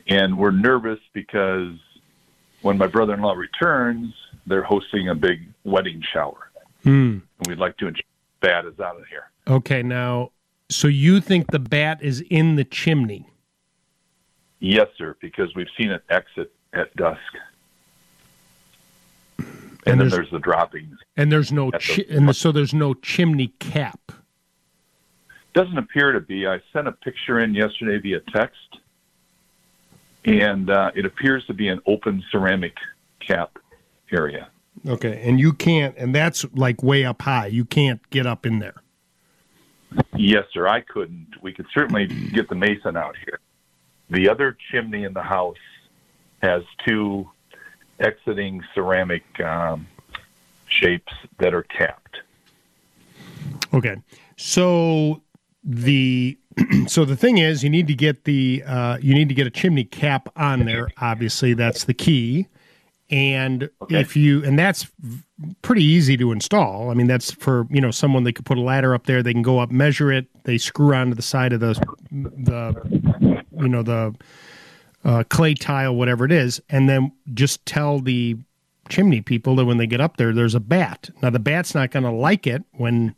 [0.08, 1.76] And we're nervous because
[2.62, 4.14] when my brother in law returns,
[4.50, 6.52] they're hosting a big wedding shower.
[6.84, 7.20] Hmm.
[7.38, 8.04] And we'd like to ensure
[8.42, 9.30] the bat is out of here.
[9.48, 10.32] Okay, now,
[10.70, 13.28] so you think the bat is in the chimney?
[14.60, 17.20] Yes, sir, because we've seen it exit at dusk.
[19.38, 19.48] And,
[19.86, 20.98] then there's- there's, the droppings.
[21.16, 24.12] And there's no, At the- and so there's no chimney cap.
[25.54, 26.46] Doesn't appear to be.
[26.48, 28.78] I sent a picture in yesterday via text,
[30.26, 32.76] and uh, it appears to be an open ceramic
[33.20, 33.58] cap
[34.12, 34.50] area.
[34.88, 37.48] Okay, and you can't, and that's like way up high.
[37.48, 38.76] You can't get up in there.
[40.16, 40.68] Yes, sir.
[40.68, 41.28] I couldn't.
[41.42, 43.40] We could certainly get the mason out here.
[44.10, 45.58] The other chimney in the house
[46.42, 47.30] has two
[48.00, 49.88] exiting ceramic um,
[50.68, 52.18] shapes that are capped.
[53.74, 53.98] Okay,
[54.38, 55.22] so
[55.64, 56.38] the
[56.88, 59.52] so the thing is, you need to get the uh, you need to get a
[59.52, 60.90] chimney cap on there.
[61.00, 62.48] Obviously, that's the key.
[63.12, 64.88] And if you and that's
[65.62, 66.92] pretty easy to install.
[66.92, 69.24] I mean, that's for you know someone they could put a ladder up there.
[69.24, 70.28] They can go up, measure it.
[70.44, 71.74] They screw onto the side of the
[72.12, 74.16] the you know the
[75.04, 78.38] uh, clay tile, whatever it is, and then just tell the
[78.90, 81.10] chimney people that when they get up there, there's a bat.
[81.22, 83.16] Now the bat's not going to like it when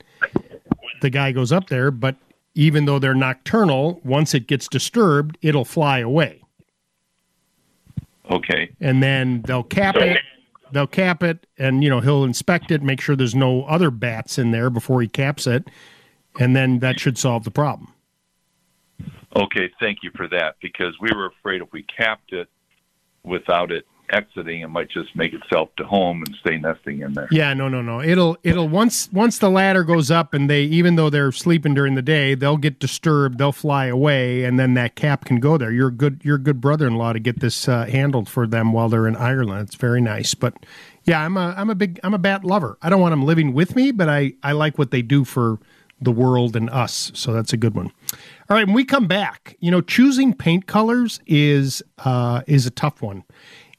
[1.01, 2.15] the guy goes up there, but
[2.53, 6.40] even though they're nocturnal, once it gets disturbed, it'll fly away.
[8.31, 8.71] Okay.
[8.79, 10.19] And then they'll cap it.
[10.71, 14.37] They'll cap it, and you know he'll inspect it, make sure there's no other bats
[14.37, 15.67] in there before he caps it,
[16.39, 17.93] and then that should solve the problem.
[19.35, 22.47] Okay, thank you for that because we were afraid if we capped it
[23.23, 27.27] without it exiting, it might just make itself to home and stay nesting in there.
[27.31, 28.01] Yeah, no, no, no.
[28.01, 31.95] It'll it'll once once the ladder goes up and they even though they're sleeping during
[31.95, 35.71] the day, they'll get disturbed, they'll fly away, and then that cap can go there.
[35.71, 39.07] You're good you're a good brother-in-law to get this uh, handled for them while they're
[39.07, 39.67] in Ireland.
[39.67, 40.33] It's very nice.
[40.33, 40.53] But
[41.03, 42.77] yeah, I'm a I'm a big I'm a bat lover.
[42.81, 45.59] I don't want them living with me, but I I like what they do for
[46.01, 47.11] the world and us.
[47.13, 47.91] So that's a good one.
[48.49, 52.71] All right, when we come back, you know, choosing paint colors is uh, is a
[52.71, 53.23] tough one.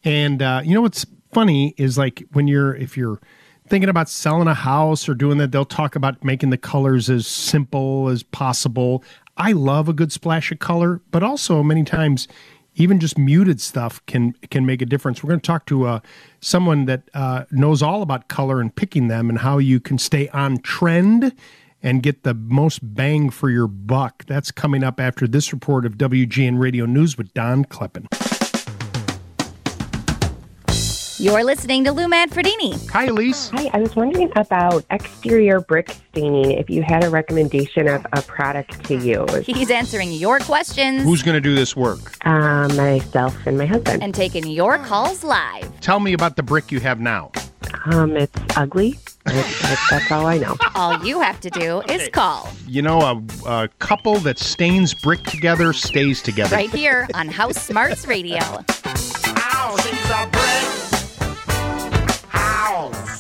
[0.04, 3.20] And uh, you know what's funny is like when you're if you're
[3.68, 7.26] thinking about selling a house or doing that, they'll talk about making the colors as
[7.26, 9.04] simple as possible.
[9.36, 12.28] I love a good splash of color, but also many times
[12.74, 15.22] even just muted stuff can can make a difference.
[15.22, 16.00] We're going to talk to uh,
[16.40, 20.28] someone that uh, knows all about color and picking them and how you can stay
[20.28, 21.34] on trend
[21.82, 24.24] and get the most bang for your buck.
[24.26, 28.06] That's coming up after this report of WGN Radio News with Don Kleppen.
[31.22, 32.90] You're listening to Lou Manfredini.
[32.90, 33.48] Hi, Elise.
[33.50, 36.50] Hi, I was wondering about exterior brick staining.
[36.50, 41.22] If you had a recommendation of a product to use, He's answering your questions Who's
[41.22, 42.26] going to do this work?
[42.26, 44.02] um, myself and my husband.
[44.02, 45.80] and taking your calls live.
[45.80, 47.30] Tell me about the brick you have now.
[47.84, 48.98] Um, it's ugly.
[49.24, 50.56] That's, that's- that's all I know.
[50.74, 55.22] All you have to do is call You know, a, a couple that stains brick
[55.22, 56.56] together stays together.
[56.56, 58.40] right here on House Smarts Radio.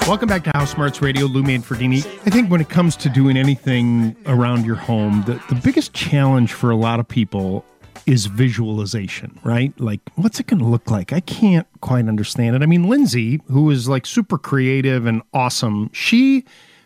[0.08, 2.04] Welcome back to House Smarts Radio, Lou Manfredini.
[2.26, 6.52] I think when it comes to doing anything around your home, the, the biggest challenge
[6.52, 7.64] for a lot of people
[8.04, 9.72] is visualization, right?
[9.80, 11.12] Like, what's it going to look like?
[11.12, 12.62] I can't quite understand it.
[12.62, 16.44] I mean, Lindsay, who is like super creative and awesome, she,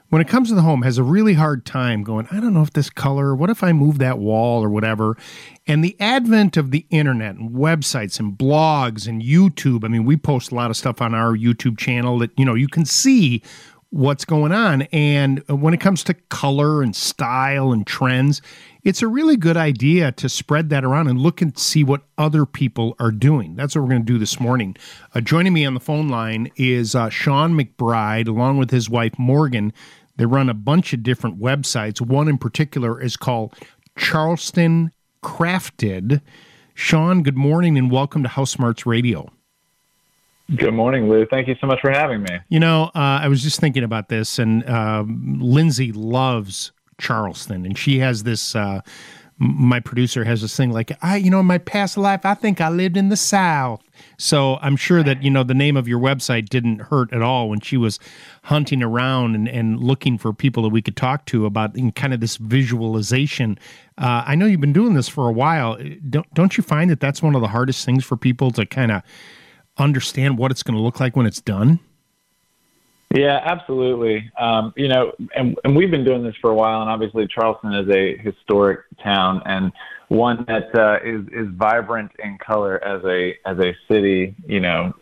[0.09, 2.63] when it comes to the home, has a really hard time going, I don't know
[2.63, 5.17] if this color, what if I move that wall or whatever?
[5.67, 10.17] And the advent of the internet and websites and blogs and YouTube, I mean, we
[10.17, 13.43] post a lot of stuff on our YouTube channel that, you know, you can see
[13.91, 14.83] what's going on.
[14.93, 18.43] And when it comes to color and style and trends,
[18.87, 22.47] it's a really good idea to spread that around and look and see what other
[22.47, 23.57] people are doing.
[23.57, 24.77] That's what we're going to do this morning.
[25.13, 29.19] Uh, joining me on the phone line is uh, Sean McBride, along with his wife
[29.19, 29.73] Morgan.
[30.19, 32.01] They run a bunch of different websites.
[32.01, 33.55] One in particular is called
[33.99, 36.21] Charleston Crafted.
[36.73, 39.29] Sean, good morning and welcome to House Smarts Radio.
[40.55, 41.27] Good morning, Lou.
[41.27, 42.39] Thank you so much for having me.
[42.51, 47.77] You know, uh, I was just thinking about this, and um, Lindsay loves Charleston, and
[47.77, 48.55] she has this.
[48.55, 48.81] Uh,
[49.39, 52.61] my producer has this thing like, I, you know, in my past life, I think
[52.61, 53.83] I lived in the South.
[54.17, 57.51] So I'm sure that you know the name of your website didn't hurt at all
[57.51, 57.99] when she was
[58.45, 62.15] hunting around and, and looking for people that we could talk to about in kind
[62.15, 63.59] of this visualization.
[63.99, 65.79] Uh, I know you've been doing this for a while.
[66.09, 68.91] Don't don't you find that that's one of the hardest things for people to kind
[68.91, 69.03] of
[69.77, 71.81] understand what it's going to look like when it's done?
[73.17, 74.31] Yeah, absolutely.
[74.39, 77.73] Um, you know, and, and we've been doing this for a while, and obviously Charleston
[77.73, 79.73] is a historic town and
[80.09, 84.35] one that uh, is is vibrant in color as a as a city.
[84.47, 84.95] You know,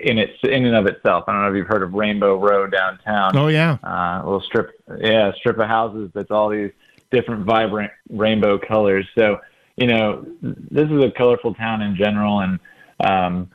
[0.00, 1.24] in its in and of itself.
[1.26, 3.36] I don't know if you've heard of Rainbow Row downtown.
[3.36, 6.70] Oh yeah, uh, a little strip, yeah, strip of houses that's all these
[7.10, 9.06] different vibrant rainbow colors.
[9.16, 9.38] So,
[9.76, 12.58] you know, this is a colorful town in general, and
[13.00, 13.50] um,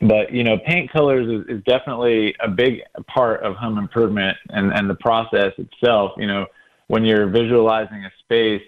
[0.00, 4.72] but you know, paint colors is, is definitely a big part of home improvement and
[4.72, 6.12] and the process itself.
[6.16, 6.46] You know,
[6.88, 8.62] when you're visualizing a space,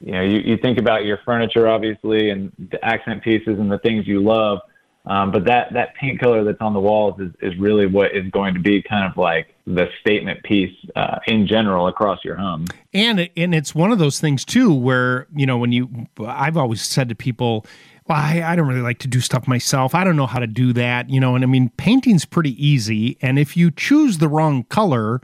[0.00, 3.78] you know, you, you think about your furniture obviously and the accent pieces and the
[3.78, 4.60] things you love.
[5.06, 8.28] Um, but that, that paint color that's on the walls is, is really what is
[8.32, 12.66] going to be kind of like the statement piece uh, in general across your home.
[12.92, 16.82] and and it's one of those things too where you know when you I've always
[16.82, 17.66] said to people,
[18.08, 19.94] well, I, I don't really like to do stuff myself.
[19.94, 21.34] I don't know how to do that, you know.
[21.34, 25.20] And I mean, painting's pretty easy, and if you choose the wrong color,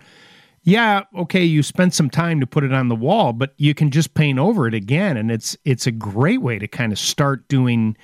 [0.65, 3.91] yeah, okay, you spent some time to put it on the wall, but you can
[3.91, 7.49] just paint over it again, and it's it's a great way to kind of start
[7.49, 7.97] doing.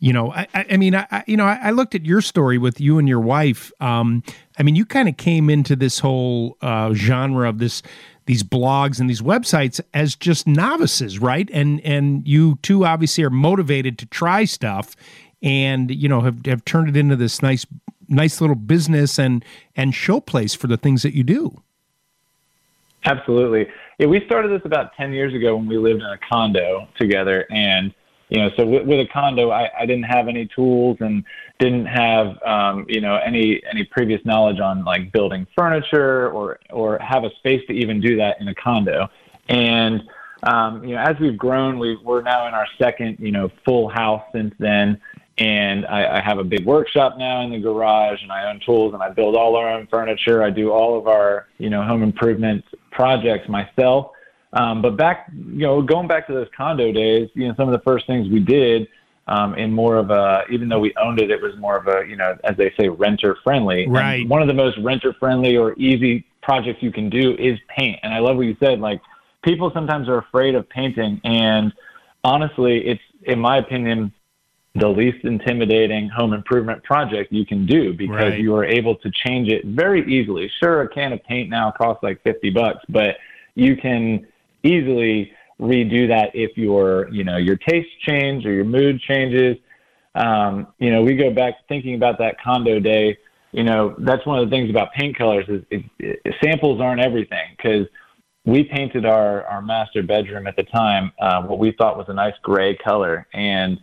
[0.00, 2.80] You know, I, I I mean, I, you know, I looked at your story with
[2.80, 3.72] you and your wife.
[3.80, 4.22] Um,
[4.58, 7.82] I mean, you kind of came into this whole uh, genre of this,
[8.28, 11.48] these blogs and these websites as just novices, right?
[11.50, 14.94] And and you two obviously are motivated to try stuff,
[15.42, 17.64] and you know have have turned it into this nice
[18.06, 19.42] nice little business and
[19.76, 21.62] and show place for the things that you do.
[23.06, 23.66] Absolutely.
[23.98, 27.46] Yeah, we started this about 10 years ago when we lived in a condo together.
[27.50, 27.94] And,
[28.28, 31.24] you know, so with, with a condo, I, I didn't have any tools and
[31.58, 36.98] didn't have, um, you know, any, any previous knowledge on like building furniture or, or
[36.98, 39.08] have a space to even do that in a condo.
[39.48, 40.02] And,
[40.42, 43.88] um, you know, as we've grown, we, we're now in our second, you know, full
[43.88, 45.00] house since then.
[45.38, 48.92] And I, I have a big workshop now in the garage, and I own tools,
[48.92, 50.42] and I build all our own furniture.
[50.42, 54.10] I do all of our, you know, home improvement projects myself.
[54.52, 57.72] Um, but back, you know, going back to those condo days, you know, some of
[57.72, 58.88] the first things we did
[59.26, 62.08] um, in more of a, even though we owned it, it was more of a,
[62.08, 63.84] you know, as they say, renter friendly.
[63.84, 64.28] And Right.
[64.28, 67.98] one of the most renter friendly or easy projects you can do is paint.
[68.02, 68.80] And I love what you said.
[68.80, 69.02] Like
[69.42, 71.72] people sometimes are afraid of painting, and
[72.24, 74.12] honestly, it's in my opinion
[74.74, 78.40] the least intimidating home improvement project you can do because Right.
[78.40, 80.50] you are able to change it very easily.
[80.62, 83.16] Sure, a can of paint now costs like 50 bucks, but
[83.54, 84.26] you can
[84.68, 89.56] easily redo that if your, you know, your taste change or your mood changes.
[90.14, 93.18] Um, you know, we go back thinking about that condo day.
[93.52, 97.00] You know, that's one of the things about paint colors is, is, is samples aren't
[97.00, 97.86] everything because
[98.44, 102.14] we painted our, our master bedroom at the time uh, what we thought was a
[102.14, 103.78] nice gray color, and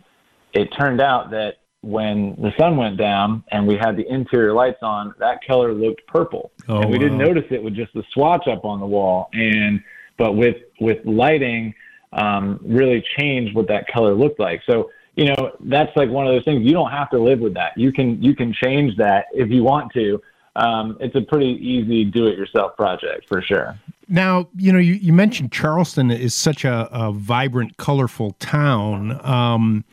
[0.52, 4.82] it turned out that when the sun went down and we had the interior lights
[4.82, 8.48] on, that color looked purple, Oh, and we didn't notice it with just the swatch
[8.48, 9.28] up on the wall.
[9.34, 9.80] And
[10.18, 11.74] but with with lighting,
[12.12, 14.62] um, really changed what that color looked like.
[14.68, 16.64] So you know that's like one of those things.
[16.64, 17.76] You don't have to live with that.
[17.76, 20.20] You can you can change that if you want to.
[20.56, 23.78] Um, it's a pretty easy do-it-yourself project for sure.
[24.08, 29.20] Now, you know, you, you mentioned Charleston is such a, a vibrant, colorful town.
[29.22, 29.84] Um,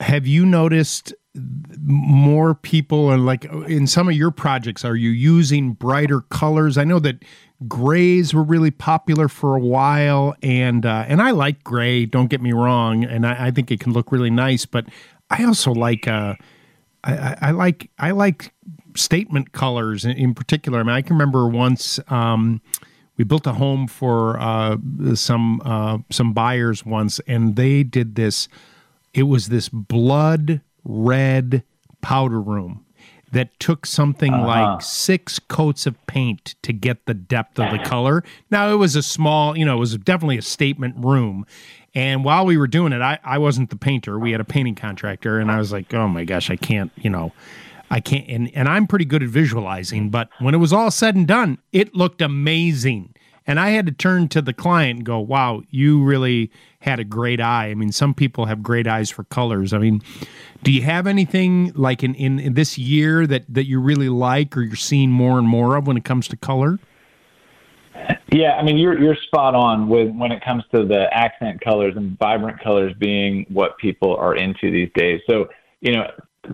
[0.00, 1.14] have you noticed
[1.80, 6.84] more people are like in some of your projects are you using brighter colors i
[6.84, 7.24] know that
[7.66, 12.40] grays were really popular for a while and uh, and i like gray don't get
[12.40, 14.86] me wrong and i, I think it can look really nice but
[15.30, 16.34] i also like uh,
[17.04, 18.52] I, I, I like I like
[18.94, 20.80] statement colors in, in particular.
[20.80, 22.60] I mean, I can remember once um,
[23.16, 24.76] we built a home for uh,
[25.14, 28.48] some uh, some buyers once, and they did this.
[29.14, 31.62] It was this blood red
[32.00, 32.84] powder room
[33.30, 34.46] that took something Uh-huh.
[34.46, 38.24] like six coats of paint to get the depth of the color.
[38.50, 41.44] Now it was a small, you know, it was definitely a statement room.
[41.94, 44.18] And while we were doing it, I, I wasn't the painter.
[44.18, 47.10] We had a painting contractor, and I was like, oh my gosh, I can't, you
[47.10, 47.32] know,
[47.90, 48.26] I can't.
[48.28, 51.58] And, and I'm pretty good at visualizing, but when it was all said and done,
[51.72, 53.14] it looked amazing.
[53.48, 57.04] And I had to turn to the client and go, wow, you really had a
[57.04, 57.70] great eye.
[57.70, 59.72] I mean, some people have great eyes for colors.
[59.72, 60.02] I mean,
[60.62, 64.54] do you have anything like in, in, in this year that, that you really like
[64.54, 66.78] or you're seeing more and more of when it comes to color?
[68.30, 71.94] Yeah, I mean you're you're spot on with when it comes to the accent colors
[71.96, 75.20] and vibrant colors being what people are into these days.
[75.28, 75.48] So,
[75.80, 76.08] you know,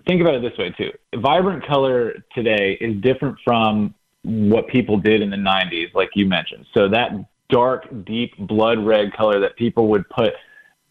[0.06, 0.90] think about it this way too.
[1.20, 3.94] Vibrant color today is different from
[4.24, 6.66] what people did in the 90s like you mentioned.
[6.74, 7.12] So that
[7.50, 10.32] dark deep blood red color that people would put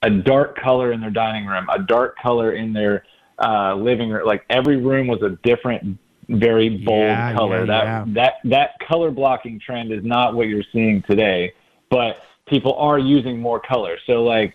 [0.03, 3.03] a dark color in their dining room, a dark color in their
[3.39, 4.25] uh, living room.
[4.25, 5.97] Like every room was a different,
[6.29, 7.59] very bold Yeah, color.
[7.59, 8.05] yeah, that yeah.
[8.07, 11.53] that that color blocking trend is not what you're seeing today,
[11.89, 13.97] but people are using more color.
[14.05, 14.53] So like,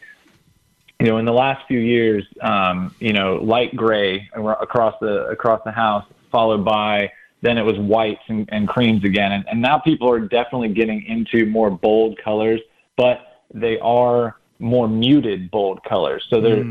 [1.01, 5.63] you know, in the last few years, um, you know, light gray across the across
[5.65, 9.78] the house, followed by then it was whites and, and creams again, and, and now
[9.78, 12.60] people are definitely getting into more bold colors,
[12.97, 16.27] but they are more muted bold colors.
[16.31, 16.65] So they're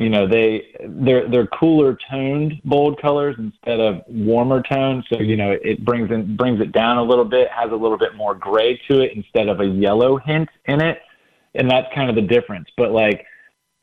[0.00, 5.36] you know they they're they're cooler toned bold colors instead of warmer tones so you
[5.36, 8.34] know it brings in brings it down a little bit has a little bit more
[8.34, 11.02] gray to it instead of a yellow hint in it.
[11.54, 12.68] And that's kind of the difference.
[12.76, 13.26] But like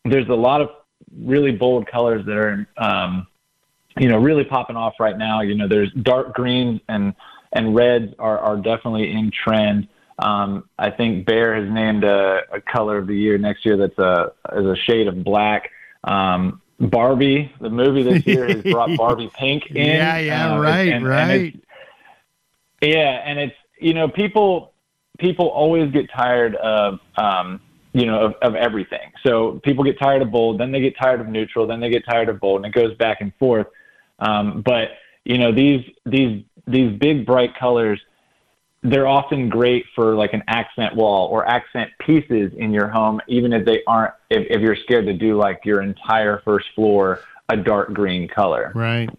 [0.06, 0.70] there's a lot of
[1.16, 3.28] really bold colors that are um
[4.00, 7.14] you know really popping off right now you know there's dark greens and
[7.54, 9.88] and reds are are definitely in trend
[10.20, 13.98] um, I think Behr has named a, a color of the year next year that's
[14.00, 15.70] a is a shade of black.
[16.06, 19.76] Um, Barbie, the movie this year has brought Barbie pink in.
[19.86, 21.30] Yeah, yeah, uh, right, and- and right.
[21.42, 21.62] it's-
[22.82, 24.74] yeah, and it's you know people
[25.20, 27.60] people always get tired of um,
[27.94, 29.12] you know of, of everything.
[29.24, 32.04] So people get tired of bold, then they get tired of neutral, then they get
[32.06, 33.68] tired of bold, and it goes back and forth.
[34.20, 34.90] Um, but
[35.26, 38.00] you know these these these big bright colors
[38.84, 43.52] they're often great for like an accent wall or accent pieces in your home, even
[43.52, 47.58] if they aren't, if, if you're scared to do like your entire first floor a
[47.58, 48.72] dark green color.
[48.76, 49.10] Right.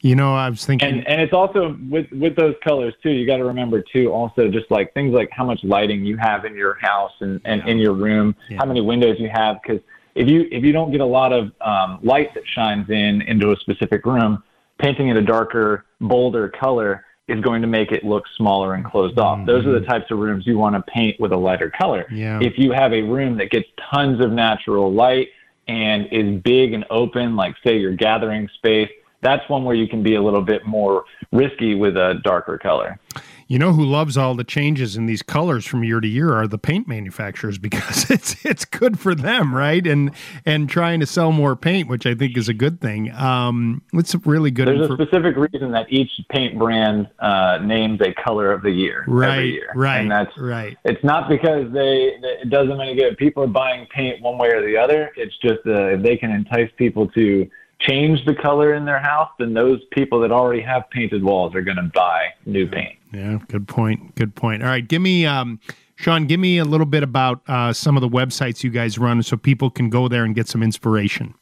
[0.00, 3.10] You know, I was thinking, and and it's also with with those colors too.
[3.10, 6.46] You got to remember too, also just like things like how much lighting you have
[6.46, 9.58] in your house and and in your room, how many windows you have.
[9.62, 9.82] Because
[10.14, 13.52] if you if you don't get a lot of um, light that shines in into
[13.52, 14.42] a specific room,
[14.78, 19.18] painting it a darker, bolder color is going to make it look smaller and closed
[19.18, 19.46] off.
[19.46, 22.06] Those are the types of rooms you want to paint with a lighter color.
[22.10, 22.40] Yeah.
[22.42, 25.28] If you have a room that gets tons of natural light
[25.68, 28.90] and is big and open, like say your gathering space,
[29.22, 32.98] that's one where you can be a little bit more risky with a darker color.
[33.46, 36.46] You know who loves all the changes in these colors from year to year are
[36.46, 39.84] the paint manufacturers because it's it's good for them, right?
[39.84, 40.12] And
[40.46, 43.10] and trying to sell more paint, which I think is a good thing.
[43.10, 44.68] Um, it's really good.
[44.68, 48.70] There's for- a specific reason that each paint brand uh, names a color of the
[48.70, 50.76] year Right, every year, right, And that's right.
[50.84, 53.16] It's not because they it does them any good.
[53.16, 55.10] People are buying paint one way or the other.
[55.16, 57.50] It's just uh, if they can entice people to
[57.80, 61.62] change the color in their house, then those people that already have painted walls are
[61.62, 62.96] going to buy new paint.
[63.12, 64.14] Yeah, good point.
[64.14, 64.62] Good point.
[64.62, 65.58] All right, give me, um,
[65.96, 69.22] Sean, give me a little bit about uh, some of the websites you guys run
[69.22, 71.34] so people can go there and get some inspiration.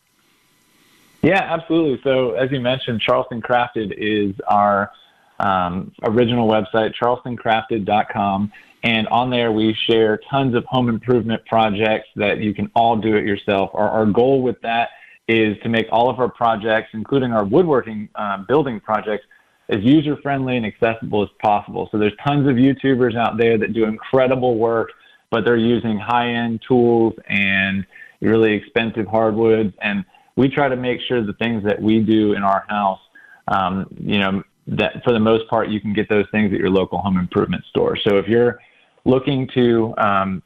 [1.22, 2.00] Yeah, absolutely.
[2.04, 4.92] So, as you mentioned, Charleston Crafted is our
[5.40, 8.52] um, original website, charlestoncrafted.com.
[8.84, 13.16] And on there, we share tons of home improvement projects that you can all do
[13.16, 13.70] it yourself.
[13.74, 14.90] Our, our goal with that
[15.28, 19.24] is to make all of our projects, including our woodworking uh, building projects,
[19.68, 21.88] as user friendly and accessible as possible.
[21.92, 24.90] So, there's tons of YouTubers out there that do incredible work,
[25.30, 27.86] but they're using high end tools and
[28.20, 29.74] really expensive hardwoods.
[29.82, 30.04] And
[30.36, 33.00] we try to make sure the things that we do in our house,
[33.48, 36.70] um, you know, that for the most part, you can get those things at your
[36.70, 37.96] local home improvement store.
[37.96, 38.60] So if you're
[39.04, 40.42] looking to, um,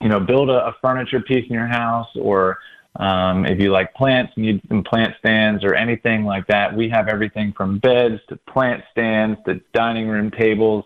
[0.00, 2.58] you know, build a, a furniture piece in your house, or
[2.96, 7.08] um, if you like plants, need some plant stands or anything like that, we have
[7.08, 10.84] everything from beds to plant stands to dining room tables,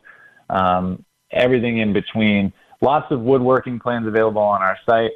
[0.48, 2.52] um, everything in between.
[2.80, 5.10] Lots of woodworking plans available on our site.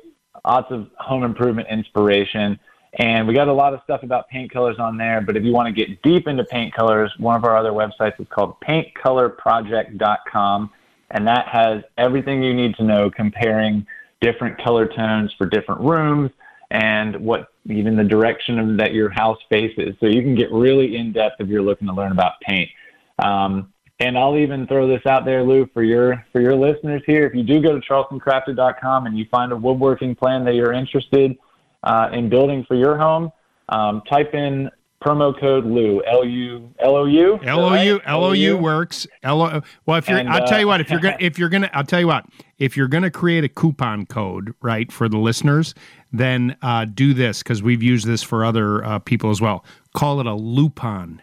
[0.45, 2.59] Lots of home improvement inspiration.
[2.95, 5.21] And we got a lot of stuff about paint colors on there.
[5.21, 8.19] But if you want to get deep into paint colors, one of our other websites
[8.19, 10.73] is called paintcolorproject.com.
[11.12, 13.87] And that has everything you need to know comparing
[14.21, 16.33] different color tones for different rooms
[16.71, 19.95] and what even the direction of, that your house faces.
[20.01, 22.71] So you can get really in depth if you're looking to learn about paint.
[23.19, 27.27] Um, and I'll even throw this out there, Lou, for your for your listeners here.
[27.27, 31.37] If you do go to charlestoncrafted.com and you find a woodworking plan that you're interested
[31.83, 33.31] uh, in building for your home,
[33.69, 34.71] um, type in
[35.05, 39.07] promo code Lou L U L O U L O U L O U works.
[39.23, 39.61] L O.
[39.87, 40.81] Well, if you're, And, I'll tell you uh, what.
[40.81, 42.27] If you're gonna, if you're gonna, I'll tell you what.
[42.59, 45.75] If you're gonna create a coupon code, right, for the listeners,
[46.12, 49.65] then uh, do this because we've used this for other uh, people as well.
[49.95, 51.20] Call it a Lupon.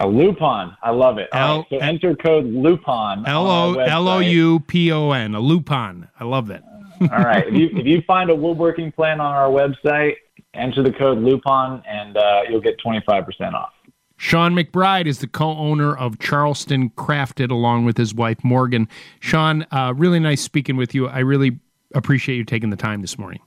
[0.00, 0.76] A Lupon.
[0.82, 1.28] I love it.
[1.32, 3.26] All right, so enter code Lupon.
[3.26, 4.18] L O L O.
[4.18, 5.34] U P O N.
[5.34, 6.08] A Lupon.
[6.18, 6.64] I love that.
[7.02, 7.46] All right.
[7.46, 10.14] If you if you find a woodworking plan on our website,
[10.54, 13.72] enter the code Lupon, and uh, you'll get twenty five percent off.
[14.16, 18.88] Sean McBride is the co-owner of Charleston Crafted, along with his wife Morgan.
[19.18, 21.08] Sean, uh, really nice speaking with you.
[21.08, 21.58] I really
[21.92, 23.40] appreciate you taking the time this morning.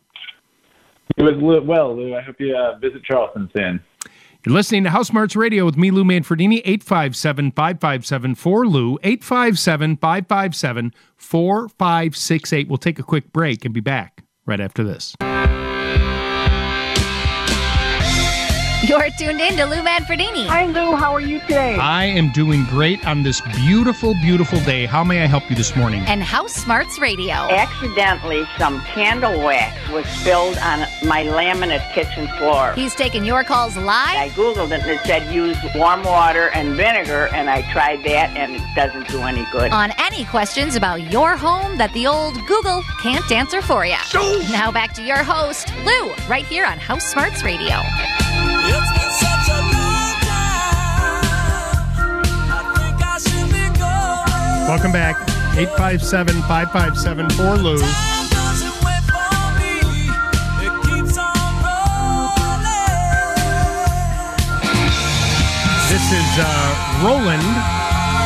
[1.18, 2.16] It was well, Lou.
[2.16, 3.82] I hope you uh, visit Charleston soon.
[4.46, 12.68] You're listening to House Smarts Radio with me, Lou Manfredini, 857-557-4 Lou, 857 557 4568.
[12.68, 15.16] We'll take a quick break and be back right after this.
[18.88, 20.46] You're tuned in to Lou Manfredini.
[20.46, 20.96] Hi, Lou.
[20.96, 21.76] How are you today?
[21.76, 24.86] I am doing great on this beautiful, beautiful day.
[24.86, 26.04] How may I help you this morning?
[26.06, 27.34] And House Smarts Radio.
[27.34, 32.74] Accidentally, some candle wax was spilled on my laminate kitchen floor.
[32.74, 34.18] He's taking your calls live.
[34.18, 38.38] I Googled it and it said use warm water and vinegar, and I tried that
[38.38, 39.72] and it doesn't do any good.
[39.72, 43.98] On any questions about your home that the old Google can't answer for you.
[44.52, 47.82] Now back to your host, Lou, right here on House Smarts Radio.
[54.68, 55.16] Welcome back.
[55.58, 57.28] 857 557
[57.64, 57.78] Lou.
[65.88, 67.42] This is uh, Roland.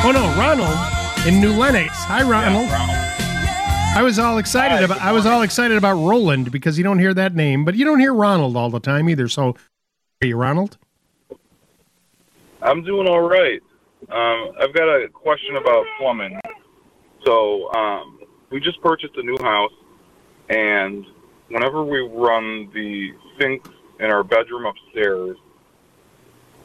[0.02, 0.78] Oh no, Ronald
[1.28, 1.94] in New Lenox.
[2.06, 2.70] Hi, Ronald.
[2.72, 5.02] I was all excited about.
[5.02, 8.00] I was all excited about Roland because you don't hear that name, but you don't
[8.00, 9.28] hear Ronald all the time either.
[9.28, 9.56] So,
[10.22, 10.78] are you Ronald?
[12.62, 13.62] I'm doing all right.
[14.10, 16.38] Um, I've got a question about plumbing.
[17.26, 18.20] So um,
[18.50, 19.72] we just purchased a new house,
[20.50, 21.06] and
[21.48, 23.66] whenever we run the sink
[24.02, 25.38] in our bedroom upstairs,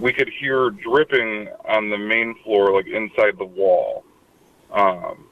[0.01, 4.05] we could hear dripping on the main floor, like inside the wall.
[4.73, 5.29] Um,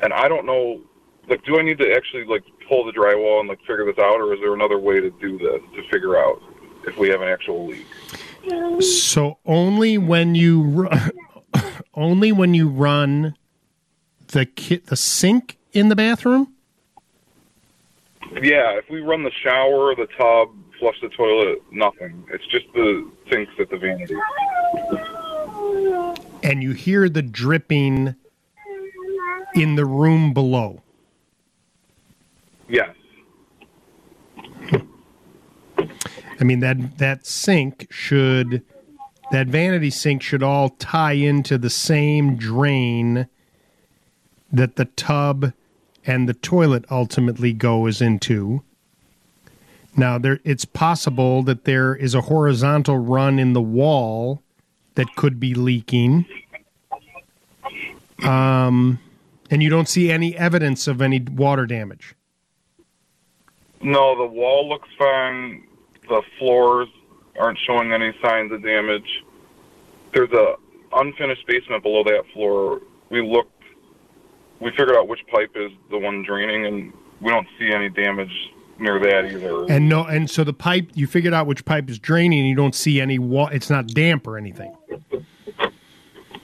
[0.00, 0.80] and I don't know,
[1.28, 4.20] like, do I need to actually like pull the drywall and like figure this out,
[4.20, 6.42] or is there another way to do this to figure out
[6.86, 7.86] if we have an actual leak?
[8.82, 11.10] So only when you run,
[11.94, 13.36] only when you run
[14.28, 16.52] the ki- the sink in the bathroom.
[18.42, 20.48] Yeah, if we run the shower, the tub,
[20.78, 22.24] flush the toilet, nothing.
[22.32, 24.16] It's just the sinks at the vanity.
[26.42, 28.14] and you hear the dripping
[29.54, 30.82] in the room below.
[32.68, 32.90] Yes.
[36.44, 38.62] I mean that that sink should
[39.30, 43.28] that vanity sink should all tie into the same drain
[44.52, 45.54] that the tub
[46.04, 48.62] and the toilet ultimately goes into.
[49.96, 54.42] Now there it's possible that there is a horizontal run in the wall
[54.96, 56.26] that could be leaking.
[58.22, 58.98] Um
[59.50, 62.14] and you don't see any evidence of any water damage.
[63.80, 65.62] No, the wall looks fine.
[66.08, 66.88] The floors
[67.38, 69.24] aren't showing any signs of damage.
[70.14, 70.54] There's a
[70.96, 72.80] unfinished basement below that floor.
[73.10, 73.50] We looked,
[74.60, 78.30] we figured out which pipe is the one draining, and we don't see any damage
[78.78, 79.66] near that either.
[79.72, 82.40] And no, and so the pipe you figured out which pipe is draining.
[82.40, 84.74] and You don't see any wa- It's not damp or anything.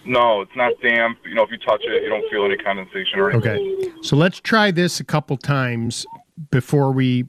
[0.05, 1.19] No, it's not damp.
[1.25, 3.79] You know, if you touch it, you don't feel any condensation or anything.
[3.83, 6.07] Okay, so let's try this a couple times
[6.51, 7.27] before we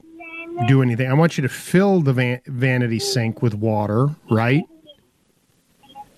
[0.66, 1.08] do anything.
[1.08, 4.64] I want you to fill the van- vanity sink with water, right?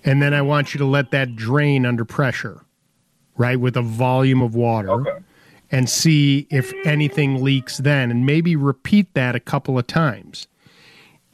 [0.03, 2.61] And then I want you to let that drain under pressure,
[3.37, 5.23] right, with a volume of water,
[5.71, 10.47] and see if anything leaks then, and maybe repeat that a couple of times.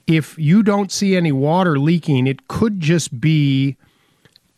[0.08, 3.78] If you don't see any water leaking, it could just be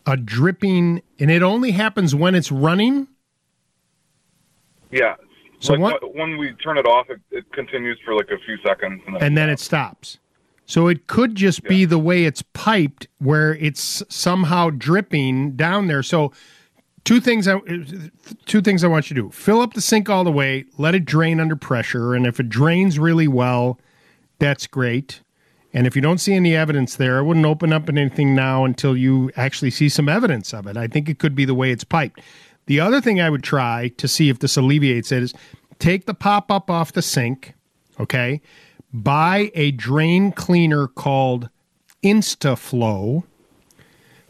[0.06, 3.08] a dripping, and it only happens when it's running.
[4.92, 5.16] Yeah.
[5.64, 8.58] So like what- when we turn it off, it, it continues for like a few
[8.66, 10.20] seconds, and then, and then it stops.
[10.66, 16.04] So it could just be the way it's piped, where it's somehow dripping down there.
[16.04, 16.32] So
[17.04, 17.60] two things I
[18.46, 20.96] two things I want you to do: fill up the sink all the way, let
[20.96, 23.80] it drain under pressure, and if it drains really well,
[24.40, 25.22] that's great.
[25.74, 28.96] And if you don't see any evidence there, I wouldn't open up anything now until
[28.96, 30.78] you actually see some evidence of it.
[30.78, 32.22] I think it could be the way it's piped.
[32.66, 35.34] The other thing I would try to see if this alleviates it is
[35.80, 37.54] take the pop up off the sink,
[38.00, 38.42] okay?
[38.94, 41.50] Buy a drain cleaner called
[42.04, 43.24] InstaFlow.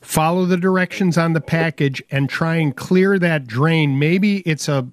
[0.01, 3.99] Follow the directions on the package and try and clear that drain.
[3.99, 4.87] Maybe it's a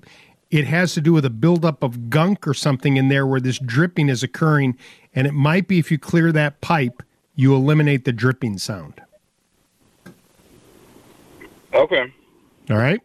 [0.51, 3.59] it has to do with a buildup of gunk or something in there where this
[3.61, 4.77] dripping is occurring,
[5.15, 7.05] and it might be if you clear that pipe,
[7.37, 9.01] you eliminate the dripping sound.
[11.73, 12.13] okay,
[12.71, 13.01] All right?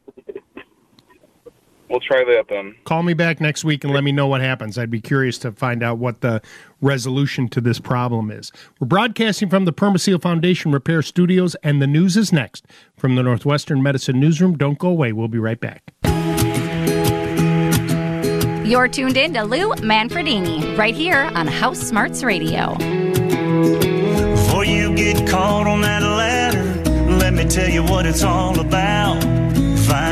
[1.96, 2.76] we'll try that then.
[2.84, 4.78] Call me back next week and let me know what happens.
[4.78, 6.42] I'd be curious to find out what the
[6.82, 8.52] resolution to this problem is.
[8.80, 12.66] We're broadcasting from the Permaseal Foundation Repair Studios, and the news is next
[12.98, 14.58] from the Northwestern Medicine Newsroom.
[14.58, 15.14] Don't go away.
[15.14, 15.94] We'll be right back.
[18.66, 22.76] You're tuned in to Lou Manfredini right here on House Smarts Radio.
[24.34, 29.45] Before you get caught on that ladder, let me tell you what it's all about.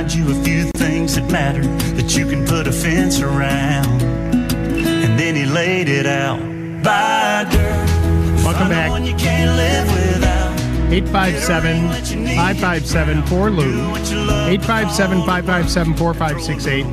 [0.03, 1.61] Find you a few things that matter
[1.95, 4.01] that you can put a fence around.
[4.01, 6.41] And then he laid it out.
[6.83, 8.43] Bye, girl.
[8.43, 8.89] Welcome back.
[8.89, 10.59] One you can't live without.
[10.91, 13.95] 857 557 4 Lou.
[13.95, 16.85] 857 557 4568.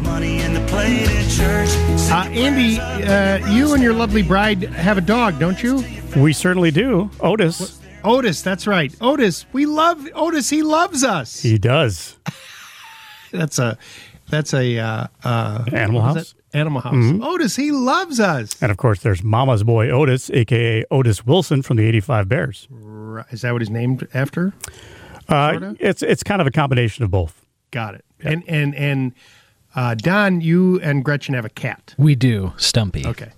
[2.12, 5.84] Uh, Andy, uh, you and your lovely bride have a dog, don't you?
[6.16, 7.10] We certainly do.
[7.18, 7.80] Otis.
[8.04, 8.94] Otis, that's right.
[9.00, 10.48] Otis, we love Otis.
[10.48, 11.40] He loves us.
[11.40, 12.16] He does.
[13.32, 13.78] That's a
[14.28, 16.34] that's a uh, uh, Animal House?
[16.52, 16.94] Animal House.
[16.94, 17.24] Mhm.
[17.24, 18.60] Otis, he loves us.
[18.62, 22.66] And of course, there's Mama's boy Otis, aka Otis Wilson from the '85 Bears.
[22.70, 23.26] Right.
[23.30, 24.52] Is that what he's named after?
[25.28, 27.44] Uh, it's it's kind of a combination of both.
[27.70, 28.04] Got it.
[28.20, 29.12] And and and
[29.76, 31.94] uh, Don, you and Gretchen have a cat.
[31.96, 32.52] We do.
[32.56, 33.06] Stumpy.
[33.06, 33.30] Okay.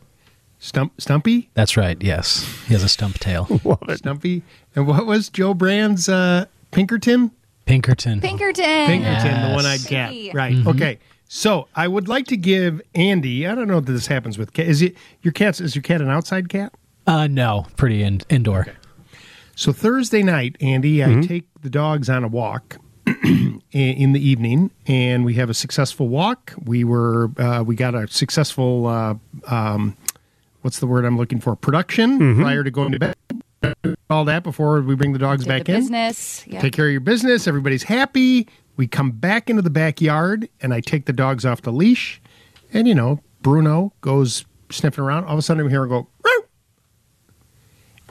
[0.58, 1.50] Stump Stumpy?
[1.54, 2.00] That's right.
[2.00, 2.46] Yes.
[2.68, 3.46] He has a stump tail.
[3.64, 3.98] Love it.
[3.98, 4.42] Stumpy.
[4.76, 7.32] And what was Joe Brand's uh, Pinkerton?
[7.64, 8.20] Pinkerton.
[8.20, 8.86] Pinkerton.
[8.86, 9.54] Pinkerton, the Yes.
[9.54, 10.10] one-eyed cat.
[10.12, 10.30] Hey.
[10.34, 10.54] Right.
[10.54, 10.66] Mhm.
[10.66, 10.98] Okay.
[11.28, 13.46] So I would like to give Andy.
[13.46, 14.66] I don't know if this happens with cat.
[14.66, 15.60] Is it your cat's?
[15.60, 16.72] Is your cat an outside cat?
[17.06, 18.66] Uh, no, pretty in, indoor.
[19.54, 21.28] So Thursday night, Andy, I Mhm.
[21.28, 22.78] take the dogs on a walk
[23.24, 26.52] in- in the evening, and we have a successful walk.
[26.64, 29.14] We were uh, we got a successful uh,
[29.48, 29.96] um,
[30.62, 31.56] what's the word I'm looking for?
[31.56, 32.42] Production Mhm.
[32.42, 33.14] prior to going to bed.
[34.10, 35.80] All that before we bring the dogs Did back the in.
[35.80, 36.44] business.
[36.46, 36.60] Yeah.
[36.60, 37.46] Take care of your business.
[37.46, 38.48] Everybody's happy.
[38.76, 42.20] We come back into the backyard, and I take the dogs off the leash,
[42.72, 45.24] and you know Bruno goes sniffing around.
[45.24, 46.44] All of a sudden, I'm hearing go, "Meow."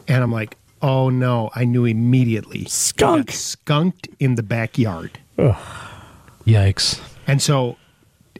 [0.07, 2.65] and I'm like, "Oh no!" I knew immediately.
[2.65, 5.19] Skunk, skunked in the backyard.
[6.45, 7.01] Yikes!
[7.27, 7.77] And so,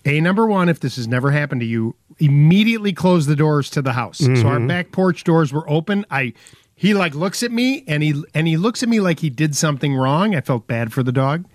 [0.05, 3.81] a number one, if this has never happened to you, immediately close the doors to
[3.81, 4.19] the house.
[4.19, 4.67] So our Mhm.
[4.67, 6.05] back porch doors were open.
[6.11, 6.33] I
[6.82, 9.56] he like looks at me and he and he looks at me like he did
[9.56, 10.34] something wrong.
[10.34, 11.45] I felt bad for the dog.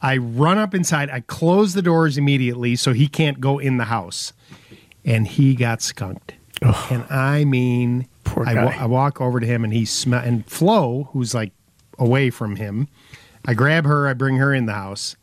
[0.00, 1.10] I run up inside.
[1.10, 4.32] I close the doors immediately so he can't go in the house.
[5.04, 6.32] And he got skunked.
[6.62, 8.08] And I mean,
[8.38, 8.76] I, guy.
[8.80, 11.52] I walk over to him and he smell and Flo, who's like
[11.98, 12.88] away from him.
[13.44, 14.08] I grab her.
[14.08, 15.14] I bring her in the house.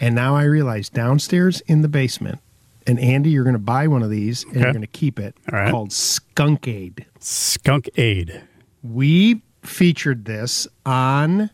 [0.00, 2.40] And now I realize downstairs in the basement,
[2.84, 5.36] and Andy, you're going to buy one of these and you're going to keep it
[5.52, 5.70] right.
[5.70, 7.06] called Skunk Aid.
[7.20, 8.42] Skunk Aid.
[8.82, 11.50] We featured this on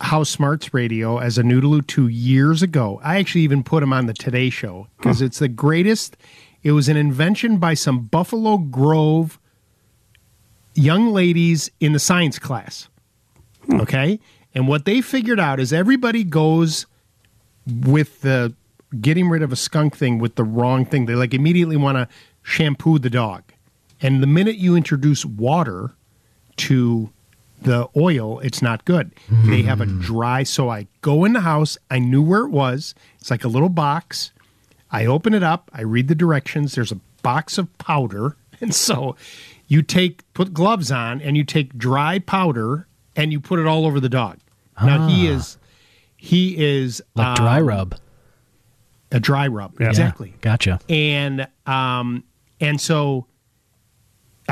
[0.00, 3.00] House Smarts Radio as a New to Lou two years ago.
[3.02, 6.16] I actually even put him on the Today Show because it's the greatest.
[6.62, 9.38] It was an invention by some Buffalo Grove
[10.74, 12.88] young ladies in the science class.
[13.66, 13.80] Hmm.
[13.80, 14.20] Okay?
[14.54, 16.86] And what they figured out is everybody goes
[17.66, 18.54] with the
[19.00, 21.06] getting rid of a skunk thing with the wrong thing.
[21.06, 22.08] They like immediately want to
[22.42, 23.44] shampoo the dog.
[24.00, 25.94] And the minute you introduce water
[26.68, 27.10] to
[27.62, 29.12] the oil, it's not good.
[29.44, 30.42] They have a dry.
[30.42, 31.78] So I go in the house.
[31.90, 32.94] I knew where it was.
[33.20, 34.32] It's like a little box.
[34.90, 35.70] I open it up.
[35.72, 36.74] I read the directions.
[36.74, 38.36] There's a box of powder.
[38.62, 39.16] And so
[39.66, 42.86] you take, put gloves on and you take dry powder
[43.16, 44.38] and you put it all over the dog.
[44.80, 45.32] Now he Ah.
[45.32, 45.58] is,
[46.16, 47.96] he is Like dry um, rub.
[49.10, 49.80] a dry rub.
[49.80, 49.88] Yeah.
[49.88, 50.34] Exactly.
[50.42, 50.78] Gotcha.
[50.88, 52.22] And um
[52.60, 53.26] and so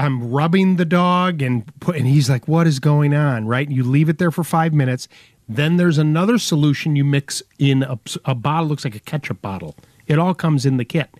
[0.00, 3.46] I'm rubbing the dog and put and he's like, What is going on?
[3.46, 3.70] Right?
[3.70, 5.08] You leave it there for five minutes.
[5.46, 9.76] Then there's another solution you mix in a, a bottle, looks like a ketchup bottle.
[10.06, 11.10] It all comes in the kit.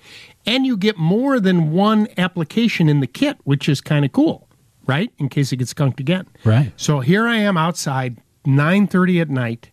[0.47, 4.49] And you get more than one application in the kit, which is kind of cool,
[4.87, 5.13] right?
[5.19, 6.27] In case it gets skunked again.
[6.45, 6.73] Right.
[6.77, 8.17] So here I am outside,
[8.47, 9.71] 9:30 at night,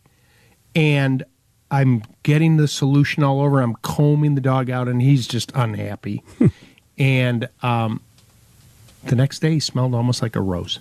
[0.76, 1.24] and
[1.72, 3.62] I'm getting the solution all over.
[3.62, 6.24] I'm combing the dog out, and he's just unhappy.
[6.98, 8.02] and um,
[9.06, 10.80] the next day, he smelled almost like a rose.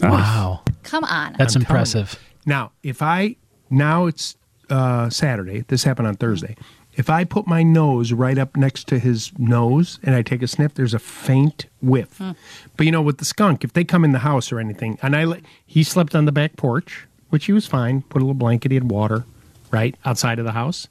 [0.00, 0.62] Wow.
[0.82, 1.34] Come on.
[1.38, 2.18] That's I'm impressive.
[2.46, 3.36] Now, if I
[3.70, 4.36] now it's
[4.70, 5.64] uh, Saturday.
[5.68, 6.56] This happened on Thursday.
[6.94, 10.48] If I put my nose right up next to his nose and I take a
[10.48, 12.18] sniff, there's a faint whiff.
[12.18, 12.32] Hmm.
[12.76, 15.14] But you know, with the skunk, if they come in the house or anything, and
[15.16, 18.02] I let- he slept on the back porch, which he was fine.
[18.02, 19.24] Put a little blanket, he had water,
[19.70, 20.88] right outside of the house.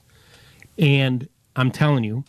[0.77, 2.23] And I'm telling you,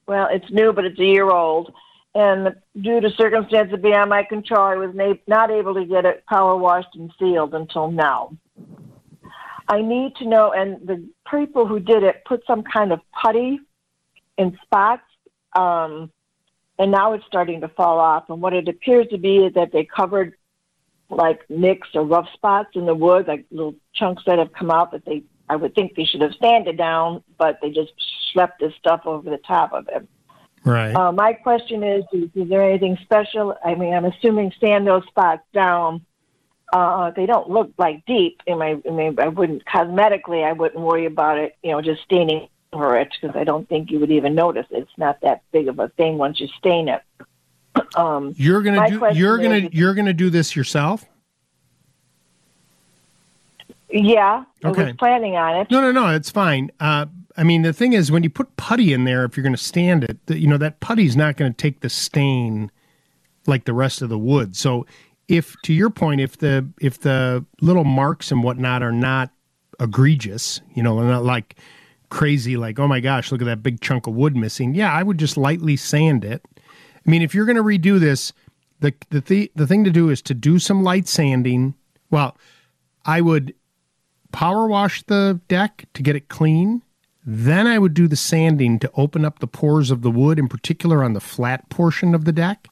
[0.07, 1.73] Well, it's new, but it's a year old.
[2.15, 6.27] And due to circumstances beyond my control, I was na- not able to get it
[6.27, 8.37] power washed and sealed until now.
[9.67, 13.61] I need to know, and the people who did it put some kind of putty
[14.37, 15.09] in spots,
[15.57, 16.13] um,
[16.79, 18.29] and now it's starting to fall off.
[18.29, 20.35] And what it appears to be is that they covered
[21.11, 24.93] like nicks or rough spots in the wood, like little chunks that have come out
[24.93, 27.93] that they, I would think they should have sanded down, but they just
[28.35, 30.09] schlepped this stuff over the top of it.
[30.65, 30.95] Right.
[30.95, 33.55] Uh, my question is, is, is there anything special?
[33.65, 36.05] I mean, I'm assuming sand those spots down.
[36.73, 38.41] Uh, they don't look like deep.
[38.47, 41.57] In my, I mean, I wouldn't cosmetically, I wouldn't worry about it.
[41.63, 44.67] You know, just staining over it because I don't think you would even notice.
[44.71, 47.03] It's not that big of a thing once you stain it.
[47.97, 49.07] Um, You're gonna do.
[49.13, 49.69] You're gonna.
[49.73, 51.05] You're gonna do this yourself.
[53.91, 54.85] Yeah, I Okay.
[54.87, 55.71] was planning on it.
[55.71, 56.71] No, no, no, it's fine.
[56.81, 57.07] Uh,
[57.37, 59.63] I mean, the thing is, when you put putty in there, if you're going to
[59.63, 62.71] stand it, you know that putty's not going to take the stain
[63.47, 64.57] like the rest of the wood.
[64.57, 64.87] So,
[65.29, 69.31] if to your point, if the if the little marks and whatnot are not
[69.81, 71.57] egregious, you know, they're not like
[72.11, 74.75] crazy, like oh my gosh, look at that big chunk of wood missing.
[74.75, 76.45] Yeah, I would just lightly sand it.
[77.07, 78.33] I mean, if you're going to redo this,
[78.81, 81.75] the the th- the thing to do is to do some light sanding.
[82.11, 82.37] Well,
[83.05, 83.55] I would
[84.33, 86.83] power wash the deck to get it clean.
[87.27, 90.49] Then I would do the sanding to open up the pores of the wood, in
[90.49, 92.69] particular on the flat portion of the deck.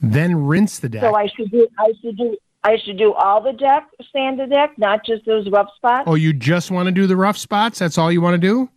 [0.00, 1.02] Then rinse the deck.
[1.02, 1.68] So I should do.
[1.78, 2.36] I should do.
[2.64, 6.04] I should do all the deck, sand the deck, not just those rough spots.
[6.06, 7.78] oh, you just want to do the rough spots?
[7.78, 8.68] That's all you want to do?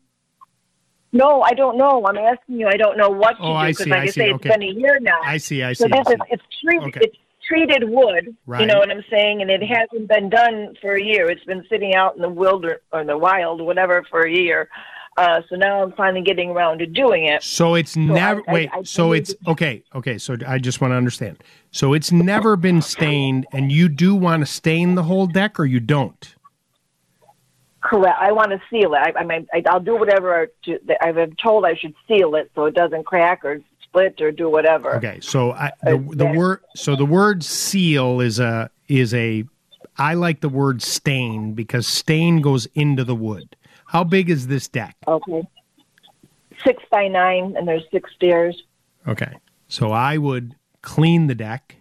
[1.13, 2.05] No, I don't know.
[2.07, 2.67] I'm asking you.
[2.67, 4.11] I don't know what to Oh, do I because, see, like I I, see.
[4.11, 5.19] say, it's been a year now.
[5.23, 6.87] I see, I So see, I this is it's treated.
[6.87, 6.99] Okay.
[7.03, 7.17] It's
[7.47, 8.35] treated wood.
[8.45, 8.61] Right.
[8.61, 9.41] You know what I'm saying?
[9.41, 11.29] And it hasn't been done for a year.
[11.29, 14.69] It's been sitting out in the wilder or the wild, whatever, for a year.
[15.17, 17.43] Uh, so now I'm finally getting around to doing it.
[17.43, 18.69] So it's I- never I- wait.
[18.71, 19.83] I so it's okay.
[19.93, 20.17] Okay.
[20.17, 21.43] So I just want to understand.
[21.71, 25.65] So it's never been stained, and you do want to stain the whole deck, or
[25.65, 26.35] you don't?
[27.81, 28.17] Correct.
[28.19, 28.99] I want to seal it.
[28.99, 32.51] I, I mean, I, I'll do whatever to, I've been told I should seal it
[32.53, 34.95] so it doesn't crack or split or do whatever.
[34.95, 35.19] Okay.
[35.21, 39.43] So I, the the word so the word seal is a is a
[39.97, 43.55] I like the word stain because stain goes into the wood.
[43.85, 44.95] How big is this deck?
[45.07, 45.43] Okay.
[46.63, 48.63] Six by nine, and there's six stairs.
[49.07, 49.33] Okay.
[49.67, 51.77] So I would clean the deck.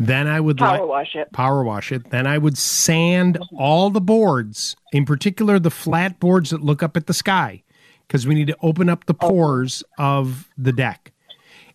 [0.00, 1.32] Then I would Power li- wash it.
[1.32, 2.10] Power wash it.
[2.10, 6.96] Then I would sand all the boards, in particular the flat boards that look up
[6.96, 7.64] at the sky,
[8.06, 11.12] because we need to open up the pores of the deck.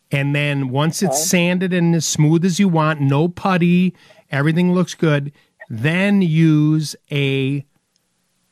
[0.10, 1.26] And then once it's Okay.
[1.26, 3.94] sanded and as smooth as you want, no putty,
[4.32, 5.34] everything looks good,
[5.70, 7.66] then use a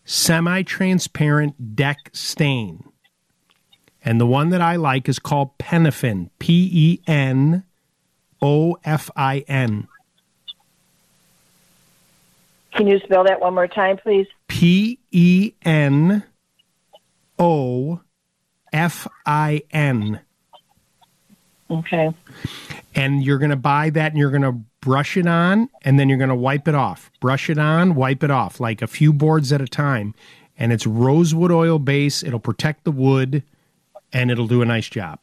[0.04, 2.84] semi transparent deck stain.
[4.04, 7.64] And the one that I like is called Penofin, P E N
[8.42, 9.88] O F I N.
[12.74, 14.28] Can you spell that one more time, please?
[14.48, 16.24] P E N
[17.38, 18.02] O
[18.72, 20.22] F I N.
[21.70, 22.14] Okay.
[22.96, 26.10] And you're going to buy that and you're going to brush it on and then
[26.10, 27.10] you're going to wipe it off.
[27.22, 30.14] Brush it on, wipe it off, like a few boards at a time.
[30.58, 32.24] And it's rosewood oil base.
[32.24, 33.44] It'll protect the wood
[34.12, 35.20] and it'll do a nice job.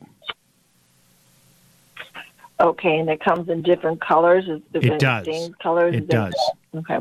[2.60, 4.44] Okay, and it comes in different colors.
[4.72, 5.24] Different does.
[5.24, 5.94] stained colors.
[5.94, 6.34] It does.
[6.74, 6.98] Okay.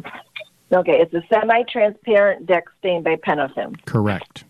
[0.71, 3.75] Okay, it's a semi-transparent deck stain by Penofin.
[3.85, 4.43] Correct.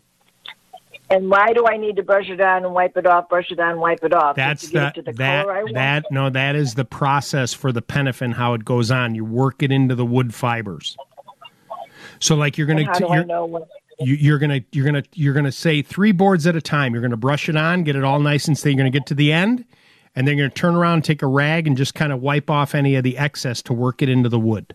[1.10, 3.30] And why do I need to brush it on and wipe it off?
[3.30, 4.36] Brush it on, wipe it off.
[4.36, 5.74] That's to get the, it to the that color I want.
[5.76, 9.16] that no that is the process for the penofin how it goes on.
[9.16, 10.98] You work it into the wood fibers.
[12.20, 13.68] So like you're do I you're,
[14.00, 16.94] you, you're gonna you're gonna you're gonna say three boards at a time.
[16.94, 18.76] You're gonna brush it on, get it all nice and steady.
[18.76, 19.64] You're gonna get to the end,
[20.16, 22.76] and then you're gonna turn around, take a rag, and just kind of wipe off
[22.76, 24.74] any of the excess to work it into the wood.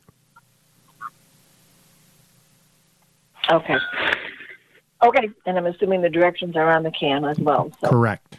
[3.50, 3.76] Okay.
[5.02, 7.70] Okay, and I'm assuming the directions are on the can as well.
[7.80, 7.88] So.
[7.88, 8.38] Correct.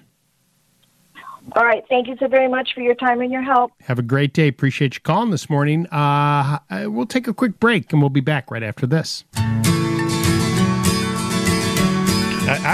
[1.57, 3.73] All right, thank you so very much for your time and your help.
[3.81, 4.47] Have a great day.
[4.47, 5.87] Appreciate you calling this morning.
[5.87, 9.25] Uh, we'll take a quick break, and we'll be back right after this.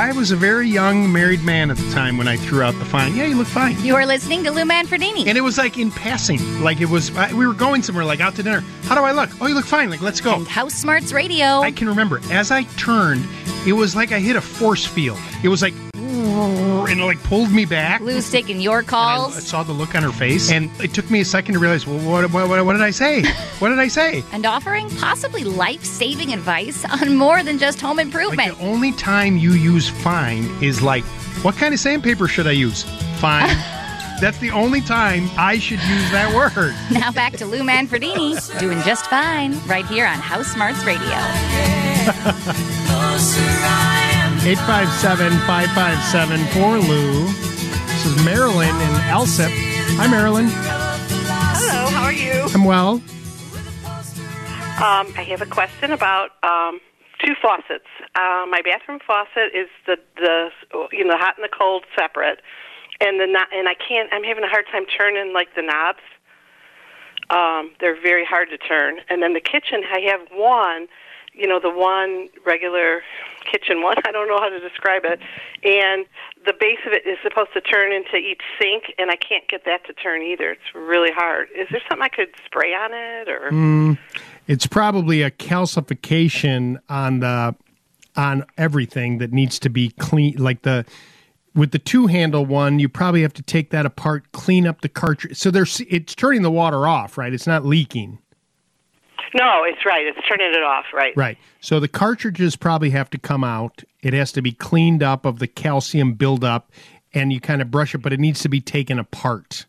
[0.10, 2.86] I, was a very young married man at the time when I threw out the
[2.86, 3.16] fine.
[3.16, 3.80] Yeah, you look fine.
[3.84, 5.28] You are listening to Lou Manfredini.
[5.28, 6.40] And it was like in passing.
[6.64, 8.62] Like it was, I, we were going somewhere, like out to dinner.
[8.86, 9.30] How do I look?
[9.40, 9.92] Oh, you look fine.
[9.92, 10.44] Like, let's go.
[10.46, 11.62] House Smarts Radio.
[11.62, 13.24] I can remember as I turned,
[13.68, 15.20] it was like I hit a force field.
[15.44, 15.76] It was like,
[16.20, 18.02] and it like pulled me back.
[18.02, 19.32] Lou's taking your calls.
[19.32, 19.48] I calls.
[19.48, 22.00] saw the look on her face, and it took me a second to realize, well,
[22.00, 23.24] what, what, what, what did I say?
[23.60, 24.24] What did I say?
[24.32, 28.58] and offering possibly life saving advice on more than just home improvement.
[28.58, 31.04] The only time you use fine is like,
[31.44, 32.84] what kind of sandpaper should I use?
[33.20, 33.48] Fine.
[34.22, 36.74] That's the only time I should use that word.
[36.92, 41.18] now back to Lou Manfredini, doing just fine right here on House Smarts Radio.
[44.46, 47.26] 857 557 for Lou.
[47.88, 49.52] This is Marilyn in Alsip.
[49.98, 50.48] Hi, Marilyn.
[50.50, 52.48] Hello, how are you?
[52.54, 53.02] I'm well.
[54.80, 56.80] Um, I have a question about um,
[57.24, 57.86] two faucets.
[58.16, 60.50] Uh, my bathroom faucet is the the
[60.92, 62.42] you know hot and the cold separate,
[63.02, 64.08] and the no- and I can't.
[64.14, 66.00] I'm having a hard time turning like the knobs.
[67.30, 69.02] Um, they're very hard to turn.
[69.10, 70.88] And then the kitchen, I have one,
[71.34, 73.04] you know, the one regular
[73.52, 73.98] kitchen one.
[74.06, 75.20] I don't know how to describe it.
[75.64, 76.06] And
[76.46, 79.66] the base of it is supposed to turn into each sink, and I can't get
[79.66, 80.52] that to turn either.
[80.52, 81.50] It's really hard.
[81.56, 83.52] Is there something I could spray on it, or?
[83.52, 83.98] Mm,
[84.48, 87.56] It's probably a calcification on the
[88.16, 90.36] on everything that needs to be clean.
[90.38, 90.86] Like the
[91.56, 94.90] with the two handle one, you probably have to take that apart, clean up the
[94.90, 95.38] cartridge.
[95.38, 97.34] So there's it's turning the water off, right?
[97.34, 98.20] It's not leaking.
[99.34, 100.06] No, it's right.
[100.06, 101.16] It's turning it off, right?
[101.16, 101.38] Right.
[101.62, 103.84] So the cartridges probably have to come out.
[104.02, 106.72] It has to be cleaned up of the calcium buildup,
[107.14, 109.66] and you kind of brush it, but it needs to be taken apart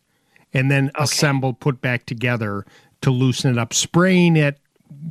[0.53, 2.65] and then assembled, put back together
[3.01, 3.73] to loosen it up.
[3.73, 4.59] Spraying it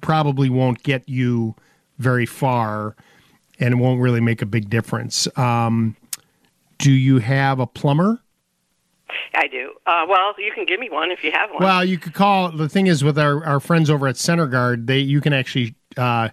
[0.01, 1.55] probably won't get you
[1.99, 2.95] very far,
[3.59, 5.27] and it won't really make a big difference.
[5.39, 5.97] Um,
[6.79, 8.21] do you have a plumber?
[9.35, 9.73] I do.
[9.87, 11.63] Uh, well, you can give me one if you have one.
[11.63, 12.51] Well, you could call.
[12.51, 15.75] The thing is, with our, our friends over at Center Guard, they you can actually
[15.97, 16.31] uh,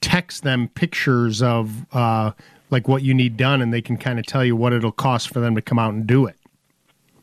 [0.00, 2.32] text them pictures of uh,
[2.70, 5.32] like what you need done, and they can kind of tell you what it'll cost
[5.32, 6.36] for them to come out and do it.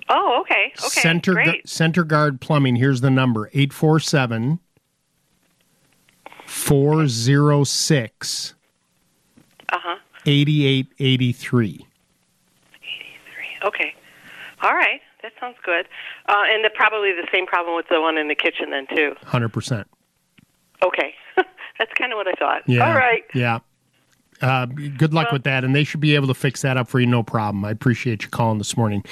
[0.10, 0.72] oh, okay.
[0.80, 1.02] Okay.
[1.02, 2.76] Center Gu- Center Guard Plumbing.
[2.76, 4.60] Here's the number: 847
[6.46, 8.56] 406
[9.72, 9.96] Uh huh.
[10.26, 11.86] 8883.
[13.66, 13.94] Okay.
[14.62, 15.02] All right.
[15.22, 15.88] That sounds good.
[16.28, 19.16] Uh, and the, probably the same problem with the one in the kitchen then too.
[19.26, 19.86] 100%.
[20.84, 21.14] Okay.
[21.36, 22.64] That's kind of what I thought.
[22.68, 22.88] Yeah.
[22.88, 23.24] All right.
[23.34, 23.60] Yeah.
[24.42, 27.00] Uh, good luck with that, and they should be able to fix that up for
[27.02, 27.66] you, no problem.
[27.66, 29.04] I appreciate you calling this morning.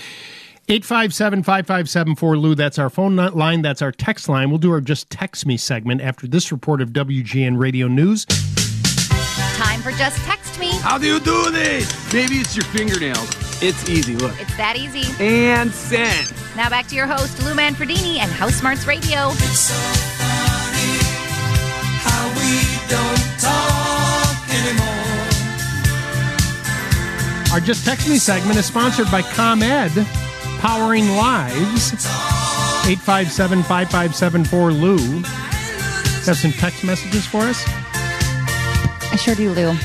[0.70, 3.62] 857 5574 Lou, that's our phone line.
[3.62, 4.50] That's our text line.
[4.50, 8.26] We'll do our Just Text Me segment after this report of WGN Radio News.
[8.26, 10.72] Time for Just Text Me.
[10.80, 12.14] How do you do this?
[12.14, 13.47] Maybe it's your fingernails.
[13.60, 14.40] It's easy, look.
[14.40, 15.12] It's that easy.
[15.20, 16.32] And send.
[16.56, 19.32] Now back to your host, Lou Manfredini and House Smarts Radio.
[22.06, 24.88] How we don't talk anymore.
[27.52, 30.06] Our Just Text Me segment is sponsored by ComEd,
[30.60, 31.94] powering lives.
[32.86, 34.98] 857 5574 Lou.
[36.26, 37.64] Have some text messages for us?
[39.12, 39.76] I sure do, Lou.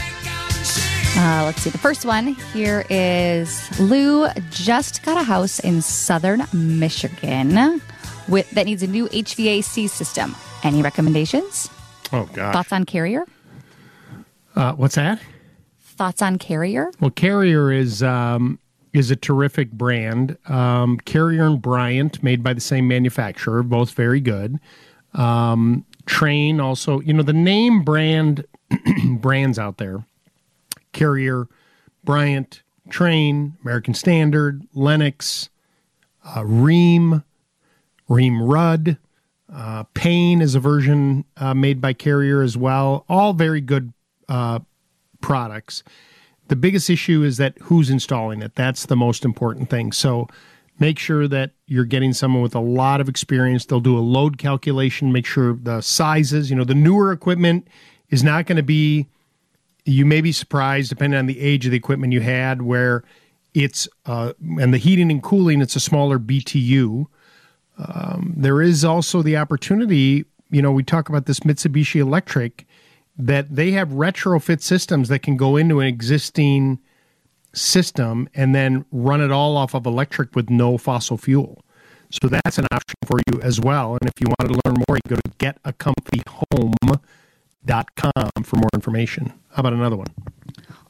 [1.14, 1.70] Uh, let's see.
[1.70, 7.80] The first one here is Lou just got a house in southern Michigan
[8.28, 10.34] with that needs a new HVAC system.
[10.62, 11.68] Any recommendations?
[12.12, 12.52] Oh, God.
[12.54, 13.26] Thoughts on Carrier?
[14.56, 15.20] Uh, what's that?
[15.80, 16.90] Thoughts on Carrier?
[17.00, 18.58] Well, Carrier is um,
[18.92, 20.36] is a terrific brand.
[20.46, 24.58] Um, Carrier and Bryant, made by the same manufacturer, both very good.
[25.14, 28.44] Um, Trane also, you know, the name brand
[29.20, 30.04] brands out there:
[30.92, 31.48] Carrier,
[32.04, 35.48] Bryant, Trane, American Standard, Lennox,
[36.24, 37.24] uh, Rheem,
[38.08, 38.98] Rheem Ruud.
[39.52, 43.04] Uh, Payne is a version uh, made by Carrier as well.
[43.08, 43.92] All very good
[44.28, 44.60] uh,
[45.20, 45.82] products.
[46.48, 48.54] The biggest issue is that who's installing it.
[48.54, 49.92] That's the most important thing.
[49.92, 50.28] So
[50.78, 53.66] make sure that you're getting someone with a lot of experience.
[53.66, 57.68] They'll do a load calculation, make sure the sizes, you know, the newer equipment
[58.10, 59.06] is not going to be,
[59.84, 63.04] you may be surprised depending on the age of the equipment you had, where
[63.54, 67.06] it's, uh, and the heating and cooling, it's a smaller BTU.
[67.78, 72.66] Um, there is also the opportunity, you know, we talk about this Mitsubishi Electric
[73.18, 76.78] that they have retrofit systems that can go into an existing
[77.52, 81.62] system and then run it all off of electric with no fossil fuel.
[82.10, 83.98] So that's an option for you as well.
[84.00, 85.22] And if you wanted to learn more, you go to
[87.66, 89.32] getacomfyhome.com for more information.
[89.50, 90.08] How about another one?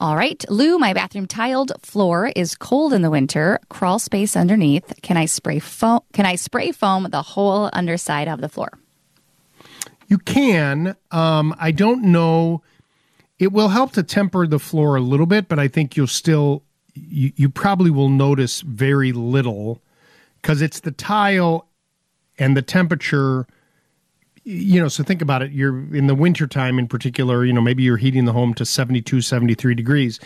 [0.01, 3.61] All right, Lou, my bathroom tiled floor is cold in the winter.
[3.69, 4.93] Crawl space underneath.
[5.03, 6.01] Can I spray foam?
[6.13, 8.79] Can I spray foam the whole underside of the floor?
[10.09, 10.97] You can.
[11.13, 12.63] Um, I don't know.
[13.39, 16.65] It will help to temper the floor a little bit, but I think you'll still,
[16.95, 19.81] you, you probably will notice very little
[20.41, 21.69] because it's the tile
[22.39, 23.47] and the temperature.
[24.45, 25.53] You know, so think about it.
[25.53, 29.21] You're in the wintertime in particular, you know, maybe you're heating the home to 72,
[29.21, 30.19] 73 degrees.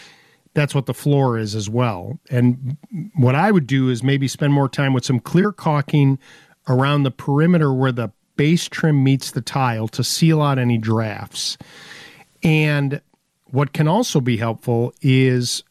[0.54, 2.18] That's what the floor is as well.
[2.30, 2.78] And
[3.14, 6.18] what I would do is maybe spend more time with some clear caulking
[6.66, 11.58] around the perimeter where the base trim meets the tile to seal out any drafts.
[12.42, 13.02] And
[13.46, 15.62] what can also be helpful is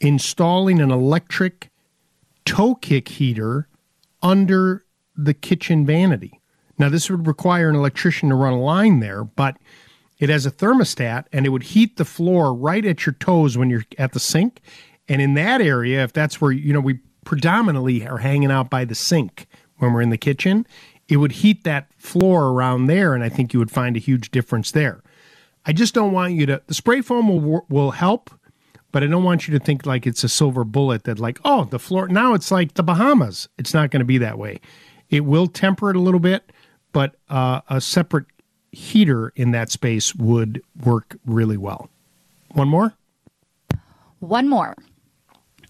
[0.00, 1.70] installing an electric
[2.44, 3.68] toe kick heater
[4.22, 4.84] under
[5.16, 6.37] the kitchen vanity.
[6.78, 9.56] Now, this would require an electrician to run a line there, but
[10.18, 13.70] it has a thermostat and it would heat the floor right at your toes when
[13.70, 14.60] you're at the sink.
[15.08, 18.84] And in that area, if that's where, you know, we predominantly are hanging out by
[18.84, 19.46] the sink
[19.76, 20.66] when we're in the kitchen,
[21.08, 23.14] it would heat that floor around there.
[23.14, 25.02] And I think you would find a huge difference there.
[25.64, 28.30] I just don't want you to, the spray foam will, will help,
[28.90, 31.64] but I don't want you to think like it's a silver bullet that, like, oh,
[31.64, 33.48] the floor, now it's like the Bahamas.
[33.58, 34.60] It's not going to be that way.
[35.10, 36.52] It will temper it a little bit,
[36.92, 38.26] but uh, a separate
[38.72, 41.88] heater in that space would work really well.
[42.52, 42.94] One more?
[44.20, 44.74] One more.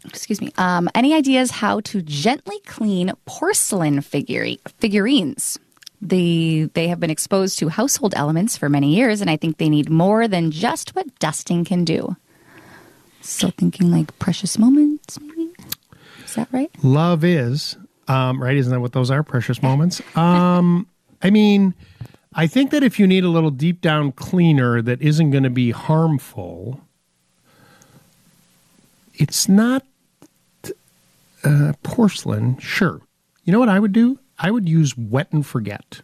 [0.04, 0.52] Excuse me.
[0.56, 5.58] Um, any ideas how to gently clean porcelain figure- figurines?
[6.00, 9.68] The, they have been exposed to household elements for many years, and I think they
[9.68, 12.16] need more than just what dusting can do.
[13.20, 15.50] So, thinking like precious moments, maybe?
[16.24, 16.70] Is that right?
[16.84, 17.76] Love is,
[18.06, 18.56] um, right?
[18.56, 19.24] Isn't that what those are?
[19.24, 20.00] Precious moments.
[20.16, 20.86] Um,
[21.22, 21.74] I mean,
[22.34, 25.50] I think that if you need a little deep down cleaner that isn't going to
[25.50, 26.80] be harmful,
[29.14, 29.84] it's not
[31.44, 32.58] uh, porcelain.
[32.58, 33.00] Sure.
[33.44, 34.18] You know what I would do?
[34.38, 36.02] I would use wet and forget.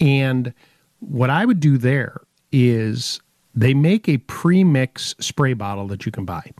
[0.00, 0.54] And
[1.00, 2.20] what I would do there
[2.52, 3.20] is
[3.54, 6.52] they make a pre-mix spray bottle that you can buy.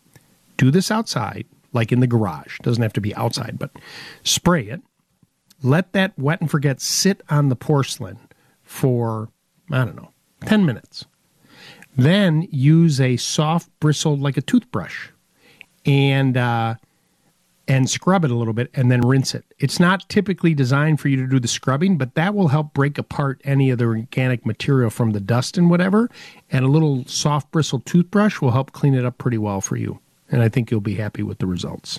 [0.56, 2.58] Do this outside, like in the garage.
[2.60, 3.70] Doesn't have to be outside, but
[4.24, 4.82] spray it.
[5.62, 8.18] Let that wet and forget sit on the porcelain
[8.62, 9.30] for
[9.70, 10.10] I don't know,
[10.44, 11.04] 10 minutes.
[11.96, 15.08] Then use a soft bristle like a toothbrush
[15.84, 16.74] and uh,
[17.68, 19.44] and scrub it a little bit and then rinse it.
[19.58, 22.98] It's not typically designed for you to do the scrubbing, but that will help break
[22.98, 26.10] apart any of the organic material from the dust and whatever.
[26.50, 29.98] And a little soft bristle toothbrush will help clean it up pretty well for you.
[30.30, 31.98] And I think you'll be happy with the results.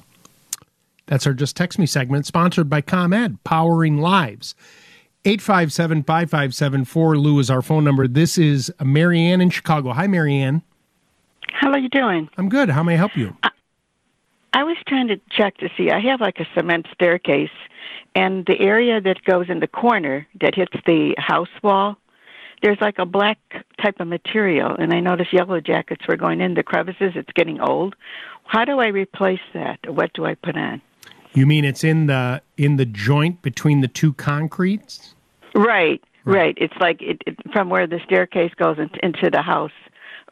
[1.08, 4.56] That's our Just Text Me segment, sponsored by ComEd, powering lives.
[5.26, 7.18] 857 5574.
[7.18, 8.08] Lou is our phone number.
[8.08, 9.92] This is Marianne in Chicago.
[9.94, 10.62] Hi, Marianne.
[11.52, 12.30] How are you doing?
[12.38, 12.70] I'm good.
[12.70, 13.36] How may I help you?
[14.54, 15.92] I was trying to check to see.
[15.92, 17.50] I have like a cement staircase,
[18.16, 21.98] and the area that goes in the corner that hits the house wall,
[22.62, 23.38] there's like a black
[23.82, 27.14] type of material, and I noticed yellow jackets were going in the crevices.
[27.16, 27.96] It's getting old.
[28.46, 29.80] How do I replace that?
[29.88, 30.82] What do I put on?
[31.38, 35.14] You mean it's in the in the joint between the two concretes?
[35.54, 36.58] Right, right.
[36.58, 39.72] It's like it, it from where the staircase goes in, into the house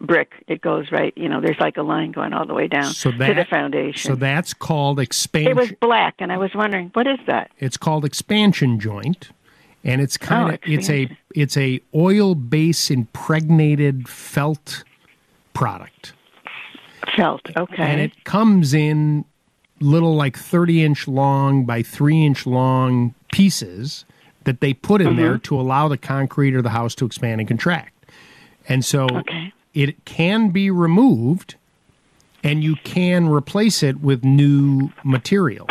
[0.02, 0.32] brick.
[0.48, 1.14] It goes right.
[1.16, 4.10] You know, there's like a line going all the way down So to the foundation.
[4.10, 5.52] So that's called expansion.
[5.52, 7.52] it was black, and I was wondering what is that?
[7.60, 9.30] It's called expansion joint,
[9.84, 14.84] and it's kind of Oh, it's a it's a oil base impregnated felt
[15.54, 16.14] product.
[17.16, 17.84] Felt okay.
[17.84, 19.24] and it comes in
[19.86, 24.04] little like 30 inch long by 3 inch long pieces
[24.46, 25.44] that they put in there Mhm.
[25.44, 27.94] to allow the concrete or the house to expand and contract
[28.68, 29.08] and so
[29.74, 31.56] it can be removed
[32.44, 35.68] and you can replace it with new material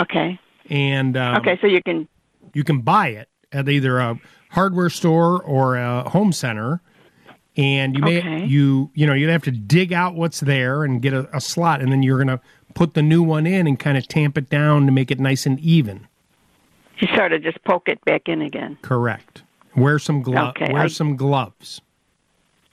[0.00, 0.38] Okay.
[0.70, 2.08] and um, okay, so you can
[2.54, 4.18] you can buy it at either a
[4.50, 6.80] hardware store or a home center
[7.56, 8.44] and you may Okay.
[8.46, 11.80] you you know you'd have to dig out what's there and get a, a slot
[11.82, 12.40] and then you're going to
[12.74, 15.46] put the new one in and kind of tamp it down to make it nice
[15.46, 16.06] and even
[16.98, 18.76] you sort of just poke it back in again.
[18.82, 19.42] correct
[19.76, 21.80] wear some gloves Okay, wear I- some gloves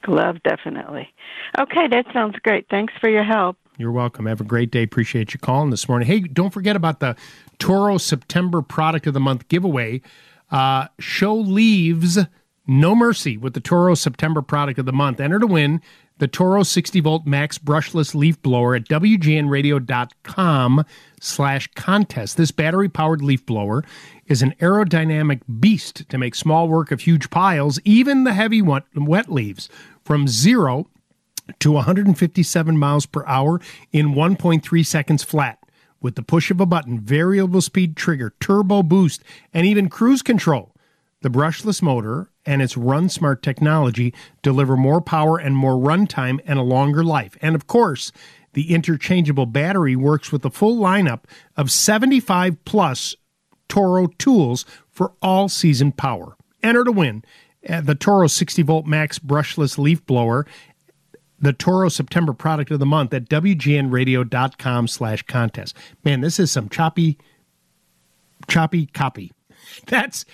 [0.01, 1.13] Glove, definitely.
[1.59, 2.65] Okay, that sounds great.
[2.69, 3.57] Thanks for your help.
[3.77, 4.27] You're welcome.
[4.27, 4.84] Have a great day.
[4.84, 6.07] Appreciate you calling this morning.
[6.07, 7.17] Hey, don't forget about the
[7.59, 10.01] Toro September Product of the Month giveaway.
[10.49, 12.17] Uh, show leaves
[12.65, 15.19] no mercy with the Toro September Product of the Month.
[15.19, 15.81] Enter to win
[16.19, 20.85] the Toro 60 volt max brushless leaf blower at wgnradio.com
[21.19, 22.37] slash contest.
[22.37, 23.83] This battery powered leaf blower
[24.27, 28.83] is an aerodynamic beast to make small work of huge piles, even the heavy wet,
[28.95, 29.69] wet leaves,
[30.03, 30.87] from zero
[31.59, 33.59] to 157 miles per hour
[33.91, 35.57] in 1.3 seconds flat.
[36.01, 39.23] With the push of a button, variable speed trigger, turbo boost,
[39.53, 40.73] and even cruise control.
[41.21, 44.11] The brushless motor and its Run Smart technology
[44.41, 47.38] deliver more power and more runtime and a longer life.
[47.43, 48.11] And of course,
[48.53, 53.15] the interchangeable battery works with the full lineup of 75 plus
[53.67, 56.35] Toro tools for all season power.
[56.63, 57.23] Enter to win
[57.61, 60.47] the Toro 60 volt max brushless leaf blower
[61.39, 65.77] the Toro September product of the month at WGNradio.com slash contest.
[66.03, 67.19] Man, this is some choppy,
[68.49, 69.31] choppy copy.
[69.85, 70.26] That's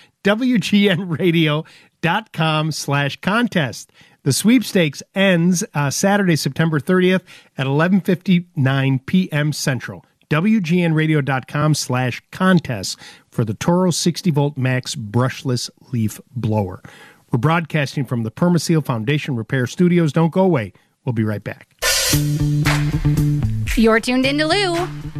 [2.02, 3.92] WGNradio.com slash contest.
[4.22, 7.22] The sweepstakes ends uh, Saturday, September 30th
[7.56, 9.52] at 11.59 p.m.
[9.52, 10.04] Central.
[10.28, 12.98] WGNradio.com slash contest
[13.30, 16.82] for the Toro 60 volt max brushless leaf blower.
[17.30, 20.12] We're broadcasting from the Permaseal Foundation Repair Studios.
[20.12, 20.72] Don't go away.
[21.04, 21.76] We'll be right back.
[23.76, 24.74] You're tuned into Lou.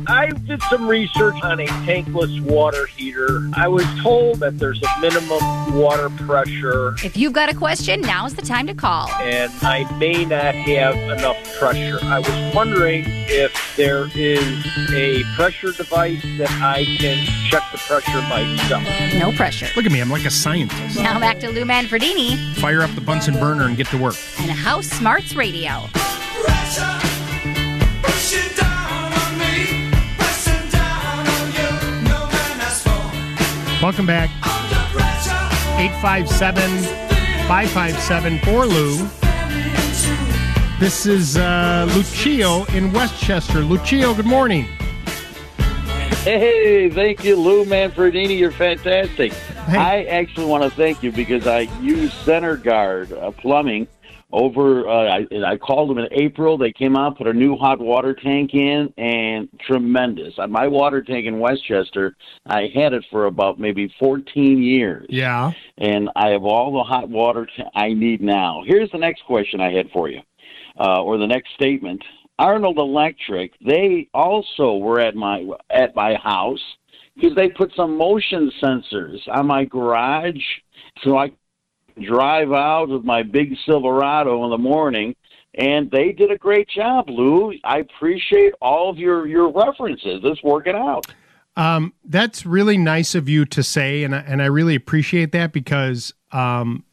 [0.09, 3.41] I did some research on a tankless water heater.
[3.55, 8.35] I was told that there's a minimum water pressure, If you've got a question, now's
[8.35, 9.11] the time to call.
[9.21, 11.99] and I may not have enough pressure.
[12.05, 18.23] I was wondering if there is a pressure device that I can check the pressure
[18.23, 18.85] myself.
[19.19, 19.67] No pressure.
[19.75, 20.97] Look at me, I'm like a scientist.
[20.99, 24.15] Now back to Lou Manfredini Fire up the Bunsen burner and get to work.
[24.39, 25.89] and House Smarts Radio.
[33.83, 34.31] Welcome back.
[35.79, 37.07] 857
[37.47, 39.09] 557 for Lou.
[40.81, 43.61] This is uh, Lucio in Westchester.
[43.61, 44.65] Lucio, good morning.
[46.25, 48.37] Hey, thank you, Lou Manfredini.
[48.37, 49.33] You're fantastic.
[49.69, 53.87] I actually want to thank you because I use Center Guard uh, Plumbing
[54.37, 54.87] over.
[54.89, 56.59] Uh, I, I called them in April.
[56.59, 60.35] They came out, put a new hot water tank in, and tremendous.
[60.39, 62.15] Uh, My water tank in Westchester,
[62.47, 65.07] I had it for about maybe 14 years.
[65.09, 65.53] Yeah.
[65.79, 68.63] and I have all the hot water t- I need now.
[68.67, 70.21] Here's the next question I had for you,
[70.79, 72.03] uh, or the next statement.
[72.39, 76.61] Arnold Electric, they also were at my at my house
[77.15, 80.43] because they put some motion sensors on my garage,
[81.03, 81.33] so I
[82.01, 85.15] drive out with my big Silverado in the morning.
[85.55, 87.55] And they did a great job, Lou.
[87.65, 90.21] I appreciate all of your your references.
[90.23, 91.07] It's working out.
[91.57, 95.53] Um, that's really nice of you to say, and I, and I really appreciate that
[95.53, 96.85] because um,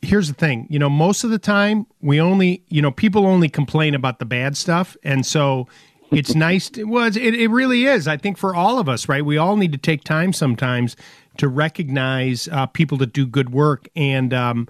[0.00, 0.66] here's the thing.
[0.70, 4.24] You know, most of the time we only, you know, people only complain about the
[4.24, 5.68] bad stuff, and so
[6.10, 6.70] it's nice.
[6.70, 8.08] To, well, it, it really is.
[8.08, 9.22] I think for all of us, right?
[9.22, 10.96] We all need to take time sometimes
[11.38, 14.32] to recognize uh, people that do good work and.
[14.32, 14.68] Um,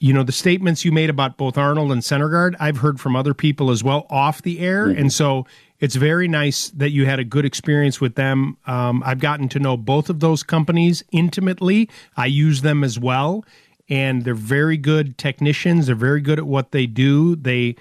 [0.00, 2.54] you know the statements you made about both Arnold and Center Guard.
[2.60, 5.44] I've heard from other people as well off the air, and so
[5.80, 8.56] it's very nice that you had a good experience with them.
[8.66, 11.88] Um, I've gotten to know both of those companies intimately.
[12.16, 13.44] I use them as well,
[13.88, 15.86] and they're very good technicians.
[15.86, 17.36] They're very good at what they do.
[17.36, 17.76] They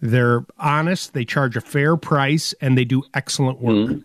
[0.00, 1.14] they're honest.
[1.14, 4.02] They charge a fair price, and they do excellent work.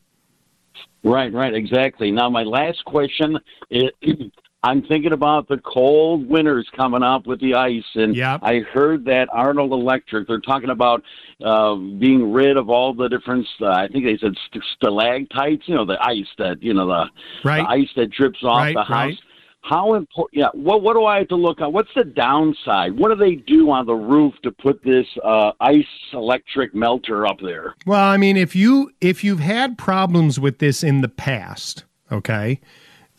[1.08, 2.12] Right, right, exactly.
[2.12, 3.38] Now, my last question
[3.70, 3.90] is
[4.64, 9.30] I'm thinking about the cold winters coming up with the ice, and I heard that
[9.32, 11.04] Arnold Electric, they're talking about
[11.46, 15.76] uh, being rid of all the different, uh, I think they said st- stalactites, you
[15.76, 17.06] know, the ice that, you know, the,
[17.44, 17.62] Right.
[17.62, 18.90] the ice that drips off Right, the house.
[18.90, 19.20] right.
[19.68, 20.38] How important?
[20.38, 20.48] Yeah.
[20.54, 21.74] What What do I have to look at?
[21.74, 22.98] What's the downside?
[22.98, 27.40] What do they do on the roof to put this uh, ice electric melter up
[27.42, 27.76] there?
[27.86, 32.62] Well, I mean, if you if you've had problems with this in the past, okay,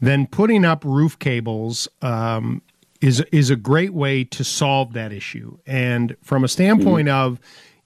[0.00, 2.62] then putting up roof cables um,
[3.02, 5.58] is is a great way to solve that issue.
[5.66, 7.40] And from a standpoint of,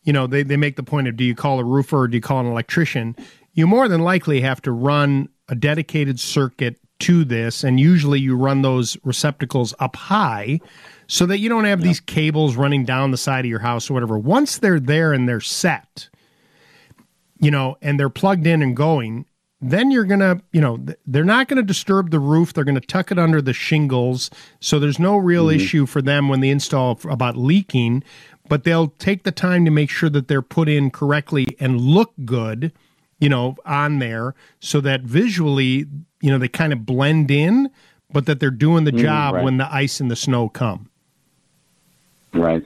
[0.05, 2.17] you know, they they make the point of do you call a roofer or do
[2.17, 3.17] you call an electrician?
[3.55, 8.37] You more than likely have to run a dedicated circuit to this, and usually you
[8.37, 10.61] run those receptacles up high
[11.07, 13.95] so that you don't have these cables running down the side of your house or
[13.95, 14.19] whatever.
[14.19, 16.09] Once they're there and they're set,
[17.39, 19.27] you know, and they're plugged in and going,
[19.61, 22.53] then you're going to, you know, they're not going to disturb the roof.
[22.53, 24.31] They're going to tuck it under the shingles.
[24.61, 25.57] So there's no real mm-hmm.
[25.57, 28.03] issue for them when they install about leaking,
[28.49, 32.13] but they'll take the time to make sure that they're put in correctly and look
[32.25, 32.73] good,
[33.21, 35.87] you know, on there so that visually,
[36.23, 37.69] you know, they kind of blend in,
[38.11, 39.45] but that they're doing the Mm, job right.
[39.45, 40.89] when the ice and the snow come.
[42.33, 42.65] Right.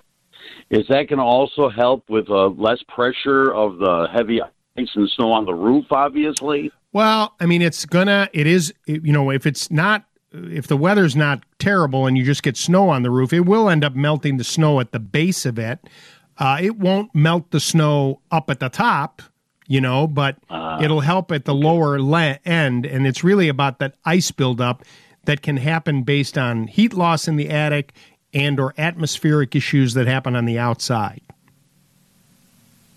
[0.70, 5.08] Is that going to also help with uh, less pressure of the heavy ice and
[5.10, 5.86] snow on the roof?
[5.90, 6.70] Obviously.
[6.92, 11.14] Well, I mean, it's gonna, it is, you know, if it's not, if the weather's
[11.14, 14.38] not terrible and you just get snow on the roof, it will end up melting
[14.38, 15.78] the snow at the base of it.
[16.38, 19.22] Uh, it won't melt the snow up at the top,
[19.66, 20.36] you know, but
[20.80, 22.86] it'll help at the lower le- end.
[22.86, 24.84] And it's really about that ice buildup
[25.24, 27.92] that can happen based on heat loss in the attic
[28.32, 31.20] and or atmospheric issues that happen on the outside.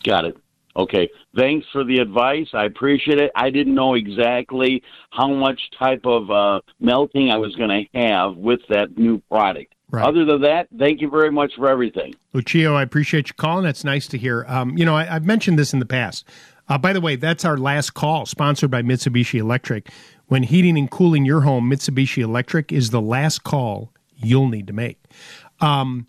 [0.03, 0.37] Got it.
[0.75, 1.09] Okay.
[1.35, 2.47] Thanks for the advice.
[2.53, 3.31] I appreciate it.
[3.35, 8.37] I didn't know exactly how much type of uh, melting I was going to have
[8.37, 9.73] with that new product.
[9.91, 10.05] Right.
[10.05, 12.13] Other than that, thank you very much for everything.
[12.33, 13.63] Lucio, I appreciate you calling.
[13.63, 14.45] That's nice to hear.
[14.47, 16.25] Um, you know, I, I've mentioned this in the past.
[16.69, 19.89] Uh, by the way, that's our last call, sponsored by Mitsubishi Electric.
[20.27, 24.73] When heating and cooling your home, Mitsubishi Electric is the last call you'll need to
[24.73, 24.99] make.
[25.59, 26.05] Um,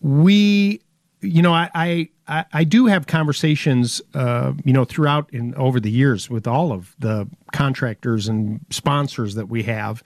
[0.00, 0.80] we,
[1.20, 5.90] you know, I, I, I, do have conversations, uh, you know, throughout and over the
[5.90, 10.02] years with all of the contractors and sponsors that we have.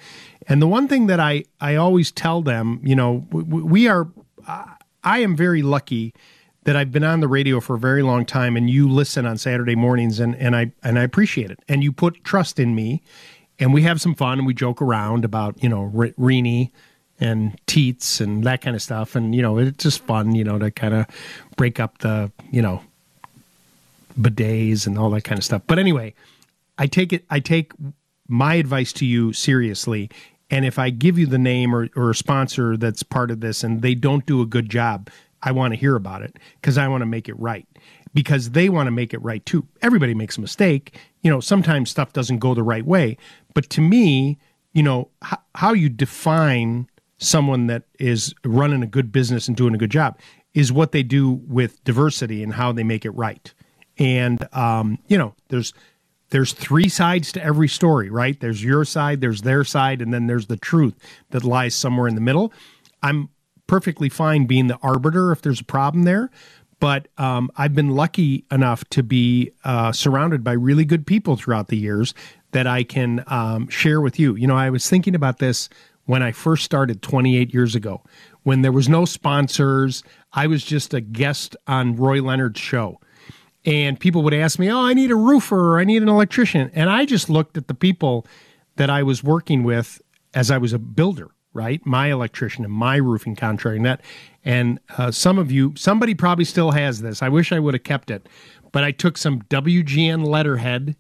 [0.49, 4.09] And the one thing that I, I always tell them, you know, we, we are,
[4.47, 6.13] I am very lucky
[6.65, 9.39] that I've been on the radio for a very long time, and you listen on
[9.39, 13.03] Saturday mornings, and and I and I appreciate it, and you put trust in me,
[13.59, 16.71] and we have some fun, and we joke around about you know Rini
[17.21, 20.59] and teats and that kind of stuff, and you know it's just fun, you know,
[20.59, 21.07] to kind of
[21.57, 22.83] break up the you know
[24.19, 25.63] bidets and all that kind of stuff.
[25.67, 26.15] But anyway,
[26.79, 27.25] I take it.
[27.31, 27.73] I take
[28.27, 30.11] my advice to you seriously.
[30.51, 33.65] And if I give you the name or, or a sponsor that's part of this
[33.65, 35.11] and they don't do a good job,
[35.45, 37.67] I want to hear about it because I want to make it right
[38.15, 39.67] because they want to make it right too.
[39.83, 40.99] Everybody makes a mistake.
[41.23, 43.19] You know, sometimes stuff doesn't go the right way.
[43.55, 44.39] But to me,
[44.73, 46.89] you know, h- how you define
[47.19, 50.19] someone that is running a good business and doing a good job
[50.55, 53.53] is what they do with diversity and how they make it right.
[53.99, 55.75] And um, you know, there's
[56.31, 58.39] there's three sides to every story, right?
[58.41, 60.95] There's your side, there's their side, and then there's the truth
[61.31, 62.53] that lies somewhere in the middle.
[63.03, 63.29] I'm
[63.67, 66.31] perfectly fine being the arbiter if there's a problem there,
[66.81, 71.69] but um, I've been lucky enough to be uh, surrounded by really good people throughout
[71.69, 72.15] the years
[72.53, 74.35] that I can um, share with you.
[74.37, 75.69] You know, I was thinking about this
[76.05, 78.03] when I first started 28 years ago,
[78.43, 80.03] when there was no sponsors.
[80.33, 83.01] I was just a guest on Roy Leonard's show
[83.65, 86.71] and people would ask me, "Oh, I need a roofer or I need an electrician,"
[86.75, 88.27] and I just looked at the people
[88.77, 90.03] that I was working with
[90.35, 91.85] as I was a builder, right?
[91.87, 94.03] My electrician and my roofing contractor, and that.
[94.45, 97.23] And uh, some of you, somebody probably still has this.
[97.23, 98.29] I wish I would have kept it,
[98.73, 100.97] but I took some WGN letterhead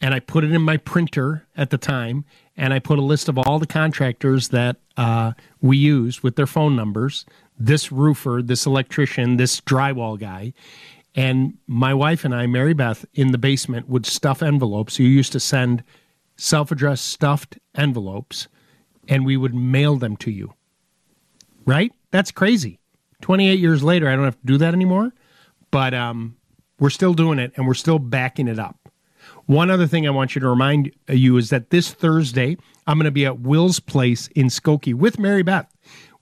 [0.00, 2.24] and I put it in my printer at the time,
[2.56, 6.46] and I put a list of all the contractors that uh, we used with their
[6.46, 7.24] phone numbers.
[7.56, 10.54] This roofer, this electrician, this drywall guy,
[11.14, 14.98] and my wife and I, Mary Beth, in the basement would stuff envelopes.
[14.98, 15.84] You used to send
[16.36, 18.48] self addressed stuffed envelopes
[19.08, 20.54] and we would mail them to you.
[21.64, 21.92] Right?
[22.10, 22.78] That's crazy.
[23.20, 25.12] 28 years later, I don't have to do that anymore,
[25.70, 26.36] but um,
[26.78, 28.90] we're still doing it and we're still backing it up.
[29.46, 32.56] One other thing I want you to remind you is that this Thursday,
[32.86, 35.72] I'm going to be at Will's Place in Skokie with Mary Beth.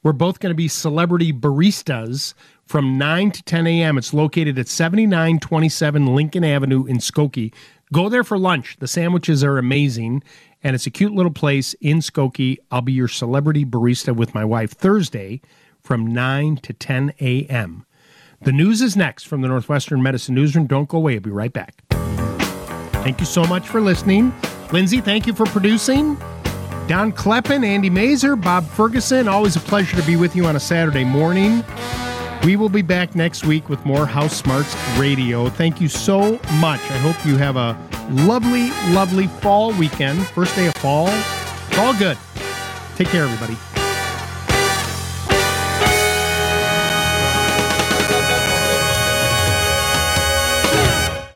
[0.02, 2.34] We're both going to be celebrity baristas
[2.66, 3.98] from 9 to 10 a.m.
[3.98, 7.52] It's located at 7927 Lincoln Avenue in Skokie.
[7.92, 8.76] Go there for lunch.
[8.78, 10.22] The sandwiches are amazing,
[10.62, 12.58] and it's a cute little place in Skokie.
[12.70, 15.40] I'll be your celebrity barista with my wife Thursday
[15.80, 17.86] from 9 to 10 a.m.
[18.42, 20.66] The news is next from the Northwestern Medicine Newsroom.
[20.66, 21.14] Don't go away.
[21.14, 21.82] I'll be right back.
[23.02, 24.32] Thank you so much for listening.
[24.72, 26.16] Lindsay, thank you for producing.
[26.86, 30.60] Don Kleppen, Andy Masur, Bob Ferguson, always a pleasure to be with you on a
[30.60, 31.64] Saturday morning.
[32.44, 35.50] We will be back next week with more House Smarts Radio.
[35.50, 36.80] Thank you so much.
[36.80, 37.78] I hope you have a
[38.10, 40.26] lovely, lovely fall weekend.
[40.28, 41.08] First day of fall.
[41.08, 42.16] It's all good.
[42.96, 43.69] Take care, everybody.